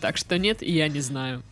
Так 0.00 0.16
что 0.16 0.38
нет, 0.38 0.62
и 0.62 0.72
я 0.72 0.88
не 0.88 1.00
знаю. 1.00 1.42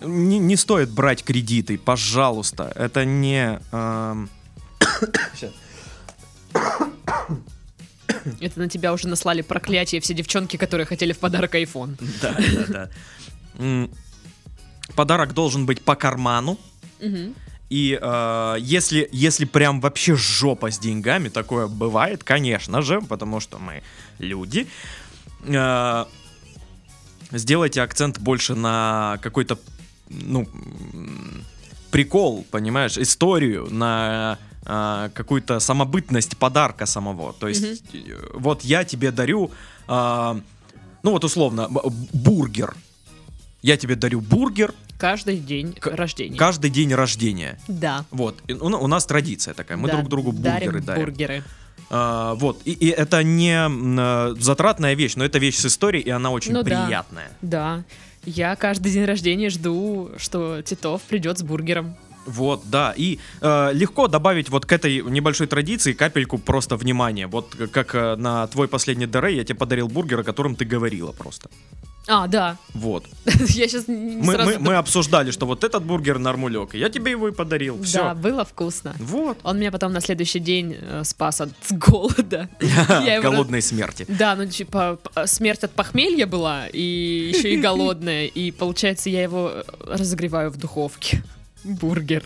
Не, 0.00 0.38
не 0.38 0.56
стоит 0.56 0.90
брать 0.90 1.24
кредиты, 1.24 1.76
пожалуйста. 1.78 2.72
Это 2.74 3.04
не... 3.04 3.60
эм. 3.72 4.30
Это 8.40 8.58
на 8.58 8.68
тебя 8.68 8.92
уже 8.92 9.08
наслали 9.08 9.42
проклятие 9.42 10.00
все 10.00 10.14
девчонки, 10.14 10.56
которые 10.56 10.86
хотели 10.86 11.12
в 11.12 11.18
подарок 11.18 11.54
iPhone. 11.54 11.96
Да, 12.22 12.36
да, 12.68 12.88
да. 13.58 13.88
Подарок 14.94 15.34
должен 15.34 15.66
быть 15.66 15.82
по 15.82 15.94
карману. 15.94 16.58
И 17.70 17.98
э, 18.00 18.56
если, 18.60 19.08
если 19.12 19.44
прям 19.44 19.80
вообще 19.80 20.16
жопа 20.16 20.70
с 20.70 20.78
деньгами, 20.78 21.28
такое 21.28 21.66
бывает, 21.66 22.24
конечно 22.24 22.80
же, 22.80 23.02
потому 23.02 23.40
что 23.40 23.58
мы 23.58 23.82
люди, 24.18 24.66
э, 25.42 26.04
сделайте 27.32 27.82
акцент 27.82 28.18
больше 28.18 28.54
на 28.54 29.18
какой-то, 29.22 29.58
ну, 30.08 30.48
прикол, 31.90 32.44
понимаешь, 32.50 32.98
историю, 32.98 33.68
на 33.70 34.38
э, 34.66 35.10
какую-то 35.14 35.60
самобытность 35.60 36.36
подарка 36.36 36.86
самого. 36.86 37.32
То 37.32 37.48
есть, 37.48 37.82
э, 37.94 38.16
вот 38.34 38.62
я 38.64 38.84
тебе 38.84 39.10
дарю, 39.10 39.50
э, 39.88 40.40
ну 41.02 41.10
вот 41.10 41.24
условно, 41.24 41.68
бургер. 42.12 42.74
Я 43.62 43.76
тебе 43.76 43.96
дарю 43.96 44.20
бургер 44.20 44.72
Каждый 44.98 45.38
день 45.38 45.74
К- 45.74 45.94
рождения. 45.94 46.36
каждый 46.36 46.70
день 46.70 46.92
рождения. 46.92 47.58
Да. 47.68 48.04
Вот, 48.10 48.36
и 48.48 48.52
у, 48.52 48.66
у 48.66 48.86
нас 48.88 49.06
традиция 49.06 49.54
такая, 49.54 49.78
мы 49.78 49.88
Да, 49.88 49.96
друг 49.96 50.08
другу 50.08 50.32
бургеры 50.32 50.72
дарим 50.72 50.84
дарим. 50.84 51.04
бургеры. 51.04 51.44
А, 51.90 52.34
вот, 52.34 52.60
и, 52.64 52.72
и 52.72 52.88
это 52.88 53.22
не 53.22 53.56
э, 53.56 54.34
затратная 54.38 54.94
вещь, 54.94 55.14
но 55.16 55.24
это 55.24 55.38
вещь 55.38 55.56
с 55.56 55.66
историей, 55.66 56.02
и 56.02 56.10
она 56.10 56.30
очень 56.30 56.52
Ну 56.52 56.62
да. 56.62 56.84
приятная. 56.84 57.30
Да. 57.42 57.82
Я 58.24 58.56
каждый 58.56 58.92
день 58.92 59.04
рождения 59.06 59.48
жду, 59.48 60.10
что 60.18 60.60
Титов 60.62 61.00
придет 61.02 61.38
с 61.38 61.42
бургером. 61.42 61.96
Вот, 62.26 62.60
да, 62.68 62.92
и 62.94 63.18
э, 63.40 63.70
легко 63.72 64.06
добавить 64.06 64.50
вот 64.50 64.66
к 64.66 64.72
этой 64.72 65.00
небольшой 65.02 65.46
традиции 65.46 65.94
капельку 65.94 66.36
просто 66.36 66.76
внимания. 66.76 67.26
Вот 67.26 67.54
к- 67.54 67.68
как 67.68 67.94
э, 67.94 68.16
на 68.16 68.46
твой 68.48 68.68
последний 68.68 69.06
ДР 69.06 69.26
я 69.28 69.44
тебе 69.44 69.54
подарил 69.58 69.88
бургер, 69.88 70.20
о 70.20 70.24
котором 70.24 70.54
ты 70.54 70.66
говорила 70.66 71.12
просто. 71.12 71.48
А, 72.08 72.26
да. 72.26 72.56
Вот. 72.72 73.04
Я 73.26 73.68
сейчас 73.68 73.86
Мы, 73.86 74.32
сразу... 74.32 74.52
мы, 74.52 74.58
мы 74.58 74.74
обсуждали, 74.76 75.30
что 75.30 75.44
вот 75.44 75.62
этот 75.62 75.84
бургер 75.84 76.18
нормулек, 76.18 76.72
я 76.74 76.88
тебе 76.88 77.10
его 77.10 77.28
и 77.28 77.32
подарил. 77.32 77.82
Все. 77.82 77.98
Да, 77.98 78.14
было 78.14 78.46
вкусно. 78.46 78.94
Вот. 78.98 79.38
Он 79.42 79.58
меня 79.58 79.70
потом 79.70 79.92
на 79.92 80.00
следующий 80.00 80.38
день 80.38 80.74
э, 80.80 81.04
спас 81.04 81.42
от 81.42 81.50
голода. 81.70 82.48
Голодной 83.22 83.60
смерти. 83.60 84.06
Да, 84.08 84.34
ну 84.36 84.46
типа 84.46 84.98
п- 85.02 85.26
смерть 85.26 85.64
от 85.64 85.72
похмелья 85.72 86.26
была, 86.26 86.66
и 86.68 87.30
еще 87.34 87.52
и 87.52 87.58
голодная, 87.58 88.24
и 88.24 88.50
получается 88.52 89.10
я 89.10 89.22
его 89.22 89.50
э, 89.52 89.62
разогреваю 89.84 90.50
в 90.50 90.56
духовке. 90.56 91.22
Бургер. 91.64 92.22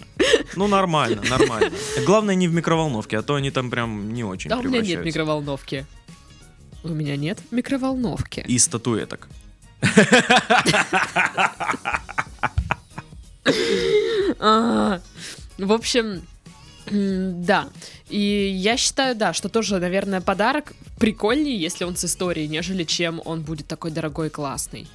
Ну, 0.54 0.68
нормально, 0.68 1.22
нормально. 1.28 1.72
Главное 2.06 2.36
не 2.36 2.46
в 2.46 2.54
микроволновке, 2.54 3.18
а 3.18 3.22
то 3.22 3.34
они 3.34 3.50
там 3.50 3.70
прям 3.70 4.12
не 4.12 4.22
очень 4.22 4.48
Да, 4.50 4.58
у 4.58 4.62
меня 4.62 4.80
нет 4.80 5.04
микроволновки. 5.04 5.86
У 6.84 6.88
меня 6.88 7.16
нет 7.16 7.40
микроволновки. 7.50 8.44
И 8.46 8.58
статуэток. 8.58 9.28
А, 14.38 15.00
В 15.58 15.72
общем, 15.72 16.26
да. 16.90 17.68
И 18.08 18.18
я 18.18 18.76
считаю, 18.76 19.14
да, 19.14 19.32
что 19.32 19.48
тоже, 19.48 19.78
наверное, 19.78 20.20
подарок 20.20 20.72
прикольнее, 20.98 21.56
если 21.56 21.84
он 21.84 21.96
с 21.96 22.04
историей, 22.04 22.48
нежели 22.48 22.84
чем 22.84 23.20
он 23.24 23.42
будет 23.42 23.66
такой 23.66 23.90
дорогой 23.90 24.28
и 24.28 24.30
классный. 24.30 24.88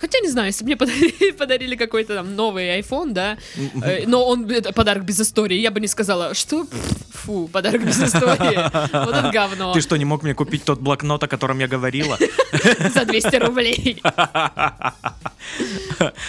Хотя, 0.00 0.18
не 0.20 0.28
знаю, 0.28 0.46
если 0.46 0.64
бы 0.64 0.68
мне 0.68 0.76
подарили, 0.76 1.30
подарили 1.38 1.76
какой-то 1.76 2.14
там 2.14 2.34
новый 2.34 2.80
iPhone, 2.80 3.12
да, 3.12 3.36
э, 3.84 4.06
но 4.06 4.26
он 4.26 4.50
это 4.50 4.72
подарок 4.72 5.04
без 5.04 5.20
истории, 5.20 5.58
я 5.58 5.70
бы 5.70 5.80
не 5.80 5.88
сказала, 5.88 6.34
что 6.34 6.66
фу, 7.12 7.48
подарок 7.52 7.84
без 7.84 8.00
истории. 8.02 8.58
Вот 9.04 9.14
это 9.14 9.30
говно. 9.30 9.74
Ты 9.74 9.80
что, 9.82 9.96
не 9.96 10.04
мог 10.06 10.22
мне 10.22 10.34
купить 10.34 10.64
тот 10.64 10.80
блокнот, 10.80 11.22
о 11.22 11.28
котором 11.28 11.58
я 11.58 11.68
говорила? 11.68 12.16
За 12.94 13.04
200 13.04 13.36
рублей. 13.36 14.02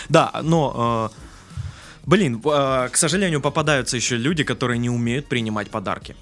Да, 0.10 0.32
но... 0.44 1.12
э, 1.14 1.18
Блин, 2.06 2.42
э, 2.44 2.90
к 2.92 2.98
сожалению, 2.98 3.42
попадаются 3.42 3.96
еще 3.96 4.18
люди, 4.18 4.44
которые 4.44 4.80
не 4.80 4.90
умеют 4.90 5.28
принимать 5.28 5.70
подарки. 5.70 6.16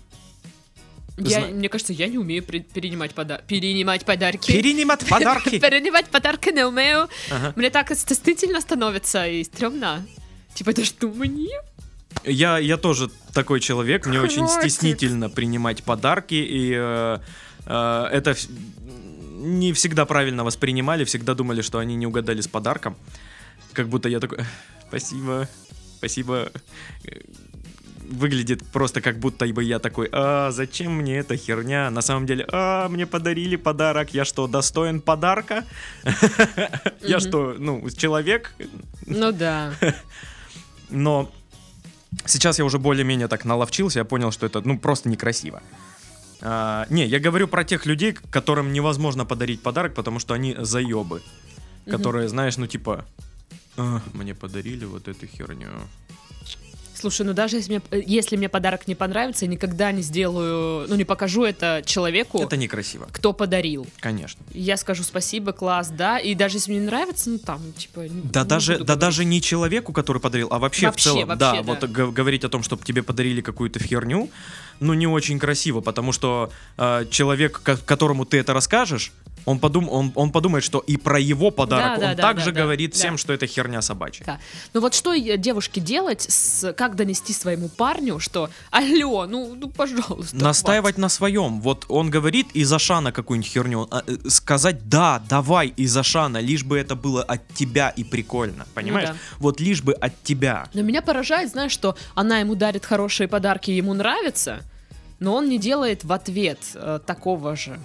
Я, 1.20 1.40
Зна- 1.42 1.48
мне 1.50 1.70
кажется, 1.70 1.94
я 1.94 2.08
не 2.08 2.18
умею 2.18 2.44
при- 2.44 2.60
перенимать, 2.60 3.14
пода- 3.14 3.42
перенимать 3.48 4.06
подарки. 4.06 4.52
Перенимать 4.52 5.06
подарки! 5.08 5.60
Перенимать 5.60 6.08
подарки 6.08 6.50
не 6.50 6.66
умею. 6.66 7.10
Ага. 7.30 7.54
Мне 7.56 7.70
так 7.70 7.92
стыдно 7.96 8.62
становится 8.62 9.28
и 9.28 9.44
стрёмно. 9.44 10.06
Типа, 10.54 10.72
это 10.72 10.86
что 10.86 11.08
мне? 11.08 11.50
Я, 12.24 12.58
я 12.58 12.78
тоже 12.78 13.10
такой 13.34 13.60
человек, 13.60 14.06
мне 14.08 14.20
очень 14.20 14.46
Хватит. 14.46 14.72
стеснительно 14.72 15.30
принимать 15.30 15.84
подарки, 15.84 16.36
и 16.36 16.74
э, 16.76 17.20
э, 17.66 18.08
это... 18.12 18.36
не 19.38 19.72
всегда 19.74 20.06
правильно 20.06 20.44
воспринимали, 20.44 21.04
всегда 21.04 21.34
думали, 21.34 21.62
что 21.62 21.78
они 21.80 21.96
не 21.96 22.08
угадали 22.08 22.42
с 22.42 22.48
подарком. 22.48 22.96
Как 23.74 23.88
будто 23.88 24.10
я 24.10 24.20
такой, 24.20 24.40
спасибо, 24.88 25.48
спасибо. 25.98 26.52
Выглядит 28.10 28.65
просто 28.65 29.02
как 29.02 29.19
будто 29.19 29.45
бы 29.48 29.63
я 29.63 29.80
такой, 29.80 30.10
а 30.12 30.50
зачем 30.52 30.93
мне 30.93 31.19
эта 31.19 31.38
херня? 31.38 31.91
На 31.91 32.02
самом 32.02 32.26
деле, 32.26 32.45
а 32.52 32.89
мне 32.89 33.06
подарили 33.06 33.56
подарок, 33.56 34.13
я 34.13 34.26
что, 34.26 34.48
достоин 34.48 35.00
подарка? 35.00 35.63
Я 37.02 37.19
что, 37.19 37.56
ну, 37.58 37.88
человек? 37.91 38.56
Ну 39.06 39.32
да. 39.32 39.74
Но 40.89 41.32
сейчас 42.26 42.60
я 42.60 42.65
уже 42.65 42.80
более-менее 42.80 43.28
так 43.28 43.45
наловчился, 43.45 44.00
я 44.00 44.06
понял, 44.06 44.32
что 44.32 44.45
это, 44.45 44.62
ну, 44.62 44.80
просто 44.80 45.08
некрасиво. 45.10 45.62
А, 46.41 46.88
не, 46.89 47.06
я 47.06 47.19
говорю 47.19 47.48
про 47.48 47.63
тех 47.63 47.86
людей, 47.86 48.13
которым 48.32 48.74
невозможно 48.74 49.26
подарить 49.26 49.62
подарок, 49.62 49.93
потому 49.93 50.19
что 50.19 50.34
они 50.34 50.56
заебы. 50.58 51.22
Которые, 51.86 52.30
знаешь, 52.30 52.58
ну 52.58 52.67
типа, 52.67 53.06
«А, 53.78 54.02
мне 54.13 54.36
подарили 54.36 54.86
вот 54.86 55.08
эту 55.08 55.26
херню. 55.28 55.69
Слушай, 57.00 57.26
ну 57.26 57.34
даже 57.34 57.56
если 57.58 57.82
мне, 57.92 58.04
если 58.06 58.36
мне 58.36 58.50
подарок 58.50 58.88
не 58.88 58.96
понравится, 58.96 59.46
я 59.46 59.52
никогда 59.52 59.92
не 59.92 60.02
сделаю, 60.02 60.86
ну 60.90 60.96
не 60.96 61.06
покажу 61.06 61.44
это 61.46 61.82
человеку, 61.86 62.42
Это 62.42 62.58
некрасиво, 62.58 63.08
кто 63.12 63.32
подарил. 63.34 63.88
конечно. 64.02 64.42
Я 64.54 64.76
скажу 64.78 65.04
спасибо, 65.04 65.54
класс, 65.54 65.90
да, 65.90 66.18
и 66.20 66.36
даже 66.36 66.58
если 66.58 66.72
мне 66.72 66.82
не 66.82 66.86
нравится, 66.88 67.30
ну 67.30 67.38
там, 67.40 67.62
типа... 67.78 68.06
Да 68.10 68.44
даже, 68.44 68.74
да 68.74 68.84
говорить. 68.84 69.00
даже 69.00 69.26
не 69.26 69.42
человеку, 69.42 69.94
который 69.94 70.22
подарил, 70.22 70.48
а 70.52 70.60
вообще, 70.60 70.88
Вообще, 70.88 71.10
в 71.10 71.14
целом. 71.14 71.28
вообще, 71.30 71.40
да, 71.40 71.54
да. 71.54 71.62
вот 71.64 72.12
говорить 72.14 72.44
о 72.44 72.50
том, 72.50 72.64
чтобы 72.64 72.84
тебе 72.84 73.02
подарили 73.04 73.42
какую-то 73.42 73.80
херню, 73.80 74.30
ну 74.80 74.94
не 74.94 75.08
очень 75.08 75.40
красиво, 75.40 75.82
потому 75.82 76.12
что 76.12 76.52
э, 76.78 77.06
человек, 77.10 77.62
ко- 77.62 77.78
которому 77.78 78.26
ты 78.26 78.38
это 78.40 78.54
расскажешь, 78.54 79.12
он, 79.50 79.60
подум, 79.60 79.90
он, 79.90 80.12
он 80.16 80.32
подумает, 80.32 80.64
что 80.64 80.80
и 80.80 80.96
про 80.96 81.20
его 81.20 81.50
подарок 81.50 82.00
Да, 82.00 82.06
да, 82.06 82.12
он 82.12 82.16
да, 82.16 82.22
также 82.22 82.46
да, 82.46 82.52
да, 82.52 82.62
говорит 82.62 82.92
да. 82.92 82.98
всем, 82.98 83.18
что 83.18 83.34
это 83.34 83.48
херня 83.48 83.82
собачья. 83.82 84.24
Да. 84.26 84.40
Ну 84.74 84.82
вот 84.82 84.94
что 84.94 85.12
э, 85.14 85.38
девушке 85.38 85.82
делать, 85.82 86.22
с, 86.22 86.72
как 86.74 86.96
донести 86.96 87.34
своему 87.34 87.68
парню, 87.68 88.20
что 88.20 88.50
алло, 88.70 89.26
ну, 89.26 89.56
ну 89.56 89.70
пожалуйста. 89.70 90.36
Настаивать 90.36 91.00
на 91.00 91.10
своем. 91.10 91.62
Вот 91.62 91.86
он 91.90 92.12
говорит 92.12 92.52
из 92.54 92.72
Ашана 92.72 93.12
какую-нибудь 93.12 93.52
херню, 93.52 93.88
а, 93.90 94.04
э, 94.06 94.30
сказать 94.30 94.88
да, 94.88 95.20
давай 95.28 95.68
из 95.70 95.98
Ашана, 95.98 96.38
лишь 96.38 96.64
бы 96.64 96.78
это 96.78 96.96
было 96.96 97.24
от 97.24 97.42
тебя 97.56 97.90
и 97.90 98.04
прикольно, 98.04 98.68
понимаешь? 98.76 99.10
Ну 99.10 99.16
да. 99.16 99.20
Вот 99.40 99.60
лишь 99.60 99.82
бы 99.82 99.94
от 99.94 100.14
тебя. 100.22 100.68
Но 100.76 100.84
меня 100.84 101.02
поражает, 101.02 101.50
знаешь, 101.50 101.72
что 101.72 101.98
она 102.14 102.38
ему 102.40 102.54
дарит 102.54 102.86
хорошие 102.86 103.28
подарки, 103.28 103.72
ему 103.72 103.96
нравится, 103.96 104.62
но 105.20 105.34
он 105.34 105.50
не 105.50 105.58
делает 105.58 106.04
в 106.04 106.12
ответ 106.12 106.60
э, 106.76 107.00
такого 107.04 107.56
же. 107.56 107.80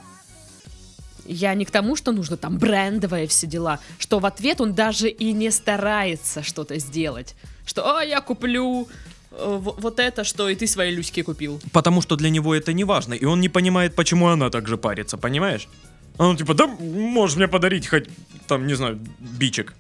Я 1.27 1.55
не 1.55 1.65
к 1.65 1.71
тому, 1.71 1.97
что 1.97 2.13
нужно 2.13 2.37
там 2.37 2.59
брендовые 2.59 3.27
все 3.27 3.47
дела, 3.47 3.81
что 3.99 4.19
в 4.19 4.27
ответ 4.27 4.61
он 4.61 4.75
даже 4.75 5.09
и 5.09 5.33
не 5.33 5.51
старается 5.51 6.43
что-то 6.43 6.79
сделать. 6.79 7.35
Что, 7.67 7.97
а, 7.97 8.05
я 8.05 8.21
куплю 8.21 8.89
э, 9.31 9.59
вот 9.61 9.99
это, 10.01 10.25
что 10.25 10.49
и 10.49 10.55
ты 10.55 10.67
свои 10.67 10.95
люськи 10.95 11.23
купил. 11.23 11.61
Потому 11.73 12.03
что 12.03 12.17
для 12.17 12.31
него 12.31 12.55
это 12.55 12.73
не 12.73 12.85
важно, 12.85 13.15
и 13.15 13.25
он 13.25 13.41
не 13.41 13.49
понимает, 13.49 13.95
почему 13.95 14.29
она 14.29 14.51
так 14.51 14.69
же 14.69 14.77
парится, 14.77 15.17
понимаешь? 15.17 15.69
А 16.19 16.27
Он 16.27 16.37
типа, 16.37 16.55
да 16.55 16.67
можешь 16.67 17.37
мне 17.37 17.49
подарить 17.49 17.89
хоть, 17.89 18.09
там, 18.47 18.67
не 18.67 18.75
знаю, 18.75 18.99
бичек. 19.19 19.75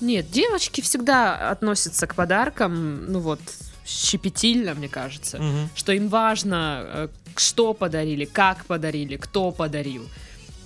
Нет, 0.00 0.30
девочки 0.30 0.80
всегда 0.80 1.50
относятся 1.50 2.06
к 2.06 2.14
подаркам, 2.14 3.10
ну 3.10 3.20
вот, 3.20 3.40
щепетильно, 3.84 4.74
мне 4.74 4.88
кажется. 4.88 5.38
Мгм. 5.38 5.68
что 5.74 5.92
им 5.92 6.08
важно, 6.08 6.82
э, 6.84 7.08
что 7.36 7.74
подарили, 7.74 8.24
как 8.24 8.64
подарили, 8.66 9.16
кто 9.16 9.50
подарил. 9.50 10.08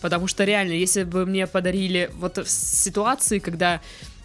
Потому 0.00 0.28
что 0.28 0.44
реально, 0.44 0.72
если 0.72 1.02
бы 1.04 1.26
мне 1.26 1.46
подарили 1.46 2.11
вот 2.14 2.38
в 2.38 2.48
ситуации, 2.48 3.40
когда 3.40 3.81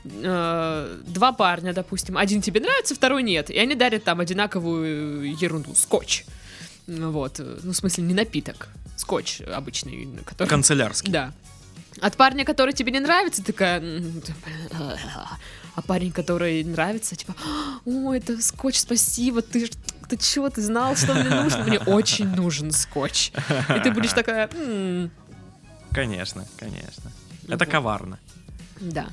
э, 0.05 0.97
два 1.07 1.31
парня, 1.31 1.73
допустим, 1.73 2.17
один 2.17 2.41
тебе 2.41 2.59
нравится, 2.59 2.93
второй 2.95 3.23
нет, 3.23 3.49
и 3.49 3.57
они 3.57 3.75
дарят 3.75 4.03
там 4.03 4.19
одинаковую 4.19 5.35
ерунду, 5.35 5.73
скотч. 5.75 6.25
Вот, 6.85 7.39
ну 7.39 7.71
в 7.71 7.75
смысле 7.75 8.03
не 8.03 8.13
напиток, 8.13 8.67
скотч 8.97 9.41
обычный, 9.41 10.07
который... 10.25 10.49
Канцелярский. 10.49 11.11
Да. 11.11 11.33
От 12.01 12.17
парня, 12.17 12.43
который 12.43 12.73
тебе 12.73 12.91
не 12.91 12.99
нравится, 12.99 13.43
такая... 13.43 13.81
«М, 15.75 15.79
А 15.79 15.81
парень, 15.81 16.11
который 16.11 16.63
нравится, 16.63 17.15
типа, 17.15 17.35
о, 17.85 18.13
это 18.13 18.41
скотч, 18.41 18.77
спасибо, 18.77 19.41
ты, 19.41 19.69
ты 20.09 20.17
чё, 20.17 20.49
ты 20.49 20.61
знал, 20.61 20.95
что 20.95 21.13
мне 21.13 21.29
нужно? 21.29 21.63
Мне 21.63 21.79
очень 21.79 22.27
нужен 22.27 22.71
скотч. 22.71 23.31
И 23.75 23.79
ты 23.83 23.91
будешь 23.91 24.13
такая, 24.13 24.49
«М, 24.53 25.09
Конечно, 25.91 26.45
конечно. 26.57 27.11
Это 27.47 27.65
Вот. 27.65 27.71
коварно. 27.71 28.17
да. 28.79 29.07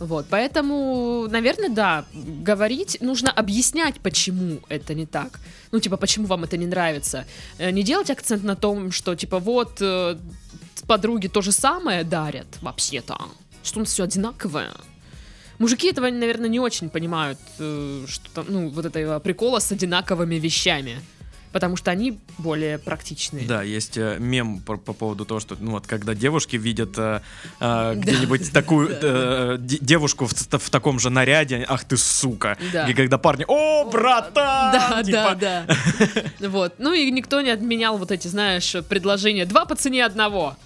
Вот, 0.00 0.26
поэтому, 0.28 1.28
наверное, 1.30 1.68
да, 1.68 2.04
говорить, 2.12 2.98
нужно 3.00 3.30
объяснять, 3.30 4.00
почему 4.00 4.58
это 4.68 4.92
не 4.94 5.06
так. 5.06 5.38
Ну, 5.70 5.78
типа, 5.78 5.96
почему 5.96 6.26
вам 6.26 6.42
это 6.42 6.56
не 6.56 6.66
нравится. 6.66 7.24
Э, 7.58 7.70
Не 7.70 7.84
делать 7.84 8.10
акцент 8.10 8.42
на 8.42 8.56
том, 8.56 8.90
что, 8.90 9.14
типа, 9.14 9.38
вот, 9.38 9.78
э, 9.80 10.16
подруги 10.88 11.28
то 11.28 11.42
же 11.42 11.52
самое 11.52 12.02
дарят, 12.02 12.46
вообще-то, 12.60 13.16
что 13.62 13.78
у 13.78 13.82
нас 13.82 13.90
все 13.92 14.02
одинаковое. 14.02 14.70
Мужики 15.58 15.88
этого, 15.88 16.10
наверное, 16.10 16.48
не 16.48 16.60
очень 16.60 16.88
понимают, 16.90 17.38
э, 17.58 18.04
что 18.08 18.30
там, 18.34 18.46
ну, 18.48 18.68
вот 18.68 18.84
этого 18.86 19.18
прикола 19.20 19.60
с 19.60 19.70
одинаковыми 19.72 20.36
вещами. 20.36 20.98
Потому 21.52 21.76
что 21.76 21.92
они 21.92 22.18
более 22.38 22.78
практичные. 22.80 23.46
Да, 23.46 23.62
есть 23.62 23.96
э, 23.96 24.16
мем 24.18 24.58
по, 24.58 24.76
по 24.76 24.92
поводу 24.92 25.24
того, 25.24 25.38
что, 25.38 25.56
ну 25.60 25.70
вот, 25.70 25.86
когда 25.86 26.12
девушки 26.12 26.56
видят 26.56 26.98
э, 26.98 27.20
э, 27.60 27.94
где-нибудь 27.96 28.50
такую 28.50 28.88
э, 28.90 29.56
де- 29.60 29.78
девушку 29.80 30.26
в, 30.26 30.32
в 30.32 30.70
таком 30.70 30.98
же 30.98 31.10
наряде, 31.10 31.64
ах 31.68 31.84
ты 31.84 31.96
сука. 31.96 32.58
Да. 32.72 32.88
И 32.88 32.94
когда 32.94 33.18
парни, 33.18 33.44
о, 33.46 33.84
братан! 33.88 34.72
Да, 34.72 35.02
Типа, 35.04 35.36
да, 35.40 35.64
да. 35.66 35.76
Вот. 36.48 36.74
Ну 36.78 36.92
и 36.92 37.08
никто 37.12 37.40
не 37.40 37.50
отменял 37.50 37.98
вот 37.98 38.10
эти, 38.10 38.26
знаешь, 38.26 38.74
предложения. 38.88 39.46
Два 39.46 39.64
по 39.64 39.76
цене 39.76 40.04
одного. 40.04 40.56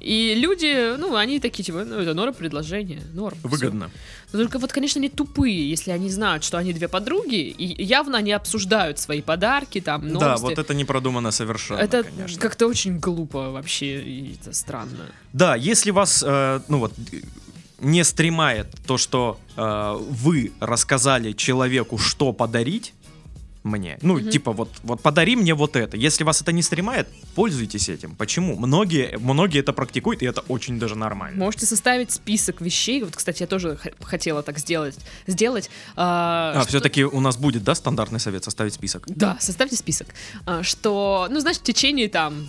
И 0.00 0.34
люди, 0.34 0.96
ну, 0.96 1.16
они 1.16 1.40
такие, 1.40 1.64
типа, 1.64 1.84
ну, 1.84 1.96
это 1.96 2.14
норм 2.14 2.34
предложение, 2.34 3.02
норм. 3.14 3.36
Выгодно. 3.42 3.90
Но 4.32 4.38
только 4.38 4.58
вот, 4.58 4.72
конечно, 4.72 4.98
они 4.98 5.08
тупые, 5.08 5.70
если 5.70 5.90
они 5.90 6.10
знают, 6.10 6.44
что 6.44 6.58
они 6.58 6.72
две 6.72 6.88
подруги, 6.88 7.36
и 7.36 7.82
явно 7.82 8.18
они 8.18 8.32
обсуждают 8.32 8.98
свои 8.98 9.22
подарки, 9.22 9.80
там, 9.80 10.06
новости. 10.06 10.20
Да, 10.20 10.36
вот 10.36 10.58
это 10.58 10.74
не 10.74 10.84
продумано 10.84 11.30
совершенно, 11.30 11.78
Это 11.78 12.04
конечно. 12.04 12.40
как-то 12.40 12.66
очень 12.66 12.98
глупо 12.98 13.50
вообще, 13.50 14.00
и 14.00 14.34
это 14.40 14.52
странно. 14.52 15.06
Да, 15.32 15.56
если 15.56 15.90
вас, 15.90 16.22
э, 16.26 16.60
ну 16.68 16.78
вот, 16.78 16.92
не 17.80 18.04
стремает 18.04 18.66
то, 18.86 18.98
что 18.98 19.38
э, 19.56 19.96
вы 19.98 20.52
рассказали 20.60 21.32
человеку, 21.32 21.98
что 21.98 22.32
подарить 22.32 22.92
мне, 23.68 23.98
ну, 24.02 24.18
Мгм. 24.18 24.30
типа, 24.30 24.52
вот, 24.52 24.70
вот 24.82 25.00
подари 25.02 25.36
мне 25.36 25.54
вот 25.54 25.76
это. 25.76 25.96
Если 25.96 26.24
вас 26.24 26.40
это 26.42 26.52
не 26.52 26.62
стремает, 26.62 27.06
пользуйтесь 27.34 27.88
этим. 27.88 28.14
Почему? 28.16 28.56
Многие, 28.56 29.16
многие 29.18 29.60
это 29.60 29.72
практикуют, 29.72 30.22
и 30.22 30.26
это 30.26 30.40
очень 30.48 30.78
даже 30.78 30.94
нормально. 30.96 31.38
Можете 31.44 31.66
составить 31.66 32.10
список 32.10 32.60
вещей. 32.60 33.02
Вот, 33.02 33.14
кстати, 33.16 33.42
я 33.42 33.46
тоже 33.46 33.78
хотела 34.02 34.42
так 34.42 34.58
сделать. 34.58 34.96
сделать 35.26 35.70
а, 35.96 36.52
А, 36.56 36.60
что- 36.62 36.68
все-таки 36.68 37.04
у 37.04 37.20
нас 37.20 37.36
будет, 37.36 37.62
да, 37.64 37.74
стандартный 37.74 38.20
совет 38.20 38.44
составить 38.44 38.74
список? 38.74 39.04
Да, 39.06 39.36
составьте 39.40 39.76
список. 39.76 40.08
А, 40.46 40.62
Что, 40.62 41.28
ну, 41.30 41.40
знаешь, 41.40 41.58
в 41.58 41.62
течение 41.62 42.08
там 42.08 42.48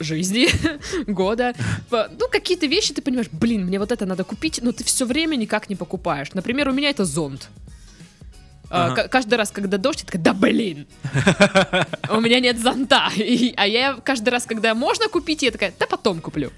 жизни, 0.00 0.48
года, 1.10 1.54
ну, 1.90 2.28
какие-то 2.30 2.66
вещи 2.66 2.94
ты 2.94 3.02
понимаешь, 3.02 3.28
блин, 3.32 3.66
мне 3.66 3.78
вот 3.78 3.90
это 3.92 4.06
надо 4.06 4.24
купить, 4.24 4.60
но 4.62 4.70
ты 4.72 4.84
все 4.84 5.04
время 5.06 5.36
никак 5.36 5.68
не 5.68 5.76
покупаешь. 5.76 6.32
Например, 6.34 6.68
у 6.68 6.72
меня 6.72 6.90
это 6.90 7.04
зонт. 7.04 7.48
А, 8.74 8.86
Ага. 8.86 9.06
Каждый 9.08 9.34
раз, 9.34 9.50
когда 9.50 9.76
дождь, 9.76 10.00
я 10.00 10.06
такая, 10.06 10.22
да 10.22 10.32
блин, 10.32 10.86
у 12.08 12.20
меня 12.20 12.40
нет 12.40 12.58
зонта. 12.58 13.10
И- 13.16 13.52
а 13.56 13.66
я 13.66 13.98
каждый 14.02 14.30
раз, 14.30 14.46
когда 14.46 14.74
можно 14.74 15.08
купить, 15.08 15.42
я 15.42 15.50
такая, 15.50 15.74
да 15.78 15.86
потом 15.86 16.20
куплю. 16.22 16.50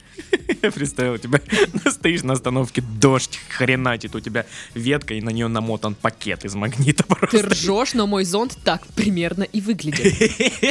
Я 0.62 0.70
представил 0.70 1.18
тебя, 1.18 1.40
стоишь 1.90 2.22
на 2.22 2.34
остановке, 2.34 2.82
дождь 3.00 3.40
хренатит, 3.48 4.14
у 4.14 4.20
тебя 4.20 4.46
ветка, 4.74 5.14
и 5.14 5.20
на 5.20 5.30
нее 5.30 5.48
намотан 5.48 5.94
пакет 5.96 6.44
из 6.44 6.54
магнита 6.54 7.02
Ты 7.08 7.14
просто. 7.16 7.48
ржешь, 7.48 7.94
но 7.94 8.06
мой 8.06 8.24
зонт 8.24 8.56
так 8.64 8.86
примерно 8.94 9.42
и 9.42 9.60
выглядит. 9.60 10.14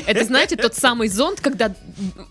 Это, 0.08 0.24
знаете, 0.24 0.56
тот 0.56 0.76
самый 0.76 1.10
зонт, 1.10 1.42
когда 1.42 1.76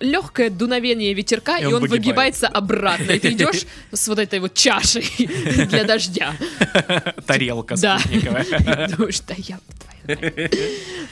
легкое 0.00 0.48
дуновение 0.48 1.12
ветерка, 1.12 1.58
и, 1.58 1.62
И 1.62 1.66
он 1.66 1.74
он, 1.74 1.80
выгибает. 1.82 2.02
выгибается 2.06 2.48
обратно. 2.48 3.12
И 3.12 3.18
ты 3.18 3.32
идешь 3.32 3.66
с 3.92 4.08
вот 4.08 4.18
этой 4.18 4.40
вот 4.40 4.54
чашей 4.54 5.04
для 5.68 5.84
дождя. 5.84 6.34
Тарелка 7.26 7.76
Да. 7.76 7.98
спутниковая. 7.98 8.88
Думаешь, 9.02 9.20
да 9.20 9.34
я 9.36 9.58
твою 10.06 10.20
мать». 10.20 10.52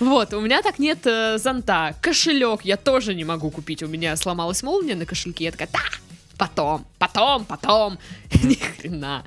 Вот, 0.00 0.32
у 0.34 0.40
меня 0.40 0.62
так 0.62 0.78
нет 0.78 0.98
э, 1.06 1.38
зонта. 1.38 1.94
Кошелек 2.00 2.62
я 2.64 2.76
тоже 2.76 3.14
не 3.14 3.24
могу 3.24 3.50
купить. 3.50 3.82
У 3.82 3.86
меня 3.88 4.16
сломалась 4.16 4.62
молния 4.62 4.94
на 4.94 5.06
кошельке. 5.06 5.44
Я 5.44 5.50
такая, 5.50 5.68
да, 5.72 5.80
потом, 6.38 6.86
потом, 6.98 7.44
потом, 7.44 7.98
ни 8.42 8.54
хрена. 8.54 9.24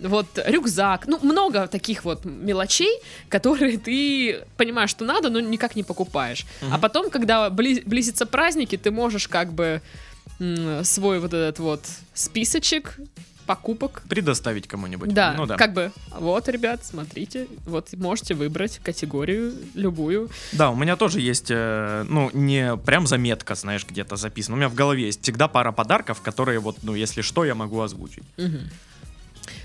Вот 0.00 0.26
рюкзак, 0.46 1.06
ну 1.06 1.18
много 1.22 1.66
таких 1.66 2.04
вот 2.04 2.24
мелочей, 2.24 3.00
которые 3.28 3.78
ты 3.78 4.44
понимаешь, 4.56 4.90
что 4.90 5.04
надо, 5.04 5.28
но 5.30 5.40
никак 5.40 5.76
не 5.76 5.82
покупаешь. 5.82 6.44
А 6.62 6.66
Мгм. 6.66 6.80
потом, 6.80 7.10
когда 7.10 7.48
бли- 7.48 7.82
близятся 7.84 8.26
праздники, 8.26 8.76
ты 8.76 8.90
можешь 8.90 9.28
как 9.28 9.52
бы 9.52 9.80
свой 10.82 11.20
вот 11.20 11.32
этот 11.32 11.58
вот 11.60 11.84
списочек 12.12 12.96
покупок 13.44 14.02
Предоставить 14.08 14.66
кому-нибудь. 14.66 15.12
да, 15.14 15.34
Ну 15.36 15.46
да. 15.46 15.56
как 15.56 15.72
бы, 15.74 15.92
вот, 16.10 16.48
ребят, 16.48 16.84
смотрите, 16.84 17.46
вот 17.66 17.92
можете 17.94 18.34
выбрать 18.34 18.78
категорию 18.82 19.54
любую. 19.74 20.30
Да, 20.52 20.70
у 20.70 20.76
меня 20.76 20.96
тоже 20.96 21.20
есть, 21.20 21.46
э, 21.50 22.04
ну, 22.08 22.30
не 22.32 22.76
прям 22.76 23.06
заметка, 23.06 23.54
знаешь, 23.54 23.86
где-то 23.86 24.16
записано. 24.16 24.56
У 24.56 24.58
меня 24.58 24.68
в 24.68 24.74
голове 24.74 25.06
есть 25.06 25.22
всегда 25.22 25.48
пара 25.48 25.72
подарков, 25.72 26.20
которые 26.22 26.58
вот, 26.60 26.78
ну, 26.82 26.94
если 26.94 27.22
что, 27.22 27.44
я 27.44 27.54
могу 27.54 27.80
озвучить. 27.80 28.24
Мгм. 28.36 28.70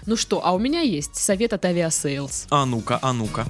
Ну 0.06 0.16
что, 0.18 0.46
а 0.46 0.52
у 0.52 0.60
меня 0.60 0.82
есть 0.82 1.16
совет 1.16 1.54
от 1.54 1.66
Aviasales. 1.66 2.48
А 2.50 2.66
ну-ка, 2.66 3.00
а 3.02 3.14
ну-ка. 3.14 3.46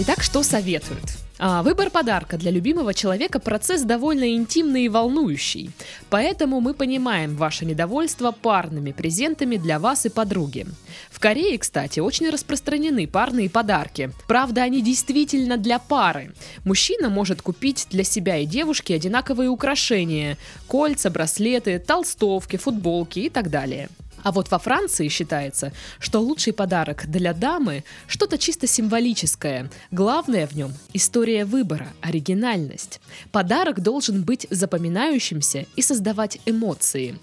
Итак, 0.00 0.22
что 0.22 0.42
советуют? 0.42 1.18
А, 1.42 1.62
выбор 1.62 1.88
подарка 1.88 2.36
для 2.36 2.50
любимого 2.50 2.92
человека 2.92 3.38
процесс 3.38 3.80
довольно 3.80 4.34
интимный 4.34 4.84
и 4.84 4.88
волнующий. 4.90 5.70
Поэтому 6.10 6.60
мы 6.60 6.74
понимаем 6.74 7.34
ваше 7.34 7.64
недовольство 7.64 8.30
парными 8.30 8.92
презентами 8.92 9.56
для 9.56 9.78
вас 9.78 10.04
и 10.04 10.10
подруги. 10.10 10.66
В 11.10 11.18
Корее, 11.18 11.56
кстати, 11.56 11.98
очень 11.98 12.28
распространены 12.28 13.06
парные 13.06 13.48
подарки. 13.48 14.10
Правда, 14.28 14.64
они 14.64 14.82
действительно 14.82 15.56
для 15.56 15.78
пары. 15.78 16.34
Мужчина 16.66 17.08
может 17.08 17.40
купить 17.40 17.86
для 17.90 18.04
себя 18.04 18.36
и 18.36 18.44
девушки 18.44 18.92
одинаковые 18.92 19.48
украшения– 19.48 20.36
кольца, 20.68 21.08
браслеты, 21.08 21.78
толстовки, 21.78 22.58
футболки 22.58 23.20
и 23.20 23.30
так 23.30 23.48
далее. 23.48 23.88
А 24.22 24.32
вот 24.32 24.50
во 24.50 24.58
Франции 24.58 25.08
считается, 25.08 25.72
что 25.98 26.20
лучший 26.20 26.52
подарок 26.52 27.04
для 27.06 27.32
дамы– 27.32 27.84
что-то 28.06 28.38
чисто 28.38 28.66
символическое. 28.66 29.70
Главное 29.90 30.46
в 30.46 30.54
нем– 30.54 30.72
история 30.92 31.44
выбора, 31.44 31.88
оригинальность. 32.00 33.00
Подарок 33.32 33.80
должен 33.80 34.22
быть 34.22 34.46
запоминающимся 34.50 35.66
и 35.76 35.82
создавать 35.82 36.38
эмоции. 36.46 37.18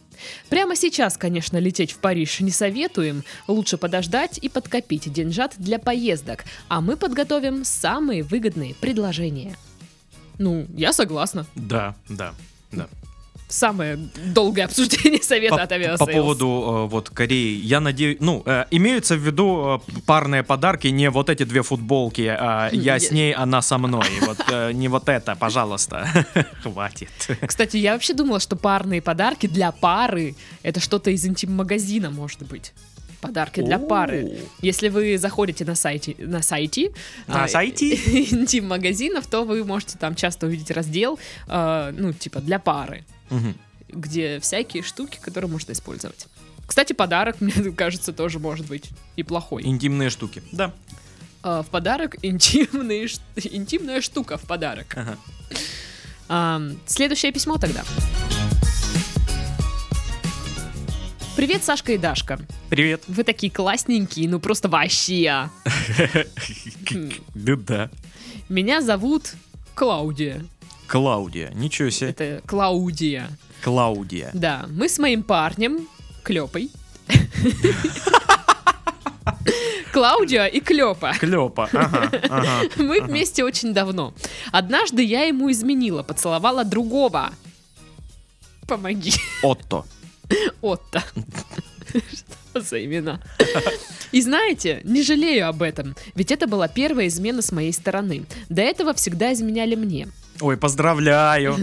Прямо 0.49 0.75
сейчас, 0.75 1.17
конечно, 1.17 1.57
лететь 1.57 1.91
в 1.91 1.99
Париж 1.99 2.39
не 2.39 2.51
советуем, 2.51 3.23
лучше 3.47 3.77
подождать 3.77 4.39
и 4.39 4.49
подкопить 4.49 5.11
деньжат 5.11 5.53
для 5.57 5.79
поездок, 5.79 6.45
а 6.67 6.81
мы 6.81 6.97
подготовим 6.97 7.63
самые 7.63 8.23
выгодные 8.23 8.73
предложения. 8.75 9.55
Ну, 10.39 10.67
я 10.75 10.93
согласна. 10.93 11.45
Да, 11.55 11.95
да, 12.09 12.33
да. 12.71 12.87
Самое 13.47 13.97
долгое 14.33 14.65
обсуждение 14.65 15.23
совета 15.23 15.55
По, 15.55 15.63
от 15.63 15.71
Aviasales. 15.71 15.97
по 15.97 16.05
поводу 16.05 16.47
э, 16.47 16.91
вот 16.91 17.09
Кореи, 17.09 17.61
я 17.61 17.79
надеюсь, 17.79 18.17
ну, 18.19 18.43
э, 18.45 18.65
имеются 18.71 19.15
в 19.15 19.19
виду 19.19 19.81
э, 19.87 20.01
парные 20.05 20.43
подарки, 20.43 20.87
не 20.87 21.09
вот 21.09 21.29
эти 21.29 21.43
две 21.43 21.61
футболки, 21.61 22.27
а 22.27 22.69
я 22.73 22.99
с 22.99 23.11
ней, 23.11 23.33
она 23.33 23.61
со 23.61 23.77
мной. 23.77 24.07
Вот 24.21 24.73
не 24.73 24.89
вот 24.89 25.07
это, 25.07 25.35
пожалуйста. 25.35 26.07
Хватит. 26.63 27.09
Кстати, 27.45 27.77
я 27.77 27.93
вообще 27.93 28.13
думала, 28.13 28.41
что 28.41 28.57
парные 28.57 29.01
подарки 29.01 29.47
для 29.47 29.71
пары 29.71 30.35
это 30.61 30.81
что-то 30.81 31.09
из 31.11 31.25
интим-магазина, 31.25 32.09
может 32.09 32.43
быть. 32.43 32.73
Подарки 33.21 33.61
для 33.61 33.79
пары. 33.79 34.37
Если 34.61 34.89
вы 34.89 35.17
заходите 35.17 35.65
на 35.65 35.75
сайте, 35.75 36.15
на 36.19 36.41
сайте, 36.41 36.91
На 37.27 37.45
а, 37.45 37.47
сайте? 37.47 37.95
интим-магазинов, 38.31 39.25
то 39.25 39.43
вы 39.43 39.63
можете 39.63 39.97
там 39.97 40.15
часто 40.15 40.45
увидеть 40.45 40.69
раздел, 40.69 41.17
э, 41.47 41.93
ну, 41.97 42.13
типа, 42.13 42.41
для 42.41 42.59
пары, 42.59 43.05
Мгм. 43.29 43.55
где 43.89 44.39
всякие 44.39 44.83
штуки, 44.83 45.19
которые 45.21 45.49
можно 45.49 45.71
использовать. 45.71 46.27
Кстати, 46.65 46.93
подарок, 46.93 47.37
мне 47.41 47.71
кажется, 47.71 48.13
тоже 48.13 48.39
может 48.39 48.65
быть 48.67 48.89
и 49.15 49.23
плохой. 49.23 49.63
Интимные 49.65 50.09
штуки. 50.09 50.41
Да. 50.51 50.73
А, 51.43 51.61
в 51.63 51.67
подарок 51.67 52.15
интимные, 52.23 53.07
ш- 53.07 53.19
интимная 53.35 54.01
штука 54.01 54.37
в 54.37 54.41
подарок. 54.43 54.93
Ага. 54.97 55.17
А, 56.29 56.61
следующее 56.85 57.31
письмо 57.31 57.57
тогда. 57.57 57.83
Привет, 61.35 61.63
Сашка 61.63 61.91
и 61.93 61.97
Дашка. 61.99 62.39
Привет. 62.69 63.03
Вы 63.07 63.23
такие 63.23 63.51
классненькие, 63.51 64.27
ну 64.27 64.39
просто 64.39 64.67
вообще. 64.69 65.49
Да, 67.35 67.55
да. 67.55 67.89
Меня 68.49 68.81
зовут 68.81 69.33
Клаудия. 69.75 70.43
Клаудия. 70.87 71.51
Ничего 71.53 71.89
себе. 71.89 72.09
Это 72.09 72.41
Клаудия. 72.45 73.29
Клаудия. 73.63 74.31
Да, 74.33 74.65
мы 74.69 74.87
с 74.87 74.97
моим 74.99 75.23
парнем, 75.23 75.87
Клёпой. 76.23 76.69
Клаудио 79.91 80.45
и 80.45 80.59
Клёпа. 80.59 81.13
Клёпа. 81.19 81.69
Ага, 81.73 82.11
ага. 82.29 82.69
Мы 82.77 83.01
вместе 83.01 83.43
очень 83.43 83.73
давно. 83.73 84.13
Однажды 84.51 85.01
я 85.03 85.23
ему 85.23 85.49
изменила, 85.51 86.03
поцеловала 86.03 86.63
другого. 86.63 87.31
Помоги. 88.67 89.13
Отто. 89.41 89.85
Отто. 90.61 91.03
Что 91.89 92.61
за 92.61 92.83
имена? 92.85 93.19
И 94.11 94.21
знаете, 94.21 94.81
не 94.83 95.01
жалею 95.03 95.47
об 95.49 95.61
этом, 95.61 95.95
ведь 96.15 96.31
это 96.31 96.47
была 96.47 96.67
первая 96.67 97.07
измена 97.07 97.41
с 97.41 97.51
моей 97.51 97.73
стороны. 97.73 98.25
До 98.49 98.61
этого 98.61 98.93
всегда 98.93 99.33
изменяли 99.33 99.75
мне. 99.75 100.07
Ой, 100.41 100.57
поздравляю. 100.57 101.55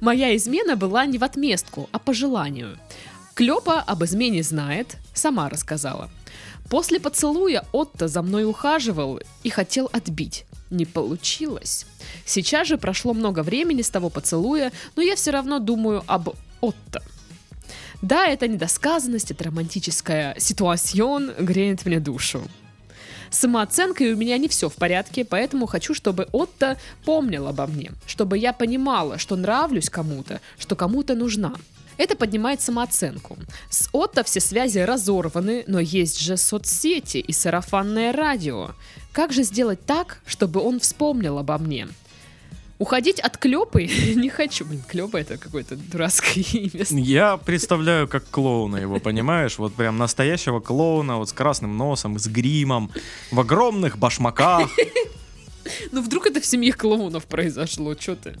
Моя 0.00 0.36
измена 0.36 0.76
была 0.76 1.06
не 1.06 1.18
в 1.18 1.24
отместку, 1.24 1.88
а 1.92 1.98
по 1.98 2.12
желанию. 2.12 2.78
Клёпа 3.34 3.80
об 3.80 4.04
измене 4.04 4.42
знает, 4.42 4.96
сама 5.14 5.48
рассказала. 5.48 6.10
После 6.68 7.00
поцелуя 7.00 7.64
Отто 7.72 8.08
за 8.08 8.22
мной 8.22 8.44
ухаживал 8.44 9.20
и 9.42 9.50
хотел 9.50 9.88
отбить. 9.92 10.44
Не 10.70 10.86
получилось. 10.86 11.86
Сейчас 12.24 12.68
же 12.68 12.78
прошло 12.78 13.14
много 13.14 13.42
времени 13.42 13.82
с 13.82 13.90
того 13.90 14.10
поцелуя, 14.10 14.72
но 14.96 15.02
я 15.02 15.16
все 15.16 15.30
равно 15.30 15.58
думаю 15.58 16.02
об 16.06 16.30
Отто. 16.60 17.02
Да, 18.00 18.26
это 18.26 18.48
недосказанность, 18.48 19.30
это 19.30 19.44
романтическая 19.44 20.34
ситуацион 20.38 21.32
греет 21.38 21.86
мне 21.86 22.00
душу. 22.00 22.42
Самооценкой 23.32 24.12
у 24.12 24.16
меня 24.16 24.36
не 24.36 24.46
все 24.46 24.68
в 24.68 24.74
порядке, 24.74 25.24
поэтому 25.24 25.66
хочу, 25.66 25.94
чтобы 25.94 26.28
Отто 26.32 26.76
помнил 27.04 27.48
обо 27.48 27.66
мне, 27.66 27.92
чтобы 28.06 28.36
я 28.36 28.52
понимала, 28.52 29.16
что 29.16 29.36
нравлюсь 29.36 29.88
кому-то, 29.88 30.40
что 30.58 30.76
кому-то 30.76 31.14
нужна. 31.14 31.54
Это 31.96 32.14
поднимает 32.14 32.60
самооценку. 32.60 33.38
С 33.70 33.88
Отто 33.92 34.22
все 34.22 34.38
связи 34.38 34.80
разорваны, 34.80 35.64
но 35.66 35.80
есть 35.80 36.20
же 36.20 36.36
соцсети 36.36 37.18
и 37.18 37.32
сарафанное 37.32 38.12
радио. 38.12 38.72
Как 39.12 39.32
же 39.32 39.44
сделать 39.44 39.84
так, 39.86 40.20
чтобы 40.26 40.60
он 40.60 40.78
вспомнил 40.78 41.38
обо 41.38 41.56
мне? 41.56 41.88
Уходить 42.82 43.20
от 43.20 43.36
Клёпы 43.36 43.84
не 44.16 44.28
хочу. 44.28 44.64
Блин, 44.64 44.82
Клёпа 44.88 45.18
это 45.18 45.38
какое-то 45.38 45.76
дурацкое 45.76 46.42
имя. 46.52 46.84
Я 46.90 47.36
представляю 47.36 48.08
как 48.08 48.28
клоуна 48.28 48.78
его, 48.78 48.98
понимаешь? 48.98 49.56
Вот 49.58 49.72
прям 49.74 49.98
настоящего 49.98 50.58
клоуна, 50.58 51.18
вот 51.18 51.28
с 51.28 51.32
красным 51.32 51.76
носом, 51.76 52.18
с 52.18 52.26
гримом, 52.26 52.90
в 53.30 53.38
огромных 53.38 53.98
башмаках. 53.98 54.68
Ну 55.92 56.02
вдруг 56.02 56.26
это 56.26 56.40
в 56.40 56.44
семье 56.44 56.72
клоунов 56.72 57.24
произошло, 57.26 57.94
что 57.94 58.16
ты? 58.16 58.34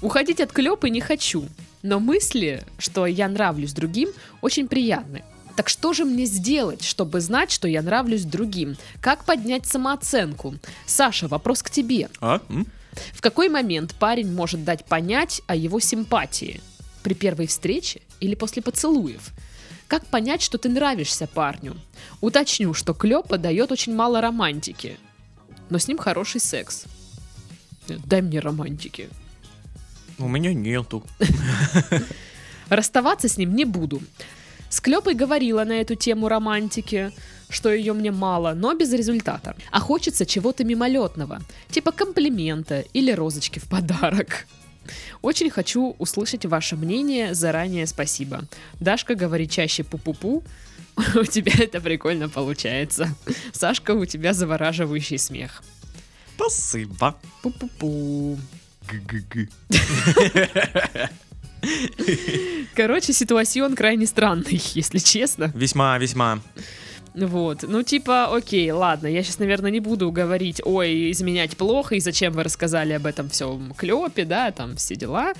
Уходить 0.00 0.40
от 0.40 0.50
Клёпы 0.50 0.88
не 0.88 1.02
хочу, 1.02 1.44
но 1.82 2.00
мысли, 2.00 2.64
что 2.78 3.04
я 3.04 3.28
нравлюсь 3.28 3.74
другим, 3.74 4.08
очень 4.40 4.68
приятны. 4.68 5.22
Так 5.54 5.68
что 5.68 5.92
же 5.92 6.06
мне 6.06 6.24
сделать, 6.24 6.82
чтобы 6.82 7.20
знать, 7.20 7.52
что 7.52 7.68
я 7.68 7.82
нравлюсь 7.82 8.24
другим? 8.24 8.76
Как 9.02 9.24
поднять 9.26 9.66
самооценку? 9.66 10.54
Саша, 10.86 11.28
вопрос 11.28 11.62
к 11.62 11.68
тебе. 11.68 12.08
А? 12.22 12.40
М? 12.48 12.66
В 13.12 13.20
какой 13.20 13.48
момент 13.48 13.94
парень 13.94 14.32
может 14.32 14.64
дать 14.64 14.84
понять 14.84 15.42
о 15.46 15.54
его 15.54 15.80
симпатии? 15.80 16.60
При 17.02 17.14
первой 17.14 17.46
встрече 17.46 18.02
или 18.20 18.34
после 18.34 18.62
поцелуев? 18.62 19.32
Как 19.88 20.06
понять, 20.06 20.42
что 20.42 20.58
ты 20.58 20.68
нравишься 20.68 21.26
парню? 21.26 21.76
Уточню, 22.20 22.72
что 22.74 22.94
Клёпа 22.94 23.38
дает 23.38 23.72
очень 23.72 23.94
мало 23.94 24.20
романтики, 24.20 24.96
но 25.68 25.78
с 25.78 25.88
ним 25.88 25.98
хороший 25.98 26.40
секс. 26.40 26.84
Э, 27.88 27.96
Дай 28.04 28.22
мне 28.22 28.40
романтики. 28.40 29.08
У 30.18 30.28
меня 30.28 30.54
нету. 30.54 31.02
Расставаться 32.68 33.28
с 33.28 33.36
ним 33.36 33.54
не 33.54 33.64
буду. 33.64 34.00
С 34.72 34.80
Клёпой 34.80 35.14
говорила 35.14 35.64
на 35.64 35.82
эту 35.82 35.96
тему 35.96 36.28
романтики, 36.28 37.12
что 37.50 37.70
ее 37.70 37.92
мне 37.92 38.10
мало, 38.10 38.54
но 38.54 38.72
без 38.72 38.90
результата. 38.94 39.54
А 39.70 39.80
хочется 39.80 40.24
чего-то 40.24 40.64
мимолетного, 40.64 41.42
типа 41.68 41.92
комплимента 41.92 42.82
или 42.94 43.12
розочки 43.12 43.58
в 43.58 43.68
подарок. 43.68 44.46
Очень 45.20 45.50
хочу 45.50 45.94
услышать 45.98 46.46
ваше 46.46 46.76
мнение, 46.76 47.34
заранее 47.34 47.86
спасибо. 47.86 48.44
Дашка 48.80 49.14
говорит 49.14 49.50
чаще 49.50 49.82
пу-пу-пу, 49.82 50.42
у 51.20 51.24
тебя 51.24 51.52
это 51.58 51.78
прикольно 51.82 52.30
получается. 52.30 53.14
Сашка, 53.52 53.90
у 53.90 54.06
тебя 54.06 54.32
завораживающий 54.32 55.18
смех. 55.18 55.62
Спасибо. 56.36 57.14
Пу-пу-пу. 57.42 58.38
Г-г-г. 58.88 59.48
Короче, 62.74 63.12
ситуацион 63.12 63.74
крайне 63.74 64.06
странный, 64.06 64.60
если 64.74 64.98
честно. 64.98 65.52
Весьма, 65.54 65.98
весьма. 65.98 66.40
Вот, 67.14 67.62
ну 67.62 67.82
типа, 67.82 68.34
окей, 68.34 68.70
ладно, 68.70 69.06
я 69.06 69.22
сейчас, 69.22 69.38
наверное, 69.38 69.70
не 69.70 69.80
буду 69.80 70.10
говорить, 70.10 70.62
ой, 70.64 71.10
изменять 71.10 71.58
плохо, 71.58 71.94
и 71.94 72.00
зачем 72.00 72.32
вы 72.32 72.42
рассказали 72.42 72.94
об 72.94 73.04
этом 73.04 73.28
всем 73.28 73.74
клепе, 73.74 74.24
да, 74.24 74.50
там 74.50 74.76
все 74.76 74.96
дела. 74.96 75.34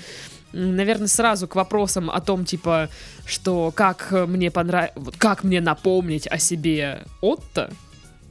Наверное, 0.51 1.07
сразу 1.07 1.47
к 1.47 1.55
вопросам 1.55 2.11
о 2.11 2.21
том, 2.21 2.45
типа, 2.45 2.89
что 3.25 3.71
как 3.71 4.11
мне 4.11 4.51
понравилось, 4.51 5.15
как 5.17 5.43
мне 5.43 5.61
напомнить 5.61 6.27
о 6.27 6.37
себе 6.37 7.05
Отто. 7.21 7.73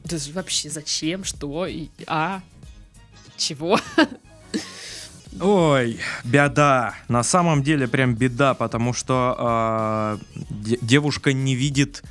Это 0.05 0.17
же 0.17 0.31
вообще 0.31 0.69
зачем, 0.69 1.25
что, 1.25 1.65
и, 1.65 1.89
а, 2.07 2.41
чего? 3.35 3.77
Ой, 5.41 5.99
беда. 6.23 6.93
На 7.07 7.23
самом 7.23 7.63
деле 7.63 7.87
прям 7.87 8.15
беда, 8.15 8.53
потому 8.53 8.93
что 8.93 10.19
де- 10.49 10.77
девушка 10.81 11.33
не 11.33 11.55
видит 11.55 12.03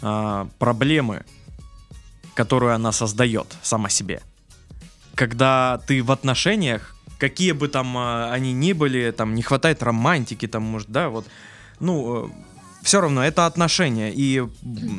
а, 0.00 0.48
проблемы, 0.58 1.24
которую 2.34 2.74
она 2.74 2.92
создает 2.92 3.46
сама 3.62 3.88
себе. 3.88 4.20
Когда 5.14 5.80
ты 5.86 6.02
в 6.02 6.10
отношениях, 6.10 6.94
какие 7.18 7.52
бы 7.52 7.68
там 7.68 7.96
а, 7.96 8.32
они 8.32 8.52
ни 8.52 8.72
были, 8.72 9.10
там 9.10 9.34
не 9.34 9.42
хватает 9.42 9.82
романтики, 9.82 10.46
там 10.48 10.62
может, 10.62 10.88
да, 10.90 11.08
вот, 11.08 11.26
ну, 11.80 12.30
все 12.82 13.00
равно 13.00 13.22
это 13.24 13.46
отношения 13.46 14.12
и 14.12 14.42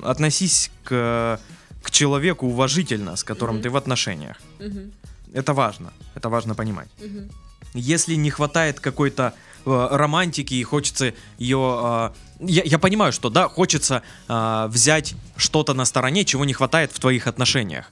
относись 0.04 0.72
к 0.84 1.40
к 1.84 1.92
человеку 1.92 2.48
уважительно, 2.48 3.18
с 3.18 3.26
которым 3.26 3.56
Мгм. 3.56 3.64
ты 3.64 3.70
в 3.70 3.76
отношениях. 3.76 4.38
Мгм, 4.60 4.94
Это 5.34 5.54
важно, 5.54 5.92
это 6.16 6.30
важно 6.30 6.56
понимать 6.56 6.88
мгм. 7.02 7.30
Если 7.74 8.16
не 8.16 8.30
хватает 8.30 8.80
какой-то 8.80 9.34
э, 9.66 9.88
романтики 9.92 10.54
и 10.54 10.64
хочется 10.64 11.14
ее... 11.38 12.14
я, 12.40 12.64
я 12.64 12.80
понимаю, 12.80 13.12
что 13.12 13.30
да, 13.30 13.48
хочется 13.48 14.02
э, 14.28 14.68
взять 14.70 15.16
что-то 15.38 15.74
на 15.74 15.86
стороне, 15.86 16.26
чего 16.26 16.46
не 16.46 16.54
хватает 16.54 16.92
в 16.92 17.00
твоих 17.00 17.28
отношениях. 17.28 17.92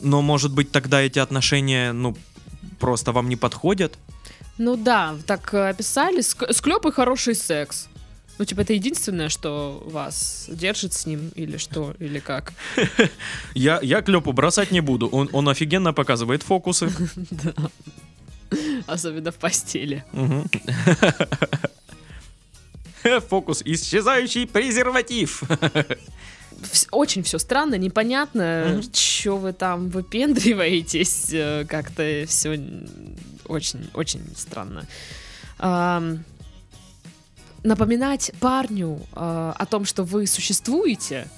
Но, 0.00 0.22
может 0.22 0.52
быть, 0.52 0.70
тогда 0.70 1.00
эти 1.00 1.18
отношения, 1.18 1.92
ну, 1.92 2.16
просто 2.78 3.12
вам 3.12 3.28
не 3.28 3.36
подходят? 3.36 3.98
Ну 4.58 4.76
да, 4.76 5.16
так 5.26 5.54
э, 5.54 5.70
описали, 5.70 6.20
ск- 6.20 6.52
склеп 6.52 6.86
и 6.86 6.92
хороший 6.92 7.34
секс. 7.34 7.88
Ну, 8.38 8.44
типа, 8.44 8.60
это 8.60 8.72
единственное, 8.72 9.28
что 9.28 9.82
вас 9.86 10.46
держит 10.48 10.92
с 10.92 11.06
ним, 11.06 11.32
или 11.34 11.56
что, 11.56 11.94
или 11.98 12.20
как. 12.20 12.52
Я, 13.54 13.80
я 13.82 14.00
Клёпу 14.00 14.32
бросать 14.32 14.70
не 14.70 14.80
буду. 14.80 15.08
Он, 15.08 15.28
он 15.32 15.48
офигенно 15.48 15.92
показывает 15.92 16.42
фокусы. 16.42 16.90
Да. 17.30 17.52
Особенно 18.86 19.30
в 19.30 19.36
постели. 19.36 20.04
Фокус 23.28 23.62
«Исчезающий 23.64 24.46
презерватив». 24.46 25.42
Очень 26.90 27.22
все 27.22 27.38
странно, 27.38 27.76
непонятно, 27.76 28.82
что 28.92 29.36
вы 29.36 29.52
там 29.52 29.88
выпендриваетесь. 29.90 31.28
э, 31.32 31.64
Как-то 31.68 32.24
все 32.26 32.60
очень, 33.46 33.88
очень 33.94 34.22
странно. 34.36 34.84
Напоминать 37.64 38.32
парню 38.40 39.00
э, 39.14 39.52
о 39.56 39.66
том, 39.66 39.84
что 39.84 40.04
вы 40.04 40.26
существуете, 40.26 41.28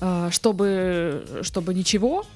э, 0.00 0.28
чтобы, 0.32 1.40
чтобы 1.42 1.74
ничего. 1.74 2.26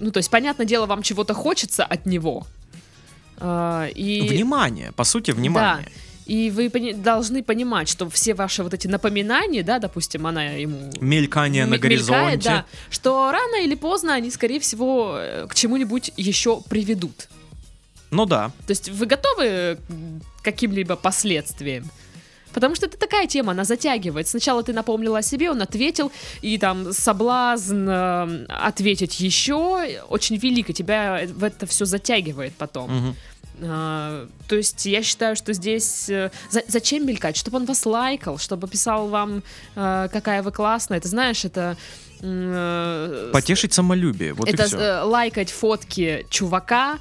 Ну, 0.00 0.10
то 0.10 0.18
есть, 0.18 0.30
понятное 0.30 0.66
дело, 0.66 0.86
вам 0.86 1.02
чего-то 1.02 1.34
хочется 1.34 1.84
от 1.84 2.06
него. 2.06 2.46
А, 3.38 3.86
И... 3.94 4.28
Внимание, 4.28 4.92
по 4.92 5.04
сути, 5.04 5.30
внимание. 5.32 5.88
И 6.26 6.50
вы 6.50 6.70
пони- 6.70 6.92
должны 6.92 7.42
понимать, 7.42 7.88
что 7.88 8.08
все 8.08 8.34
ваши 8.34 8.62
вот 8.62 8.72
эти 8.72 8.86
напоминания, 8.86 9.62
да, 9.64 9.78
допустим, 9.80 10.26
она 10.26 10.44
ему 10.44 10.90
Мелькание 11.00 11.64
на 11.66 11.74
м- 11.74 11.80
мелькает, 11.82 11.82
горизонте. 11.82 12.48
да, 12.48 12.64
что 12.90 13.32
рано 13.32 13.64
или 13.64 13.74
поздно 13.74 14.14
они, 14.14 14.30
скорее 14.30 14.60
всего, 14.60 15.16
э, 15.18 15.46
к 15.48 15.54
чему-нибудь 15.54 16.12
еще 16.16 16.60
приведут. 16.68 17.28
Ну 18.12 18.26
да. 18.26 18.52
То 18.66 18.70
есть 18.70 18.90
вы 18.90 19.06
готовы 19.06 19.78
к 20.40 20.44
каким-либо 20.44 20.94
последствиям? 20.96 21.90
Потому 22.52 22.74
что 22.74 22.86
это 22.86 22.96
такая 22.98 23.26
тема, 23.26 23.52
она 23.52 23.64
затягивает. 23.64 24.28
Сначала 24.28 24.62
ты 24.62 24.72
напомнила 24.72 25.18
о 25.18 25.22
себе, 25.22 25.50
он 25.50 25.62
ответил, 25.62 26.10
и 26.42 26.58
там 26.58 26.92
соблазн 26.92 27.88
э, 27.88 28.44
ответить 28.48 29.20
еще 29.20 29.86
очень 30.08 30.36
велик, 30.36 30.70
и 30.70 30.72
тебя 30.74 31.22
в 31.28 31.44
это 31.44 31.66
все 31.66 31.84
затягивает 31.84 32.52
потом. 32.58 33.14
А, 33.62 34.26
то 34.48 34.56
есть 34.56 34.86
я 34.86 35.02
считаю, 35.02 35.36
что 35.36 35.52
здесь 35.52 36.08
э, 36.08 36.30
за- 36.50 36.62
зачем 36.66 37.06
мелькать, 37.06 37.36
чтобы 37.36 37.58
он 37.58 37.66
вас 37.66 37.84
лайкал, 37.84 38.38
чтобы 38.38 38.66
писал 38.68 39.08
вам, 39.08 39.42
э, 39.76 40.08
какая 40.10 40.42
вы 40.42 40.50
классная. 40.50 40.96
Это 40.98 41.08
знаешь, 41.08 41.44
это 41.44 41.76
э, 42.22 43.30
Потешить 43.32 43.72
самолюбие, 43.72 44.32
вот 44.32 44.48
это 44.48 44.64
и 44.64 44.66
все. 44.66 44.76
э, 44.78 45.02
лайкать 45.02 45.50
фотки 45.50 46.26
чувака, 46.30 46.98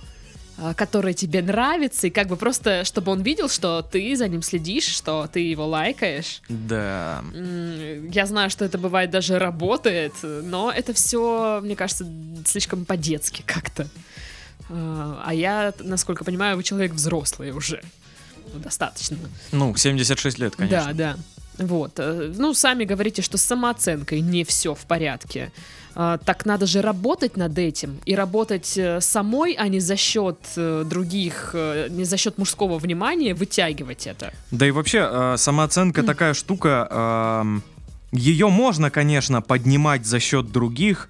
э, 0.62 0.74
который 0.76 1.14
тебе 1.14 1.42
нравится, 1.42 2.08
и 2.08 2.10
как 2.10 2.28
бы 2.28 2.36
просто, 2.36 2.84
чтобы 2.84 3.12
он 3.12 3.22
видел, 3.22 3.50
что 3.50 3.82
ты 3.82 4.16
за 4.16 4.28
ним 4.28 4.42
следишь, 4.42 4.88
что 4.88 5.28
ты 5.32 5.40
его 5.40 5.66
лайкаешь. 5.68 6.42
Да. 6.50 7.24
Я 8.12 8.26
знаю, 8.26 8.50
что 8.50 8.66
это 8.66 8.78
бывает 8.78 9.10
даже 9.12 9.40
работает, 9.40 10.14
но 10.22 10.72
это 10.72 10.94
все, 10.94 11.60
мне 11.64 11.76
кажется, 11.76 12.06
слишком 12.46 12.86
по-детски 12.86 13.44
как-то. 13.46 13.88
А 14.70 15.30
а 15.30 15.34
я, 15.34 15.74
насколько 15.80 16.24
понимаю, 16.24 16.58
вы 16.58 16.64
человек 16.64 16.94
взрослый 16.94 17.52
уже. 17.52 17.82
Ну, 18.54 18.60
достаточно. 18.60 19.18
Ну, 19.52 19.76
76 19.76 20.40
лет, 20.40 20.56
конечно. 20.56 20.94
Да, 20.94 21.16
да. 21.58 21.66
Вот. 21.66 21.94
э, 21.98 22.34
Ну, 22.36 22.54
сами 22.54 22.86
говорите, 22.86 23.22
что 23.22 23.38
с 23.38 23.44
самооценкой 23.44 24.22
не 24.22 24.44
все 24.44 24.74
в 24.74 24.86
порядке. 24.86 25.52
А, 26.02 26.18
Так 26.18 26.46
надо 26.46 26.66
же 26.66 26.82
работать 26.82 27.36
над 27.36 27.58
этим 27.58 28.00
и 28.06 28.16
работать 28.16 28.78
э, 28.78 29.02
самой, 29.02 29.52
а 29.60 29.68
не 29.68 29.82
за 29.82 29.98
счет 29.98 30.38
э, 30.56 30.86
других, 30.90 31.52
э, 31.54 31.90
не 31.90 32.06
за 32.06 32.16
счет 32.16 32.38
мужского 32.38 32.80
внимания 32.80 33.34
вытягивать 33.34 34.08
это. 34.08 34.32
Да 34.50 34.66
и 34.66 34.72
вообще, 34.72 35.36
самооценка 35.38 36.04
такая 36.04 36.34
штука, 36.34 37.44
ее 38.14 38.48
можно, 38.48 38.90
конечно, 38.90 39.42
поднимать 39.42 40.06
за 40.06 40.20
счет 40.20 40.52
других, 40.54 41.10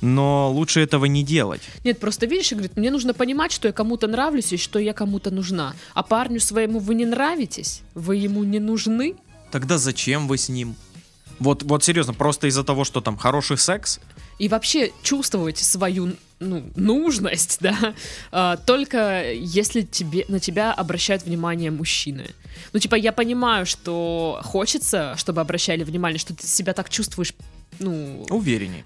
но 0.00 0.50
лучше 0.50 0.80
этого 0.80 1.04
не 1.04 1.22
делать. 1.22 1.60
Нет, 1.84 2.00
просто 2.00 2.24
видишь, 2.24 2.52
и 2.52 2.54
говорит, 2.54 2.76
мне 2.76 2.90
нужно 2.90 3.12
понимать, 3.12 3.52
что 3.52 3.68
я 3.68 3.72
кому-то 3.72 4.06
нравлюсь 4.06 4.50
и 4.52 4.56
что 4.56 4.78
я 4.78 4.94
кому-то 4.94 5.30
нужна. 5.30 5.74
А 5.92 6.02
парню 6.02 6.40
своему 6.40 6.78
вы 6.78 6.94
не 6.94 7.04
нравитесь, 7.04 7.82
вы 7.94 8.16
ему 8.16 8.44
не 8.44 8.60
нужны. 8.60 9.14
Тогда 9.50 9.76
зачем 9.76 10.26
вы 10.26 10.38
с 10.38 10.48
ним? 10.48 10.74
Вот, 11.38 11.62
вот 11.62 11.84
серьезно, 11.84 12.14
просто 12.14 12.46
из-за 12.46 12.64
того, 12.64 12.84
что 12.84 13.00
там 13.00 13.16
хороший 13.16 13.58
секс, 13.58 14.00
И 14.38 14.48
вообще 14.48 14.92
чувствовать 15.02 15.58
свою 15.58 16.16
ну, 16.40 16.62
нужность, 16.76 17.58
да, 17.60 17.94
а, 18.32 18.56
только 18.56 19.32
если 19.32 19.82
тебе, 19.82 20.24
на 20.28 20.40
тебя 20.40 20.72
обращают 20.72 21.24
внимание 21.24 21.70
мужчины. 21.70 22.26
Ну, 22.72 22.80
типа, 22.80 22.94
я 22.94 23.12
понимаю, 23.12 23.66
что 23.66 24.40
хочется, 24.42 25.14
чтобы 25.16 25.40
обращали 25.40 25.84
внимание, 25.84 26.18
что 26.18 26.34
ты 26.34 26.46
себя 26.46 26.72
так 26.72 26.90
чувствуешь, 26.90 27.32
ну, 27.78 28.26
увереннее. 28.30 28.84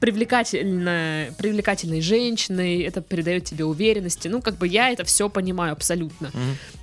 привлекательной, 0.00 1.32
привлекательной 1.32 2.00
женщиной, 2.00 2.82
это 2.82 3.02
придает 3.02 3.44
тебе 3.44 3.64
уверенности. 3.64 4.28
Ну, 4.28 4.40
как 4.42 4.56
бы 4.56 4.66
я 4.68 4.90
это 4.90 5.04
все 5.04 5.28
понимаю 5.28 5.72
абсолютно. 5.72 6.30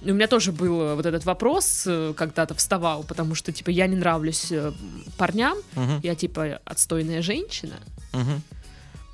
И 0.02 0.12
У 0.12 0.14
меня 0.14 0.28
тоже 0.28 0.52
был 0.52 0.82
э, 0.82 0.96
вот 0.96 1.06
этот 1.06 1.26
вопрос, 1.26 1.84
э, 1.88 2.14
когда-то 2.16 2.54
вставал, 2.56 3.04
потому 3.04 3.36
что, 3.36 3.52
типа, 3.52 3.70
я 3.70 3.88
не 3.88 3.96
нравлюсь 3.96 4.52
э, 4.52 4.72
парням, 5.18 5.58
Мгм. 5.76 6.00
я, 6.04 6.16
типа, 6.16 6.60
отстойная 6.66 7.22
женщина. 7.22 7.76
Мгм. 8.14 8.42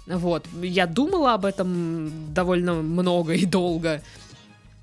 Вот, 0.07 0.45
я 0.61 0.87
думала 0.87 1.33
об 1.33 1.45
этом 1.45 2.33
довольно 2.33 2.75
много 2.75 3.33
и 3.33 3.45
долго. 3.45 4.01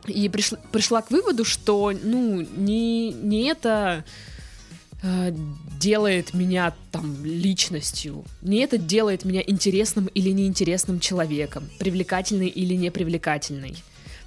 И 0.07 0.29
пришла, 0.29 0.59
пришла 0.71 1.01
к 1.01 1.11
выводу, 1.11 1.45
что, 1.45 1.93
ну, 2.03 2.47
не, 2.57 3.11
не 3.13 3.45
это 3.49 4.05
э, 5.05 5.33
делает 5.79 6.35
меня 6.35 6.75
там 6.91 7.25
личностью, 7.25 8.25
не 8.43 8.59
это 8.59 8.79
делает 8.79 9.25
меня 9.25 9.43
интересным 9.47 10.07
или 10.07 10.31
неинтересным 10.31 10.99
человеком, 10.99 11.69
привлекательный 11.79 12.49
или 12.49 12.75
непривлекательный. 12.75 13.77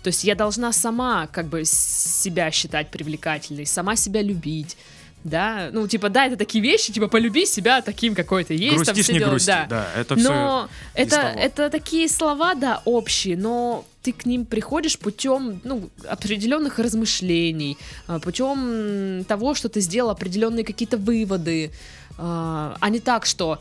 То 0.03 0.09
есть 0.09 0.23
я 0.23 0.35
должна 0.35 0.71
сама 0.71 1.27
как 1.27 1.47
бы 1.47 1.63
себя 1.65 2.51
считать 2.51 2.91
привлекательной, 2.91 3.65
сама 3.65 3.95
себя 3.95 4.21
любить, 4.21 4.77
да, 5.23 5.69
ну 5.73 5.87
типа 5.87 6.09
да, 6.09 6.25
это 6.25 6.37
такие 6.37 6.63
вещи, 6.63 6.93
типа 6.93 7.07
полюби 7.07 7.45
себя 7.45 7.81
таким, 7.81 8.15
какой 8.15 8.43
ты 8.43 8.53
есть, 8.53 8.85
там 8.85 8.85
Грустишь, 8.85 9.03
все 9.03 9.13
не 9.13 9.19
дела, 9.19 9.29
грусти. 9.31 9.47
да. 9.47 9.65
Да, 9.69 9.87
это. 9.95 10.15
Но 10.15 10.69
это, 10.93 11.17
это 11.17 11.69
такие 11.69 12.07
слова, 12.07 12.55
да, 12.55 12.81
общие, 12.85 13.35
но 13.35 13.85
ты 14.03 14.13
к 14.13 14.25
ним 14.25 14.45
приходишь 14.45 14.97
путем 14.97 15.59
ну, 15.63 15.89
определенных 16.07 16.79
размышлений, 16.79 17.77
а, 18.07 18.19
путем 18.19 19.25
того, 19.25 19.53
что 19.53 19.67
ты 19.67 19.81
сделал 19.81 20.11
определенные 20.11 20.63
какие-то 20.63 20.97
выводы, 20.97 21.71
а 22.17 22.77
а 22.79 22.89
не 22.89 22.99
так, 22.99 23.25
что, 23.25 23.59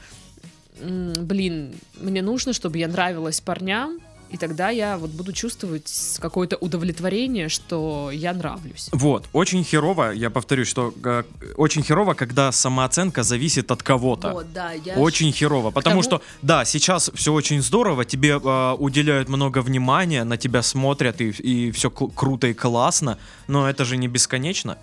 блин, 0.80 1.74
мне 2.00 2.22
нужно, 2.22 2.52
чтобы 2.52 2.78
я 2.78 2.86
нравилась 2.86 3.40
парням, 3.40 3.98
И 4.30 4.36
тогда 4.36 4.70
я 4.70 4.98
вот 4.98 5.10
буду 5.10 5.32
чувствовать 5.32 6.18
какое-то 6.20 6.56
удовлетворение, 6.56 7.48
что 7.48 8.10
я 8.12 8.32
нравлюсь. 8.32 8.88
Вот, 8.92 9.28
очень 9.32 9.62
херово, 9.64 10.12
я 10.12 10.30
повторюсь, 10.30 10.68
что 10.68 10.92
э, 11.04 11.22
очень 11.56 11.82
херово, 11.82 12.14
когда 12.14 12.50
самооценка 12.50 13.22
зависит 13.22 13.70
от 13.70 13.82
кого-то. 13.82 14.32
Вот, 14.32 14.52
да, 14.52 14.72
я... 14.72 14.94
Очень 14.96 15.32
херово, 15.32 15.70
потому 15.70 16.02
тому- 16.02 16.02
что, 16.02 16.22
да, 16.42 16.64
сейчас 16.64 17.10
все 17.14 17.32
очень 17.32 17.62
здорово, 17.62 18.04
тебе 18.04 18.40
э, 18.42 18.76
уделяют 18.78 19.28
много 19.28 19.62
внимания, 19.62 20.24
на 20.24 20.36
тебя 20.36 20.62
смотрят, 20.62 21.20
и, 21.20 21.30
и 21.30 21.70
все 21.70 21.90
круто 21.90 22.48
и 22.48 22.54
классно, 22.54 23.18
но 23.46 23.68
это 23.68 23.84
же 23.84 23.96
не 23.96 24.08
бесконечно, 24.08 24.76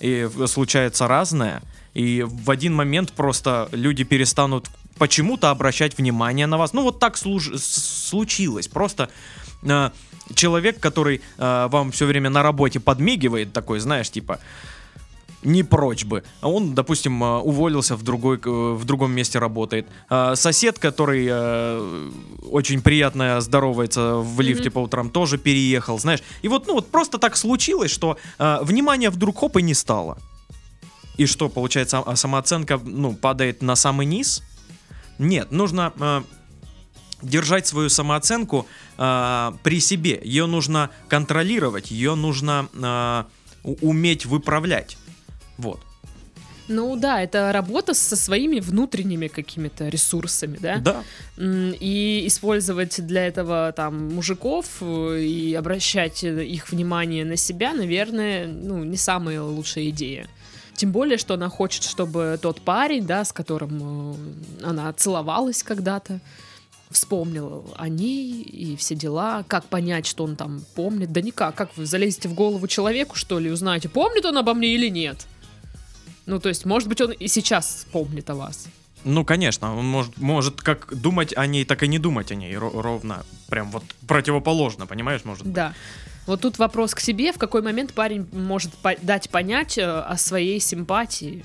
и 0.00 0.28
случается 0.46 1.08
разное, 1.08 1.62
и 1.94 2.22
в 2.26 2.50
один 2.50 2.74
момент 2.74 3.12
просто 3.12 3.68
люди 3.72 4.04
перестанут 4.04 4.68
почему-то 5.00 5.48
обращать 5.50 5.98
внимание 5.98 6.46
на 6.46 6.58
вас. 6.58 6.72
Ну 6.74 6.82
вот 6.82 6.98
так 7.00 7.16
служ- 7.16 7.58
случилось, 7.58 8.68
просто... 8.68 9.08
э, 9.62 9.90
Человек, 10.34 10.78
который 10.78 11.20
э, 11.38 11.68
вам 11.72 11.90
все 11.90 12.06
время 12.06 12.30
на 12.30 12.42
работе 12.42 12.78
подмигивает, 12.78 13.52
такой, 13.52 13.80
знаешь, 13.80 14.10
типа, 14.10 14.38
не 15.42 15.64
прочь 15.64 16.04
бы. 16.04 16.22
А 16.40 16.48
он, 16.48 16.74
допустим, 16.74 17.24
э, 17.24 17.38
уволился 17.38 17.96
в, 17.96 18.02
другой, 18.02 18.36
э, 18.36 18.74
в 18.78 18.84
другом 18.84 19.10
месте 19.12 19.38
работает. 19.40 19.86
А 20.08 20.36
Сосед, 20.36 20.78
который 20.78 21.26
э, 21.28 22.10
очень 22.52 22.80
приятно 22.82 23.40
здоровается 23.40 24.16
в 24.16 24.40
лифте 24.40 24.64
Мгм. 24.68 24.72
по 24.72 24.78
утрам, 24.80 25.10
тоже 25.10 25.36
переехал, 25.38 25.98
знаешь. 25.98 26.20
И 26.44 26.48
вот, 26.48 26.66
ну 26.68 26.74
вот 26.74 26.90
просто 26.90 27.18
так 27.18 27.36
случилось, 27.36 27.90
что 27.90 28.16
э, 28.38 28.58
внимания 28.62 29.10
вдруг 29.10 29.38
хоп 29.38 29.56
и 29.56 29.62
не 29.62 29.74
стало. 29.74 30.16
И 31.18 31.26
что, 31.26 31.48
получается, 31.48 31.98
а 32.06 32.16
самооценка, 32.16 32.80
ну, 32.84 33.14
падает 33.14 33.62
на 33.62 33.76
самый 33.76 34.06
низ? 34.06 34.42
Нет, 35.20 35.52
нужно 35.52 35.92
э, 36.00 36.22
держать 37.20 37.66
свою 37.66 37.90
самооценку 37.90 38.66
э, 38.96 39.52
при 39.62 39.78
себе. 39.80 40.18
Ее 40.24 40.46
нужно 40.46 40.88
контролировать, 41.08 41.90
ее 41.90 42.14
нужно 42.14 42.68
э, 42.72 43.24
уметь 43.82 44.24
выправлять. 44.24 44.96
Вот. 45.58 45.80
Ну 46.68 46.96
да, 46.96 47.20
это 47.20 47.52
работа 47.52 47.92
со 47.92 48.16
своими 48.16 48.60
внутренними 48.60 49.26
какими-то 49.26 49.88
ресурсами, 49.88 50.56
да? 50.58 50.76
Да. 50.78 51.02
И 51.36 52.22
использовать 52.26 53.04
для 53.04 53.26
этого 53.26 53.72
там 53.76 54.14
мужиков 54.14 54.66
э, 54.80 55.20
и 55.20 55.54
обращать 55.54 56.24
их 56.24 56.70
внимание 56.70 57.26
на 57.26 57.36
себя, 57.36 57.74
наверное, 57.74 58.46
ну, 58.46 58.84
не 58.84 58.96
самая 58.96 59.42
лучшая 59.42 59.90
идея. 59.90 60.28
Тем 60.80 60.92
более, 60.92 61.18
что 61.18 61.34
она 61.34 61.50
хочет, 61.50 61.82
чтобы 61.82 62.38
тот 62.40 62.62
парень, 62.62 63.06
да, 63.06 63.22
с 63.22 63.34
которым 63.34 64.14
э, 64.62 64.64
она 64.64 64.90
целовалась 64.94 65.62
когда-то, 65.62 66.20
вспомнил 66.90 67.74
о 67.76 67.90
ней 67.90 68.40
и 68.40 68.76
все 68.76 68.94
дела. 68.94 69.44
Как 69.46 69.66
понять, 69.66 70.06
что 70.06 70.24
он 70.24 70.36
там 70.36 70.62
помнит? 70.74 71.12
Да 71.12 71.20
никак. 71.20 71.54
Как 71.54 71.76
вы 71.76 71.84
залезете 71.84 72.30
в 72.30 72.32
голову 72.32 72.66
человеку, 72.66 73.14
что 73.14 73.38
ли, 73.38 73.50
узнаете, 73.50 73.90
помнит 73.90 74.24
он 74.24 74.38
обо 74.38 74.54
мне 74.54 74.68
или 74.68 74.88
нет? 74.88 75.26
Ну, 76.24 76.40
то 76.40 76.48
есть, 76.48 76.64
может 76.64 76.88
быть, 76.88 77.02
он 77.02 77.10
и 77.10 77.28
сейчас 77.28 77.86
помнит 77.92 78.30
о 78.30 78.34
вас. 78.36 78.66
Ну, 79.04 79.22
конечно, 79.26 79.76
он 79.76 79.84
может, 79.84 80.16
может 80.16 80.62
как 80.62 80.98
думать 80.98 81.36
о 81.36 81.46
ней, 81.46 81.66
так 81.66 81.82
и 81.82 81.88
не 81.88 81.98
думать 81.98 82.32
о 82.32 82.36
ней 82.36 82.54
ро- 82.54 82.80
ровно. 82.80 83.26
Прям 83.50 83.70
вот 83.70 83.84
противоположно, 84.08 84.86
понимаешь, 84.86 85.26
может 85.26 85.44
быть. 85.44 85.52
Да. 86.26 86.32
Вот 86.32 86.40
тут 86.40 86.58
вопрос 86.58 86.94
к 86.94 87.00
себе, 87.00 87.32
в 87.32 87.38
какой 87.38 87.62
момент 87.62 87.92
парень 87.92 88.26
может 88.32 88.72
по- 88.74 88.96
дать 89.02 89.30
понять 89.30 89.78
э, 89.78 89.84
о 89.84 90.16
своей 90.16 90.60
симпатии 90.60 91.44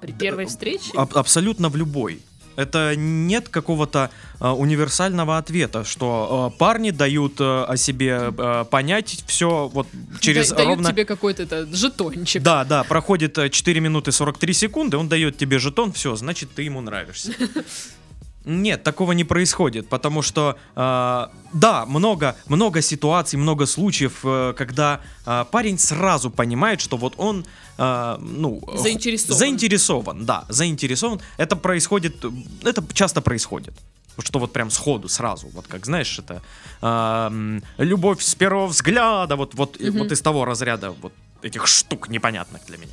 при 0.00 0.12
первой 0.12 0.46
встрече. 0.46 0.90
Аб- 0.94 1.16
абсолютно 1.16 1.68
в 1.68 1.76
любой. 1.76 2.20
Это 2.56 2.94
нет 2.96 3.48
какого-то 3.48 4.10
э, 4.40 4.48
универсального 4.48 5.38
ответа, 5.38 5.84
что 5.84 6.50
э, 6.52 6.58
парни 6.58 6.90
дают 6.90 7.40
э, 7.40 7.64
о 7.64 7.76
себе 7.76 8.32
э, 8.36 8.64
понять 8.70 9.22
все 9.26 9.68
вот 9.72 9.86
через 10.20 10.50
Да- 10.50 10.56
дают 10.56 10.68
ровно... 10.70 10.90
тебе 10.90 11.04
какой-то 11.04 11.44
это, 11.44 11.66
жетончик. 11.74 12.42
Да, 12.42 12.64
да, 12.64 12.82
проходит 12.84 13.38
э, 13.38 13.48
4 13.48 13.80
минуты 13.80 14.12
43 14.12 14.52
секунды, 14.52 14.96
он 14.98 15.08
дает 15.08 15.38
тебе 15.38 15.58
жетон, 15.58 15.92
все, 15.92 16.16
значит, 16.16 16.50
ты 16.54 16.62
ему 16.62 16.80
нравишься. 16.82 17.32
Нет, 18.46 18.82
такого 18.82 19.12
не 19.12 19.24
происходит, 19.24 19.88
потому 19.88 20.22
что, 20.22 20.56
э, 20.74 21.26
да, 21.52 21.84
много, 21.86 22.34
много 22.48 22.80
ситуаций, 22.80 23.38
много 23.38 23.66
случаев, 23.66 24.20
э, 24.24 24.54
когда 24.56 25.00
э, 25.26 25.44
парень 25.50 25.78
сразу 25.78 26.30
понимает, 26.30 26.80
что 26.80 26.96
вот 26.96 27.14
он, 27.18 27.44
э, 27.78 28.16
ну... 28.20 28.62
Заинтересован. 28.76 29.38
Заинтересован, 29.38 30.24
да, 30.24 30.44
заинтересован. 30.48 31.20
Это 31.36 31.54
происходит, 31.56 32.24
э, 32.24 32.30
это 32.64 32.82
часто 32.94 33.20
происходит. 33.20 33.74
Что 34.18 34.38
вот 34.38 34.52
прям 34.52 34.70
сходу, 34.70 35.08
сразу, 35.08 35.48
вот 35.54 35.66
как, 35.66 35.84
знаешь, 35.86 36.18
это 36.18 36.42
э, 36.82 37.60
любовь 37.78 38.22
с 38.22 38.34
первого 38.34 38.66
взгляда, 38.68 39.36
вот, 39.36 39.54
вот, 39.54 39.78
Мгм. 39.80 39.98
вот 39.98 40.12
из 40.12 40.20
того 40.22 40.44
разряда 40.46 40.90
вот 41.02 41.12
этих 41.42 41.66
штук 41.66 42.08
непонятных 42.08 42.64
для 42.66 42.78
меня. 42.78 42.92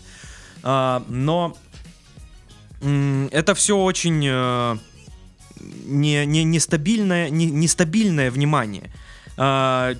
А, 0.63 1.03
но 1.07 1.55
м, 2.81 3.27
это 3.31 3.55
все 3.55 3.77
очень 3.77 4.23
э, 4.25 4.77
не, 5.59 6.25
не, 6.25 6.43
нестабильное, 6.43 7.29
не, 7.29 7.45
нестабильное 7.47 8.31
внимание. 8.31 8.91
А, 9.37 9.93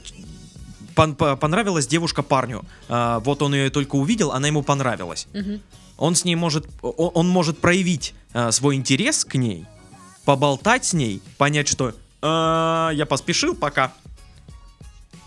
пон- 0.96 1.16
по- 1.16 1.36
понравилась 1.36 1.88
девушка 1.88 2.24
парню. 2.24 2.66
А, 2.90 3.20
вот 3.20 3.42
он 3.42 3.54
ее 3.54 3.70
только 3.70 3.96
увидел, 3.96 4.32
она 4.32 4.48
ему 4.48 4.64
понравилась. 4.64 5.28
Мгм. 5.34 5.62
Он 5.98 6.16
с 6.16 6.26
ней 6.26 6.36
может, 6.36 6.68
о- 6.82 7.10
он 7.14 7.28
может 7.30 7.60
проявить 7.60 8.14
а, 8.34 8.52
свой 8.52 8.76
интерес 8.76 9.26
к 9.26 9.36
ней, 9.36 9.66
поболтать 10.26 10.86
с 10.86 10.94
ней, 10.94 11.22
понять, 11.38 11.68
что 11.68 11.94
«А, 12.22 12.90
я 12.94 13.06
поспешил 13.06 13.56
пока, 13.56 13.94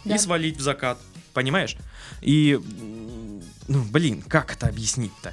Да. 0.04 0.14
и 0.14 0.18
свалить 0.18 0.56
в 0.56 0.60
закат, 0.60 0.98
понимаешь? 1.34 1.76
И, 2.20 2.58
ну, 3.68 3.82
блин, 3.90 4.22
как 4.26 4.52
это 4.52 4.66
объяснить-то? 4.66 5.32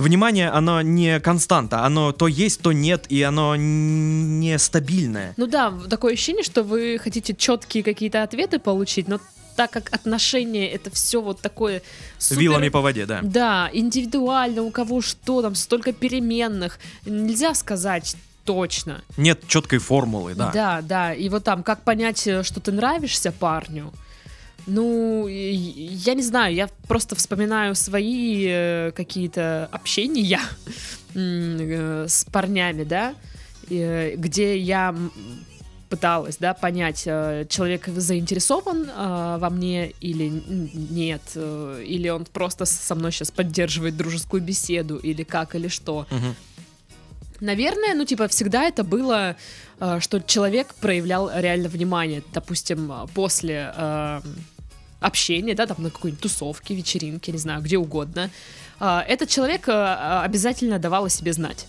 Внимание, 0.00 0.48
оно 0.48 0.80
не 0.82 1.20
константа, 1.20 1.84
оно 1.84 2.12
то 2.12 2.26
есть, 2.26 2.60
то 2.62 2.72
нет, 2.72 3.04
и 3.08 3.22
оно 3.22 3.54
не 3.56 4.58
стабильное. 4.58 5.34
Ну 5.36 5.46
да, 5.46 5.72
такое 5.88 6.14
ощущение, 6.14 6.42
что 6.42 6.62
вы 6.62 6.98
хотите 7.02 7.34
четкие 7.34 7.82
какие-то 7.82 8.22
ответы 8.22 8.58
получить, 8.58 9.08
но 9.08 9.20
так 9.56 9.70
как 9.70 9.92
отношения 9.92 10.70
это 10.70 10.90
все 10.90 11.20
вот 11.20 11.40
такое 11.40 11.82
супер... 12.18 12.40
Вилами 12.40 12.68
по 12.70 12.80
воде, 12.80 13.04
да. 13.04 13.20
Да, 13.22 13.68
индивидуально, 13.72 14.62
у 14.62 14.70
кого 14.70 15.02
что 15.02 15.42
там, 15.42 15.54
столько 15.54 15.92
переменных, 15.92 16.78
нельзя 17.04 17.54
сказать 17.54 18.16
точно. 18.44 19.02
Нет 19.18 19.42
четкой 19.46 19.78
формулы, 19.80 20.34
да. 20.34 20.50
Да, 20.52 20.80
да. 20.82 21.14
И 21.14 21.28
вот 21.28 21.44
там, 21.44 21.62
как 21.62 21.82
понять, 21.82 22.26
э, 22.26 22.42
что 22.42 22.60
ты 22.60 22.72
нравишься 22.72 23.32
парню? 23.32 23.92
Ну, 24.66 25.26
я 25.28 26.14
не 26.14 26.22
знаю, 26.22 26.54
я 26.54 26.68
просто 26.88 27.16
вспоминаю 27.16 27.74
свои 27.74 28.46
э, 28.48 28.92
какие-то 28.94 29.68
общения 29.72 30.40
э, 31.14 32.06
с 32.08 32.24
парнями, 32.24 32.84
да, 32.84 33.14
э, 33.68 34.14
где 34.16 34.58
я 34.58 34.94
пыталась, 35.88 36.36
да, 36.38 36.54
понять, 36.54 37.02
человек 37.02 37.88
заинтересован 37.88 38.88
во 38.94 39.50
мне 39.50 39.90
или 40.00 40.28
нет, 40.92 41.22
или 41.34 42.08
он 42.08 42.26
просто 42.26 42.64
со 42.64 42.94
мной 42.94 43.10
сейчас 43.10 43.32
поддерживает 43.32 43.96
дружескую 43.96 44.40
беседу, 44.40 44.98
или 44.98 45.24
как, 45.24 45.56
или 45.56 45.66
что. 45.66 46.06
Мгм. 46.12 46.36
Наверное, 47.40 47.94
ну, 47.94 48.04
типа, 48.04 48.28
всегда 48.28 48.64
это 48.64 48.84
было, 48.84 49.36
э, 49.80 50.00
что 50.00 50.20
человек 50.20 50.74
проявлял 50.74 51.30
реально 51.34 51.68
внимание. 51.68 52.22
Допустим, 52.32 52.92
э, 52.92 53.06
после 53.14 53.72
э, 53.74 54.20
общения, 55.00 55.54
да, 55.54 55.66
там 55.66 55.82
на 55.82 55.90
какой-нибудь 55.90 56.22
тусовке, 56.22 56.74
вечеринке, 56.74 57.32
не 57.32 57.38
знаю, 57.38 57.62
где 57.62 57.78
угодно, 57.78 58.30
этот 58.78 59.28
человек 59.28 59.68
обязательно 59.68 60.78
давал 60.78 61.04
о 61.04 61.10
себе 61.10 61.34
знать. 61.34 61.66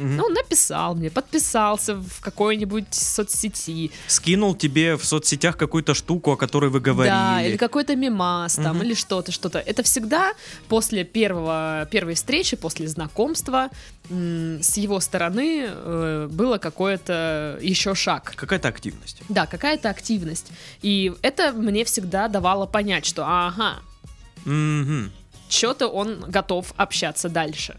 Ну, 0.00 0.24
он 0.26 0.32
написал 0.32 0.94
мне, 0.94 1.10
подписался 1.10 1.96
в 1.96 2.20
какой-нибудь 2.20 2.86
соцсети, 2.94 3.90
Скинул 4.06 4.54
тебе 4.54 4.96
в 4.96 5.04
соцсетях 5.04 5.56
какую-то 5.56 5.92
штуку, 5.94 6.30
о 6.32 6.36
которой 6.36 6.70
вы 6.70 6.78
говорили. 6.78 7.12
да, 7.14 7.42
или 7.42 7.56
какой-то 7.56 7.96
мимас 7.96 8.54
там, 8.54 8.80
или 8.80 8.94
что-то, 8.94 9.32
что-то. 9.32 9.58
Это 9.58 9.82
всегда 9.82 10.32
после 10.68 11.02
первого, 11.02 11.88
первой 11.90 12.14
встречи, 12.14 12.56
после 12.56 12.86
знакомства 12.86 13.70
с 14.08 14.76
его 14.76 15.00
стороны 15.00 15.66
э, 15.68 16.28
было 16.30 16.58
какое-то 16.58 17.58
еще 17.60 17.94
шаг. 17.96 18.32
Какая-то 18.36 18.68
активность. 18.68 19.20
Да, 19.28 19.46
какая-то 19.46 19.90
активность. 19.90 20.46
И 20.80 21.12
это 21.22 21.52
мне 21.52 21.84
всегда 21.84 22.28
давало 22.28 22.66
понять, 22.66 23.04
что 23.04 23.24
ага, 23.26 23.80
Мгм. 24.44 25.10
что-то 25.48 25.88
он 25.88 26.20
готов 26.28 26.72
общаться 26.76 27.28
дальше. 27.28 27.76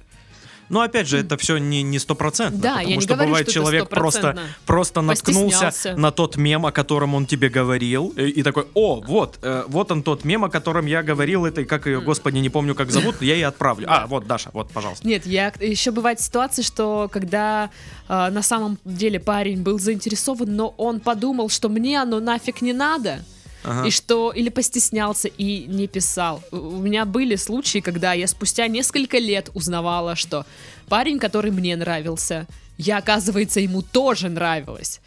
Но 0.70 0.82
опять 0.82 1.08
же, 1.08 1.18
это 1.18 1.38
все 1.38 1.58
не 1.58 1.84
не 1.84 2.00
стопроцентно, 2.00 2.62
Да, 2.62 2.70
я 2.70 2.76
потому 2.76 2.96
не 2.96 3.02
что 3.02 3.14
говорю, 3.14 3.30
бывает 3.30 3.50
что 3.50 3.60
это 3.60 3.66
человек 3.66 3.90
просто 3.90 4.40
просто 4.66 5.02
наткнулся 5.02 5.72
на 5.96 6.12
тот 6.12 6.38
мем, 6.38 6.66
о 6.66 6.72
котором 6.72 7.16
он 7.16 7.26
тебе 7.26 7.50
говорил, 7.50 8.14
и, 8.16 8.30
и 8.30 8.44
такой, 8.44 8.68
о, 8.74 9.02
вот, 9.02 9.40
э, 9.42 9.64
вот 9.68 9.92
он 9.92 10.04
тот 10.04 10.24
мем, 10.24 10.44
о 10.44 10.50
котором 10.50 10.86
я 10.86 11.04
говорил, 11.04 11.46
этой, 11.46 11.66
как 11.66 11.88
ее, 11.88 12.02
господи, 12.02 12.38
не 12.38 12.50
помню, 12.50 12.76
как 12.76 12.92
зовут, 12.92 13.22
я 13.22 13.36
ей 13.36 13.46
отправлю. 13.46 13.88
А, 13.90 14.08
вот, 14.08 14.28
Даша, 14.28 14.50
вот, 14.54 14.72
пожалуйста. 14.72 15.08
Нет, 15.08 15.26
я 15.26 15.52
еще 15.60 15.92
бывает 15.92 16.20
ситуация, 16.20 16.64
что 16.64 17.10
когда 17.12 17.70
э, 18.08 18.30
на 18.30 18.42
самом 18.42 18.78
деле 18.86 19.20
парень 19.20 19.62
был 19.62 19.80
заинтересован, 19.80 20.56
но 20.56 20.70
он 20.78 21.00
подумал, 21.00 21.50
что 21.50 21.70
мне 21.70 22.02
оно 22.02 22.20
нафиг 22.20 22.62
не 22.62 22.74
надо. 22.74 23.20
Ага. 23.64 23.88
И 23.88 23.92
что 23.92 24.32
или 24.32 24.50
постеснялся 24.50 25.28
и 25.28 25.66
не 25.68 25.88
писал. 25.88 26.42
У 26.52 26.78
меня 26.78 27.06
были 27.06 27.36
случаи, 27.36 27.80
когда 27.80 28.14
я 28.14 28.28
спустя 28.28 28.68
несколько 28.68 29.18
лет 29.18 29.50
узнавала, 29.54 30.16
что 30.16 30.46
парень, 30.88 31.20
который 31.20 31.52
мне 31.52 31.76
нравился, 31.76 32.48
я, 32.78 32.98
оказывается, 32.98 33.60
ему 33.60 33.82
тоже 33.82 34.30
нравилась. 34.30 35.02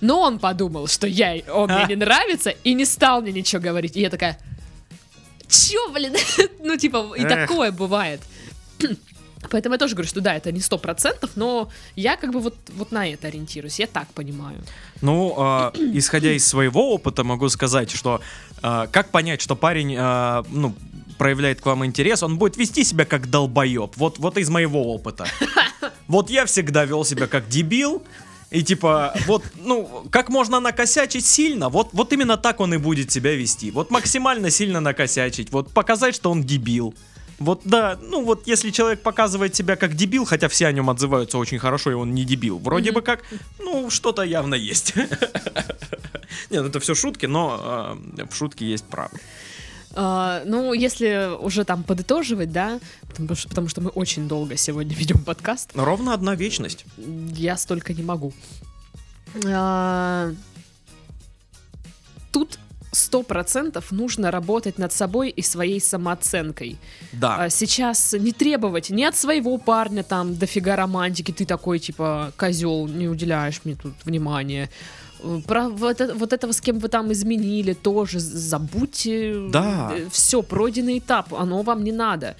Но 0.00 0.20
он 0.20 0.38
подумал, 0.38 0.88
что 0.88 1.06
я, 1.06 1.40
он 1.52 1.70
мне 1.70 1.86
не 1.88 1.96
нравится, 1.96 2.50
и 2.50 2.74
не 2.74 2.84
стал 2.84 3.22
мне 3.22 3.32
ничего 3.32 3.62
говорить. 3.62 3.96
И 3.96 4.00
я 4.00 4.10
такая, 4.10 4.38
чё, 5.48 5.90
блин? 5.92 6.14
ну, 6.60 6.76
типа, 6.76 7.14
и 7.16 7.22
Эх. 7.22 7.28
такое 7.28 7.70
бывает. 7.70 8.20
Поэтому 9.50 9.74
я 9.74 9.78
тоже 9.78 9.94
говорю, 9.94 10.08
что 10.08 10.20
да, 10.20 10.34
это 10.34 10.52
не 10.52 10.60
сто 10.60 10.78
процентов, 10.78 11.30
но 11.36 11.70
я 11.96 12.16
как 12.16 12.32
бы 12.32 12.40
вот, 12.40 12.54
вот 12.76 12.92
на 12.92 13.08
это 13.08 13.28
ориентируюсь, 13.28 13.78
я 13.78 13.86
так 13.86 14.08
понимаю. 14.08 14.62
Ну, 15.00 15.34
э, 15.36 15.70
исходя 15.94 16.32
из 16.32 16.46
своего 16.46 16.94
опыта, 16.94 17.24
могу 17.24 17.48
сказать, 17.48 17.90
что 17.90 18.20
э, 18.62 18.86
как 18.90 19.10
понять, 19.10 19.40
что 19.40 19.56
парень, 19.56 19.94
э, 19.96 20.42
ну, 20.50 20.74
проявляет 21.18 21.60
к 21.60 21.66
вам 21.66 21.84
интерес, 21.84 22.22
он 22.22 22.38
будет 22.38 22.56
вести 22.56 22.84
себя 22.84 23.04
как 23.04 23.30
долбоеб. 23.30 23.96
Вот, 23.96 24.18
вот 24.18 24.38
из 24.38 24.50
моего 24.50 24.94
опыта. 24.94 25.26
Вот 26.06 26.28
я 26.28 26.44
всегда 26.44 26.84
вел 26.84 27.02
себя 27.04 27.26
как 27.26 27.48
дебил. 27.48 28.02
И 28.50 28.62
типа, 28.62 29.14
вот, 29.26 29.42
ну, 29.56 30.06
как 30.10 30.28
можно 30.28 30.60
накосячить 30.60 31.26
сильно, 31.26 31.68
вот, 31.70 31.88
вот 31.92 32.12
именно 32.12 32.36
так 32.36 32.60
он 32.60 32.74
и 32.74 32.76
будет 32.76 33.10
себя 33.10 33.34
вести. 33.34 33.70
Вот 33.70 33.90
максимально 33.90 34.50
сильно 34.50 34.80
накосячить, 34.80 35.50
вот 35.50 35.72
показать, 35.72 36.14
что 36.14 36.30
он 36.30 36.42
дебил. 36.42 36.94
Вот 37.38 37.62
да, 37.64 37.98
ну 38.00 38.24
вот 38.24 38.46
если 38.46 38.70
человек 38.70 39.02
показывает 39.02 39.54
себя 39.54 39.76
как 39.76 39.94
дебил, 39.94 40.24
хотя 40.24 40.48
все 40.48 40.66
о 40.66 40.72
нем 40.72 40.88
отзываются 40.90 41.38
очень 41.38 41.58
хорошо, 41.58 41.90
и 41.90 41.94
он 41.94 42.14
не 42.14 42.24
дебил, 42.24 42.58
вроде 42.58 42.92
бы 42.92 43.02
как, 43.02 43.24
ну, 43.58 43.90
что-то 43.90 44.22
явно 44.22 44.54
есть. 44.54 44.94
Нет, 46.50 46.62
ну 46.62 46.66
это 46.66 46.80
все 46.80 46.94
шутки, 46.94 47.26
но 47.26 47.98
э, 48.16 48.24
в 48.26 48.34
шутке 48.34 48.66
есть 48.66 48.84
правда. 48.84 49.18
А, 49.96 50.42
ну, 50.44 50.72
если 50.72 51.30
уже 51.40 51.64
там 51.64 51.84
подытоживать, 51.84 52.50
да, 52.50 52.80
потому 53.08 53.34
что, 53.34 53.48
потому 53.48 53.68
что 53.68 53.80
мы 53.80 53.90
очень 53.90 54.28
долго 54.28 54.56
сегодня 54.56 54.94
ведем 54.98 55.18
подкаст, 55.18 55.70
Но 55.74 55.84
ровно 55.84 56.14
одна 56.14 56.34
вечность. 56.34 56.84
я 56.96 57.56
столько 57.56 57.94
не 57.94 58.02
могу. 58.02 58.32
А, 59.46 60.32
Тут 62.34 62.58
сто 62.94 63.22
процентов 63.22 63.90
нужно 63.92 64.30
работать 64.30 64.78
над 64.78 64.92
собой 64.92 65.30
и 65.30 65.42
своей 65.42 65.80
самооценкой. 65.80 66.78
Да. 67.12 67.36
А 67.44 67.50
Сейчас 67.50 68.12
не 68.12 68.32
требовать 68.32 68.90
ни 68.90 69.02
от 69.02 69.16
своего 69.16 69.58
парня 69.58 70.02
там 70.02 70.36
дофига 70.36 70.76
романтики, 70.76 71.32
ты 71.32 71.44
такой 71.44 71.78
типа 71.78 72.32
козел, 72.36 72.86
не 72.88 73.08
уделяешь 73.08 73.60
мне 73.64 73.74
тут 73.76 73.92
внимания. 74.04 74.70
Э, 75.20 75.40
Про 75.46 75.68
вот, 75.68 76.00
это- 76.00 76.14
вот 76.14 76.32
этого, 76.32 76.52
с 76.52 76.60
кем 76.60 76.78
вы 76.78 76.88
там 76.88 77.12
изменили, 77.12 77.72
тоже 77.74 78.18
забудьте. 78.20 79.48
Да. 79.50 79.92
Все, 80.10 80.42
пройденный 80.42 80.98
этап, 80.98 81.32
оно 81.34 81.62
вам 81.62 81.84
не 81.84 81.92
надо. 81.92 82.36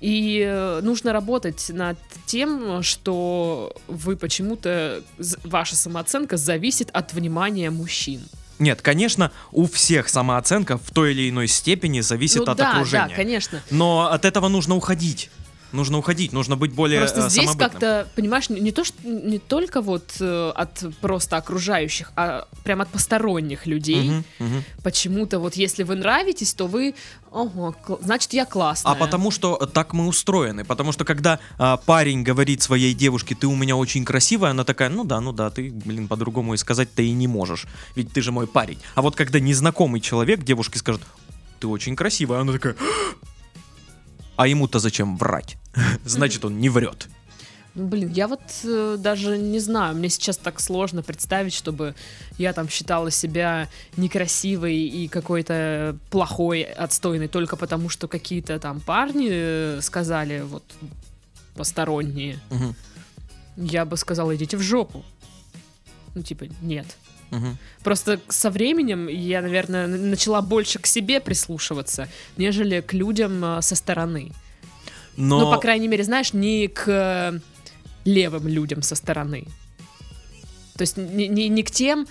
И 0.00 0.44
э, 0.46 0.80
нужно 0.82 1.12
работать 1.12 1.70
над 1.70 1.96
тем, 2.26 2.82
что 2.82 3.74
вы 3.88 4.16
почему-то, 4.16 5.02
ваша 5.44 5.74
самооценка 5.74 6.36
зависит 6.36 6.90
от 6.92 7.14
внимания 7.14 7.70
мужчин. 7.70 8.20
Нет, 8.58 8.82
конечно, 8.82 9.32
у 9.52 9.66
всех 9.66 10.08
самооценка 10.08 10.78
в 10.78 10.90
той 10.90 11.12
или 11.12 11.28
иной 11.28 11.48
степени 11.48 12.00
зависит 12.00 12.46
ну 12.46 12.52
от 12.52 12.58
да, 12.58 12.72
окружения. 12.72 13.08
да, 13.08 13.14
конечно. 13.14 13.62
Но 13.70 14.10
от 14.10 14.24
этого 14.24 14.48
нужно 14.48 14.76
уходить. 14.76 15.30
Нужно 15.72 15.98
уходить, 15.98 16.32
нужно 16.32 16.56
быть 16.56 16.72
более 16.72 17.00
Просто 17.00 17.26
э, 17.26 17.30
здесь 17.30 17.54
как-то, 17.56 18.06
понимаешь, 18.14 18.48
не, 18.48 18.60
не 18.60 18.72
то, 18.72 18.84
что 18.84 18.96
не 19.06 19.38
только 19.38 19.80
вот 19.80 20.16
э, 20.20 20.52
от 20.54 20.84
просто 21.00 21.36
окружающих, 21.36 22.12
а 22.16 22.46
прям 22.64 22.80
от 22.80 22.88
посторонних 22.88 23.66
людей. 23.66 24.10
Мгм, 24.10 24.24
мгм. 24.38 24.64
Почему-то 24.82 25.38
вот 25.38 25.54
если 25.54 25.82
вы 25.82 25.96
нравитесь, 25.96 26.54
то 26.54 26.66
вы, 26.66 26.94
ого, 27.30 27.74
значит 28.00 28.32
я 28.32 28.44
классная. 28.44 28.92
А 28.92 28.94
потому 28.94 29.30
что 29.30 29.56
так 29.66 29.92
мы 29.92 30.06
устроены. 30.06 30.64
Потому 30.64 30.92
что 30.92 31.04
когда 31.04 31.40
а, 31.58 31.76
парень 31.76 32.22
говорит 32.22 32.62
своей 32.62 32.94
девушке, 32.94 33.34
ты 33.34 33.46
у 33.46 33.56
меня 33.56 33.76
очень 33.76 34.04
красивая, 34.04 34.50
она 34.50 34.64
такая, 34.64 34.88
ну 34.88 35.04
да, 35.04 35.20
ну 35.20 35.32
да, 35.32 35.50
ты, 35.50 35.70
блин, 35.70 36.08
по-другому 36.08 36.54
и 36.54 36.56
сказать-то 36.56 37.02
и 37.02 37.12
не 37.12 37.26
можешь. 37.26 37.66
Ведь 37.94 38.12
ты 38.12 38.22
же 38.22 38.32
мой 38.32 38.46
парень. 38.46 38.78
А 38.94 39.02
вот 39.02 39.16
когда 39.16 39.40
незнакомый 39.40 40.00
человек 40.00 40.42
девушке 40.42 40.78
скажет, 40.78 41.02
ты 41.60 41.66
очень 41.66 41.96
красивая, 41.96 42.40
она 42.40 42.52
такая, 42.52 42.76
а 44.36 44.46
ему-то 44.46 44.78
зачем 44.78 45.16
врать? 45.16 45.56
Значит, 46.04 46.44
он 46.44 46.60
не 46.60 46.68
врет. 46.68 47.08
Ну, 47.74 47.88
блин, 47.88 48.10
я 48.10 48.26
вот 48.26 48.40
э, 48.64 48.96
даже 48.98 49.36
не 49.36 49.58
знаю, 49.58 49.94
мне 49.94 50.08
сейчас 50.08 50.38
так 50.38 50.60
сложно 50.60 51.02
представить, 51.02 51.52
чтобы 51.52 51.94
я 52.38 52.54
там 52.54 52.70
считала 52.70 53.10
себя 53.10 53.68
некрасивой 53.98 54.76
и 54.76 55.08
какой-то 55.08 55.96
плохой, 56.10 56.62
отстойной, 56.62 57.28
только 57.28 57.56
потому 57.56 57.90
что 57.90 58.08
какие-то 58.08 58.58
там 58.58 58.80
парни 58.80 59.28
э, 59.30 59.80
сказали 59.82 60.40
вот 60.40 60.64
посторонние. 61.54 62.38
Мгм, 62.50 62.74
Я 63.56 63.84
бы 63.84 63.98
сказала, 63.98 64.34
идите 64.34 64.56
в 64.56 64.62
жопу. 64.62 65.04
Ну, 66.14 66.22
типа, 66.22 66.46
нет. 66.62 66.86
Мгм. 67.30 67.56
Просто 67.82 68.20
со 68.28 68.50
временем 68.50 69.08
я, 69.08 69.42
наверное, 69.42 69.86
начала 69.86 70.42
больше 70.42 70.78
к 70.78 70.86
себе 70.86 71.20
прислушиваться, 71.20 72.08
нежели 72.36 72.80
к 72.80 72.92
людям 72.92 73.44
э, 73.44 73.62
со 73.62 73.74
стороны. 73.74 74.32
Но... 75.16 75.40
Ну, 75.40 75.50
по 75.50 75.58
крайней 75.58 75.88
мере, 75.88 76.04
знаешь, 76.04 76.32
не 76.32 76.68
к 76.68 76.84
э, 76.88 77.40
левым 78.04 78.48
людям 78.48 78.82
со 78.82 78.94
стороны. 78.94 79.46
То 80.76 80.82
есть 80.82 80.96
не, 80.96 81.28
не, 81.28 81.48
не 81.48 81.62
к 81.62 81.70
тем, 81.70 82.06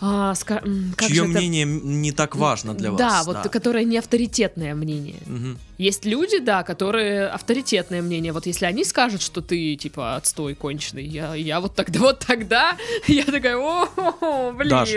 а, 0.00 0.32
ска- 0.34 0.62
как 0.96 1.08
чье 1.08 1.22
это- 1.22 1.28
мнение 1.28 1.62
м- 1.64 2.02
не 2.02 2.12
так 2.12 2.36
важно 2.36 2.74
для 2.74 2.90
да, 2.92 3.22
вас. 3.22 3.26
вот 3.26 3.48
которое 3.48 3.84
не 3.84 3.96
авторитетное 3.98 4.74
мнение. 4.74 5.20
Мгм. 5.26 5.58
Есть 5.78 6.04
люди, 6.04 6.38
да, 6.38 6.62
которые 6.62 7.26
авторитетное 7.28 8.02
мнение. 8.02 8.32
Вот 8.32 8.46
если 8.46 8.66
они 8.66 8.84
скажут, 8.84 9.22
что 9.22 9.40
ты 9.40 9.76
типа 9.76 10.16
отстой 10.16 10.54
конченый, 10.54 11.04
я, 11.06 11.34
я 11.34 11.60
вот 11.60 11.74
тогда, 11.74 11.98
вот 12.00 12.18
тогда, 12.20 12.76
я 13.06 13.24
такая, 13.24 13.56
о, 13.56 14.52
блин. 14.52 14.68
Даш, 14.70 14.90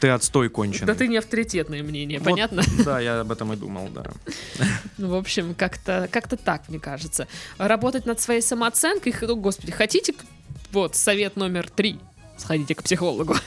Ты 0.00 0.08
отстой 0.08 0.48
конченый. 0.50 0.86
Да 0.86 0.94
ты 0.94 1.06
не 1.08 1.16
авторитетное 1.18 1.82
мнение, 1.82 2.18
Вот, 2.18 2.24
понятно? 2.30 2.62
Да, 2.84 3.00
я 3.00 3.20
об 3.20 3.30
этом 3.30 3.52
и 3.52 3.56
думал, 3.56 3.88
да. 3.94 4.04
Ну, 4.98 5.08
в 5.10 5.14
общем, 5.14 5.54
как-то 5.54 6.08
как 6.10 6.28
так, 6.28 6.68
мне 6.68 6.78
кажется. 6.80 7.28
Работать 7.58 8.06
над 8.06 8.20
своей 8.20 8.40
самооценкой, 8.42 9.14
ну, 9.22 9.36
господи, 9.36 9.70
хотите, 9.72 10.14
вот, 10.72 10.96
совет 10.96 11.36
номер 11.36 11.68
три, 11.70 11.98
сходите 12.36 12.74
к 12.74 12.82
психологу. 12.82 13.36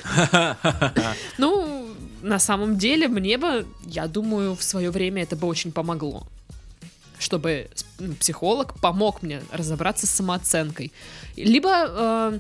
Ну, 1.38 1.88
на 2.22 2.40
самом 2.40 2.78
деле, 2.78 3.08
мне 3.08 3.38
бы, 3.38 3.66
я 3.86 4.08
думаю, 4.08 4.56
в 4.56 4.64
свое 4.64 4.92
время 4.92 5.24
это 5.24 5.36
бы 5.36 5.48
очень 5.48 5.72
помогло. 5.72 6.24
Чтобы 7.20 7.70
психолог 8.20 8.80
помог 8.80 9.24
мне 9.24 9.42
разобраться 9.52 10.08
с 10.08 10.12
самооценкой. 10.12 10.92
Либо 11.36 12.40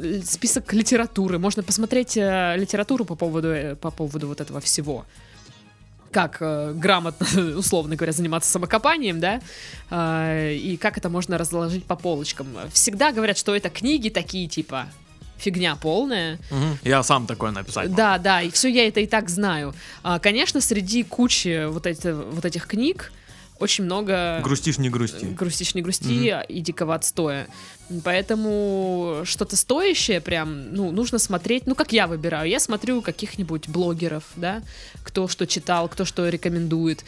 э, 0.00 0.22
список 0.24 0.72
литературы. 0.72 1.38
Можно 1.38 1.62
посмотреть 1.62 2.16
э, 2.16 2.56
литературу 2.56 3.04
по 3.04 3.14
поводу, 3.14 3.48
э, 3.48 3.74
по 3.74 3.90
поводу 3.90 4.28
вот 4.28 4.40
этого 4.40 4.60
всего 4.60 5.04
как 6.12 6.36
э, 6.40 6.72
грамотно, 6.74 7.26
условно 7.56 7.96
говоря, 7.96 8.12
заниматься 8.12 8.50
самокопанием, 8.50 9.18
да, 9.18 9.40
э, 9.90 10.54
и 10.54 10.76
как 10.76 10.98
это 10.98 11.08
можно 11.08 11.38
разложить 11.38 11.84
по 11.84 11.96
полочкам. 11.96 12.48
Всегда 12.70 13.12
говорят, 13.12 13.38
что 13.38 13.56
это 13.56 13.70
книги 13.70 14.10
такие, 14.10 14.46
типа, 14.46 14.88
фигня 15.42 15.76
полная. 15.76 16.38
Мгм. 16.50 16.78
Я 16.84 17.02
сам 17.02 17.26
такое 17.26 17.50
написать 17.50 17.84
могу. 17.84 17.96
Да, 17.96 18.18
да, 18.18 18.42
и 18.42 18.50
все 18.50 18.68
я 18.68 18.88
это 18.88 19.00
и 19.00 19.06
так 19.06 19.28
знаю. 19.28 19.74
А, 20.02 20.18
конечно, 20.18 20.60
среди 20.60 21.02
кучи 21.02 21.66
вот, 21.66 21.86
эти, 21.86 22.08
вот 22.08 22.44
этих 22.44 22.66
книг 22.66 23.12
очень 23.62 23.84
много... 23.84 24.40
Грустишь, 24.42 24.78
не 24.78 24.90
грусти. 24.90 25.24
Грустишь, 25.24 25.74
не 25.74 25.82
грусти, 25.82 26.34
и 26.48 26.60
дикого 26.60 26.94
отстоя. 26.94 27.46
Поэтому 28.04 29.22
что-то 29.24 29.56
стоящее 29.56 30.20
прям, 30.20 30.74
ну, 30.74 30.90
нужно 30.90 31.18
смотреть, 31.18 31.66
ну, 31.66 31.74
как 31.74 31.92
я 31.92 32.06
выбираю. 32.06 32.48
Я 32.48 32.58
смотрю 32.58 33.02
каких-нибудь 33.02 33.68
блогеров, 33.68 34.24
да, 34.34 34.62
кто 35.04 35.28
что 35.28 35.46
читал, 35.46 35.88
кто 35.88 36.04
что 36.04 36.28
рекомендует, 36.28 37.04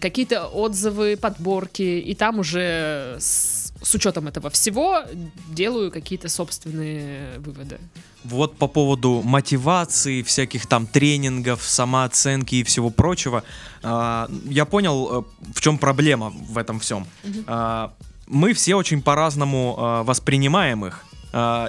какие-то 0.00 0.46
отзывы, 0.46 1.16
подборки, 1.16 1.82
и 1.82 2.14
там 2.14 2.38
уже 2.38 3.16
с, 3.18 3.57
с 3.82 3.94
учетом 3.94 4.28
этого 4.28 4.50
всего 4.50 5.02
делаю 5.48 5.90
какие-то 5.90 6.28
собственные 6.28 7.38
выводы. 7.38 7.78
Вот 8.24 8.56
по 8.56 8.66
поводу 8.66 9.22
мотивации, 9.22 10.22
всяких 10.22 10.66
там 10.66 10.86
тренингов, 10.86 11.62
самооценки 11.62 12.56
и 12.56 12.64
всего 12.64 12.90
прочего, 12.90 13.44
а, 13.82 14.28
я 14.44 14.64
понял, 14.64 15.20
э, 15.20 15.52
в 15.54 15.60
чем 15.60 15.78
проблема 15.78 16.30
в 16.30 16.58
этом 16.58 16.80
всем. 16.80 17.06
Мгм. 17.24 17.44
А, 17.46 17.92
мы 18.26 18.52
все 18.52 18.74
очень 18.74 19.02
по-разному 19.02 19.76
э, 19.78 20.02
воспринимаем 20.04 20.84
их. 20.84 21.04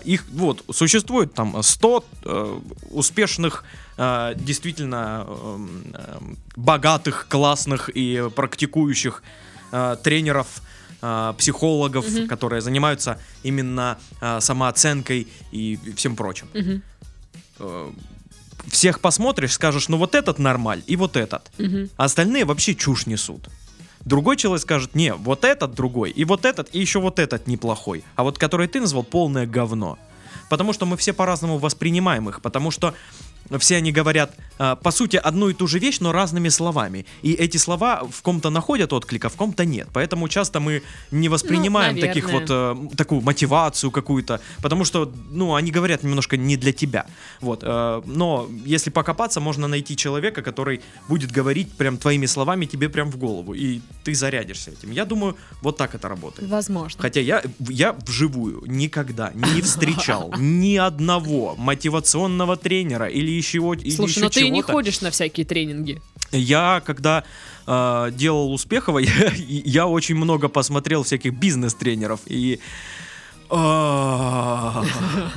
Их 0.06 0.26
вот 0.32 0.64
существует 0.72 1.34
там 1.34 1.62
100 1.62 2.06
э, 2.24 2.60
успешных 2.92 3.66
действительно 3.98 5.26
э, 5.28 5.68
э, 5.94 6.18
богатых, 6.56 7.28
классных 7.30 7.90
и 7.94 8.30
практикующих 8.34 9.22
тренеров, 10.02 10.48
э, 11.02 11.34
психологов, 11.38 12.08
Мгм. 12.10 12.28
которые 12.28 12.62
занимаются 12.62 13.20
именно 13.44 13.98
э, 14.22 14.40
самооценкой 14.42 15.28
и 15.52 15.80
всем 15.96 16.16
прочим. 16.16 16.48
Э, 17.60 17.92
всех 18.68 19.00
посмотришь, 19.00 19.54
скажешь, 19.54 19.90
ну 19.90 19.98
вот 19.98 20.16
этот 20.16 20.40
нормаль 20.40 20.82
и 20.88 20.96
вот 20.96 21.16
этот. 21.18 21.50
мгм. 21.58 21.90
А 21.98 22.06
остальные 22.06 22.46
вообще 22.46 22.76
чушь 22.76 23.06
несут. 23.08 23.50
Другой 24.06 24.38
человек 24.38 24.62
скажет, 24.62 24.96
не, 24.96 25.14
вот 25.14 25.44
этот 25.44 25.74
другой, 25.76 26.12
и 26.12 26.24
вот 26.26 26.46
этот, 26.46 26.70
и 26.76 26.80
еще 26.80 27.00
вот 27.00 27.20
этот 27.20 27.48
неплохой. 27.48 28.04
А 28.16 28.24
вот 28.24 28.38
который 28.38 28.68
ты 28.68 28.80
назвал, 28.80 29.04
полное 29.04 29.46
говно. 29.46 29.98
Потому 30.50 30.74
что 30.74 30.86
мы 30.86 30.96
все 30.98 31.14
по-разному 31.14 31.58
воспринимаем 31.58 32.30
их, 32.30 32.42
потому 32.42 32.72
что 32.72 32.94
все 33.58 33.78
они 33.78 33.92
говорят, 33.92 34.36
а, 34.60 34.76
по 34.76 34.92
сути, 34.92 35.16
одну 35.16 35.50
и 35.50 35.54
ту 35.54 35.68
же 35.68 35.80
вещь, 35.80 36.00
но 36.02 36.12
разными 36.12 36.50
словами. 36.50 37.06
И 37.22 37.34
эти 37.34 37.58
слова 37.58 38.04
в 38.12 38.22
ком-то 38.22 38.50
находят 38.50 38.94
отклик, 38.94 39.26
а 39.26 39.30
в 39.30 39.36
ком-то 39.36 39.66
нет. 39.66 39.88
Поэтому 39.94 40.28
часто 40.28 40.60
мы 40.60 40.84
не 41.12 41.30
воспринимаем 41.30 41.96
Ну, 41.96 42.02
таких 42.02 42.30
вот, 42.32 42.46
э, 42.50 42.76
такую 42.98 43.22
мотивацию 43.22 43.92
какую-то, 43.92 44.42
потому 44.62 44.86
что, 44.86 45.12
ну, 45.32 45.56
они 45.56 45.72
говорят 45.72 46.04
немножко 46.04 46.38
не 46.38 46.58
для 46.58 46.74
тебя. 46.74 47.06
Вот. 47.42 47.64
э, 47.64 48.02
но 48.06 48.50
если 48.66 48.90
покопаться, 48.90 49.40
можно 49.40 49.68
найти 49.68 49.96
человека, 49.96 50.42
который 50.42 50.82
будет 51.08 51.32
говорить 51.32 51.72
прям 51.72 51.98
твоими 51.98 52.26
словами 52.26 52.66
тебе 52.66 52.90
прям 52.90 53.12
в 53.12 53.18
голову, 53.18 53.54
и 53.54 53.80
ты 54.04 54.14
зарядишься 54.14 54.72
этим. 54.72 54.92
Я 54.92 55.06
думаю, 55.06 55.36
вот 55.62 55.78
так 55.78 55.96
это 55.96 56.10
работает. 56.10 56.50
Возможно. 56.50 57.02
Хотя 57.02 57.22
я, 57.22 57.42
я 57.60 57.94
вживую 57.94 58.64
никогда 58.66 59.32
не 59.34 59.62
встречал 59.70 60.34
ни 60.38 60.76
одного 60.76 61.56
мотивационного 61.58 62.58
тренера 62.58 63.08
или 63.08 63.39
еще, 63.40 63.58
или 63.58 63.90
Слушай, 63.96 64.12
еще 64.12 64.22
но 64.22 64.30
ты 64.30 64.50
не 64.50 64.62
ходишь 64.62 65.02
на 65.02 65.10
всякие 65.12 65.46
тренинги. 65.46 66.02
Я, 66.32 66.82
когда 66.86 67.24
э, 67.66 68.10
делал 68.14 68.54
Успехова, 68.54 69.00
я, 69.00 69.32
я 69.36 69.88
очень 69.88 70.16
много 70.16 70.48
посмотрел 70.48 71.04
всяких 71.04 71.34
бизнес-тренеров 71.34 72.22
и... 72.28 72.60
а, 73.50 74.84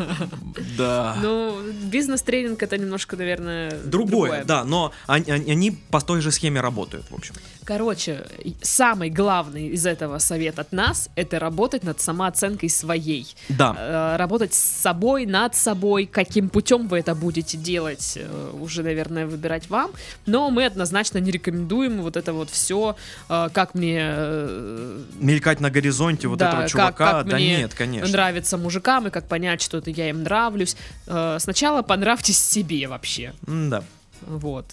Да. 0.76 1.16
Ну, 1.22 1.56
бизнес-тренинг 1.84 2.62
это 2.62 2.76
немножко, 2.78 3.16
наверное, 3.16 3.70
Другое, 3.84 4.44
да, 4.44 4.64
но 4.64 4.92
они 5.06 5.70
по 5.90 6.00
той 6.00 6.20
же 6.20 6.30
схеме 6.30 6.60
работают, 6.60 7.10
в 7.10 7.14
общем. 7.14 7.34
Короче, 7.64 8.26
самый 8.60 9.08
главный 9.08 9.68
из 9.68 9.86
этого 9.86 10.18
совет 10.18 10.58
от 10.58 10.72
нас 10.72 11.08
это 11.14 11.38
работать 11.38 11.84
над 11.84 12.00
самооценкой 12.00 12.68
своей. 12.68 13.26
Да. 13.48 13.74
Э, 13.78 14.16
Работать 14.16 14.52
с 14.52 14.58
собой, 14.58 15.26
над 15.26 15.54
собой. 15.54 16.06
Каким 16.06 16.48
путем 16.48 16.88
вы 16.88 16.98
это 16.98 17.14
будете 17.14 17.56
делать, 17.56 18.14
э, 18.16 18.50
уже, 18.60 18.82
наверное, 18.82 19.26
выбирать 19.26 19.70
вам. 19.70 19.92
Но 20.26 20.50
мы 20.50 20.66
однозначно 20.66 21.18
не 21.18 21.30
рекомендуем 21.30 22.02
вот 22.02 22.16
это 22.16 22.32
вот 22.32 22.50
все, 22.50 22.96
как 23.28 23.74
мне 23.74 24.00
э, 24.02 25.02
Мелькать 25.20 25.60
на 25.60 25.70
горизонте 25.70 26.26
вот 26.28 26.38
Да, 26.38 26.48
этого 26.48 26.60
как- 26.62 26.70
чувака, 26.70 27.12
как 27.12 27.26
да 27.28 27.36
мне 27.36 27.58
нет, 27.58 27.74
конечно. 27.74 28.08
нравится 28.10 28.58
мужикам 28.58 29.06
и 29.06 29.10
как 29.10 29.28
понять, 29.28 29.62
что 29.62 29.78
это 29.78 29.90
я 29.90 30.08
им 30.10 30.24
нравлюсь. 30.24 30.76
Э, 31.06 31.36
Сначала 31.38 31.82
понравьтесь 31.82 32.38
себе 32.38 32.88
вообще. 32.88 33.34
Да. 33.42 33.84
Вот. 34.22 34.66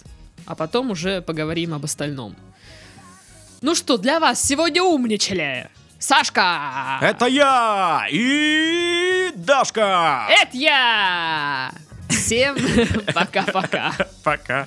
А 0.46 0.54
потом 0.54 0.90
уже 0.90 1.20
поговорим 1.22 1.74
об 1.74 1.84
остальном. 1.84 2.34
Ну 3.62 3.74
что, 3.74 3.98
для 3.98 4.20
вас 4.20 4.42
сегодня 4.42 4.82
умничали. 4.82 5.68
Сашка! 5.98 6.98
Это 7.02 7.26
я 7.26 8.06
и 8.10 9.30
Дашка. 9.34 10.26
Это 10.30 10.56
я! 10.56 11.70
Всем 12.08 12.56
пока-пока. 13.14 13.92
Пока. 14.24 14.66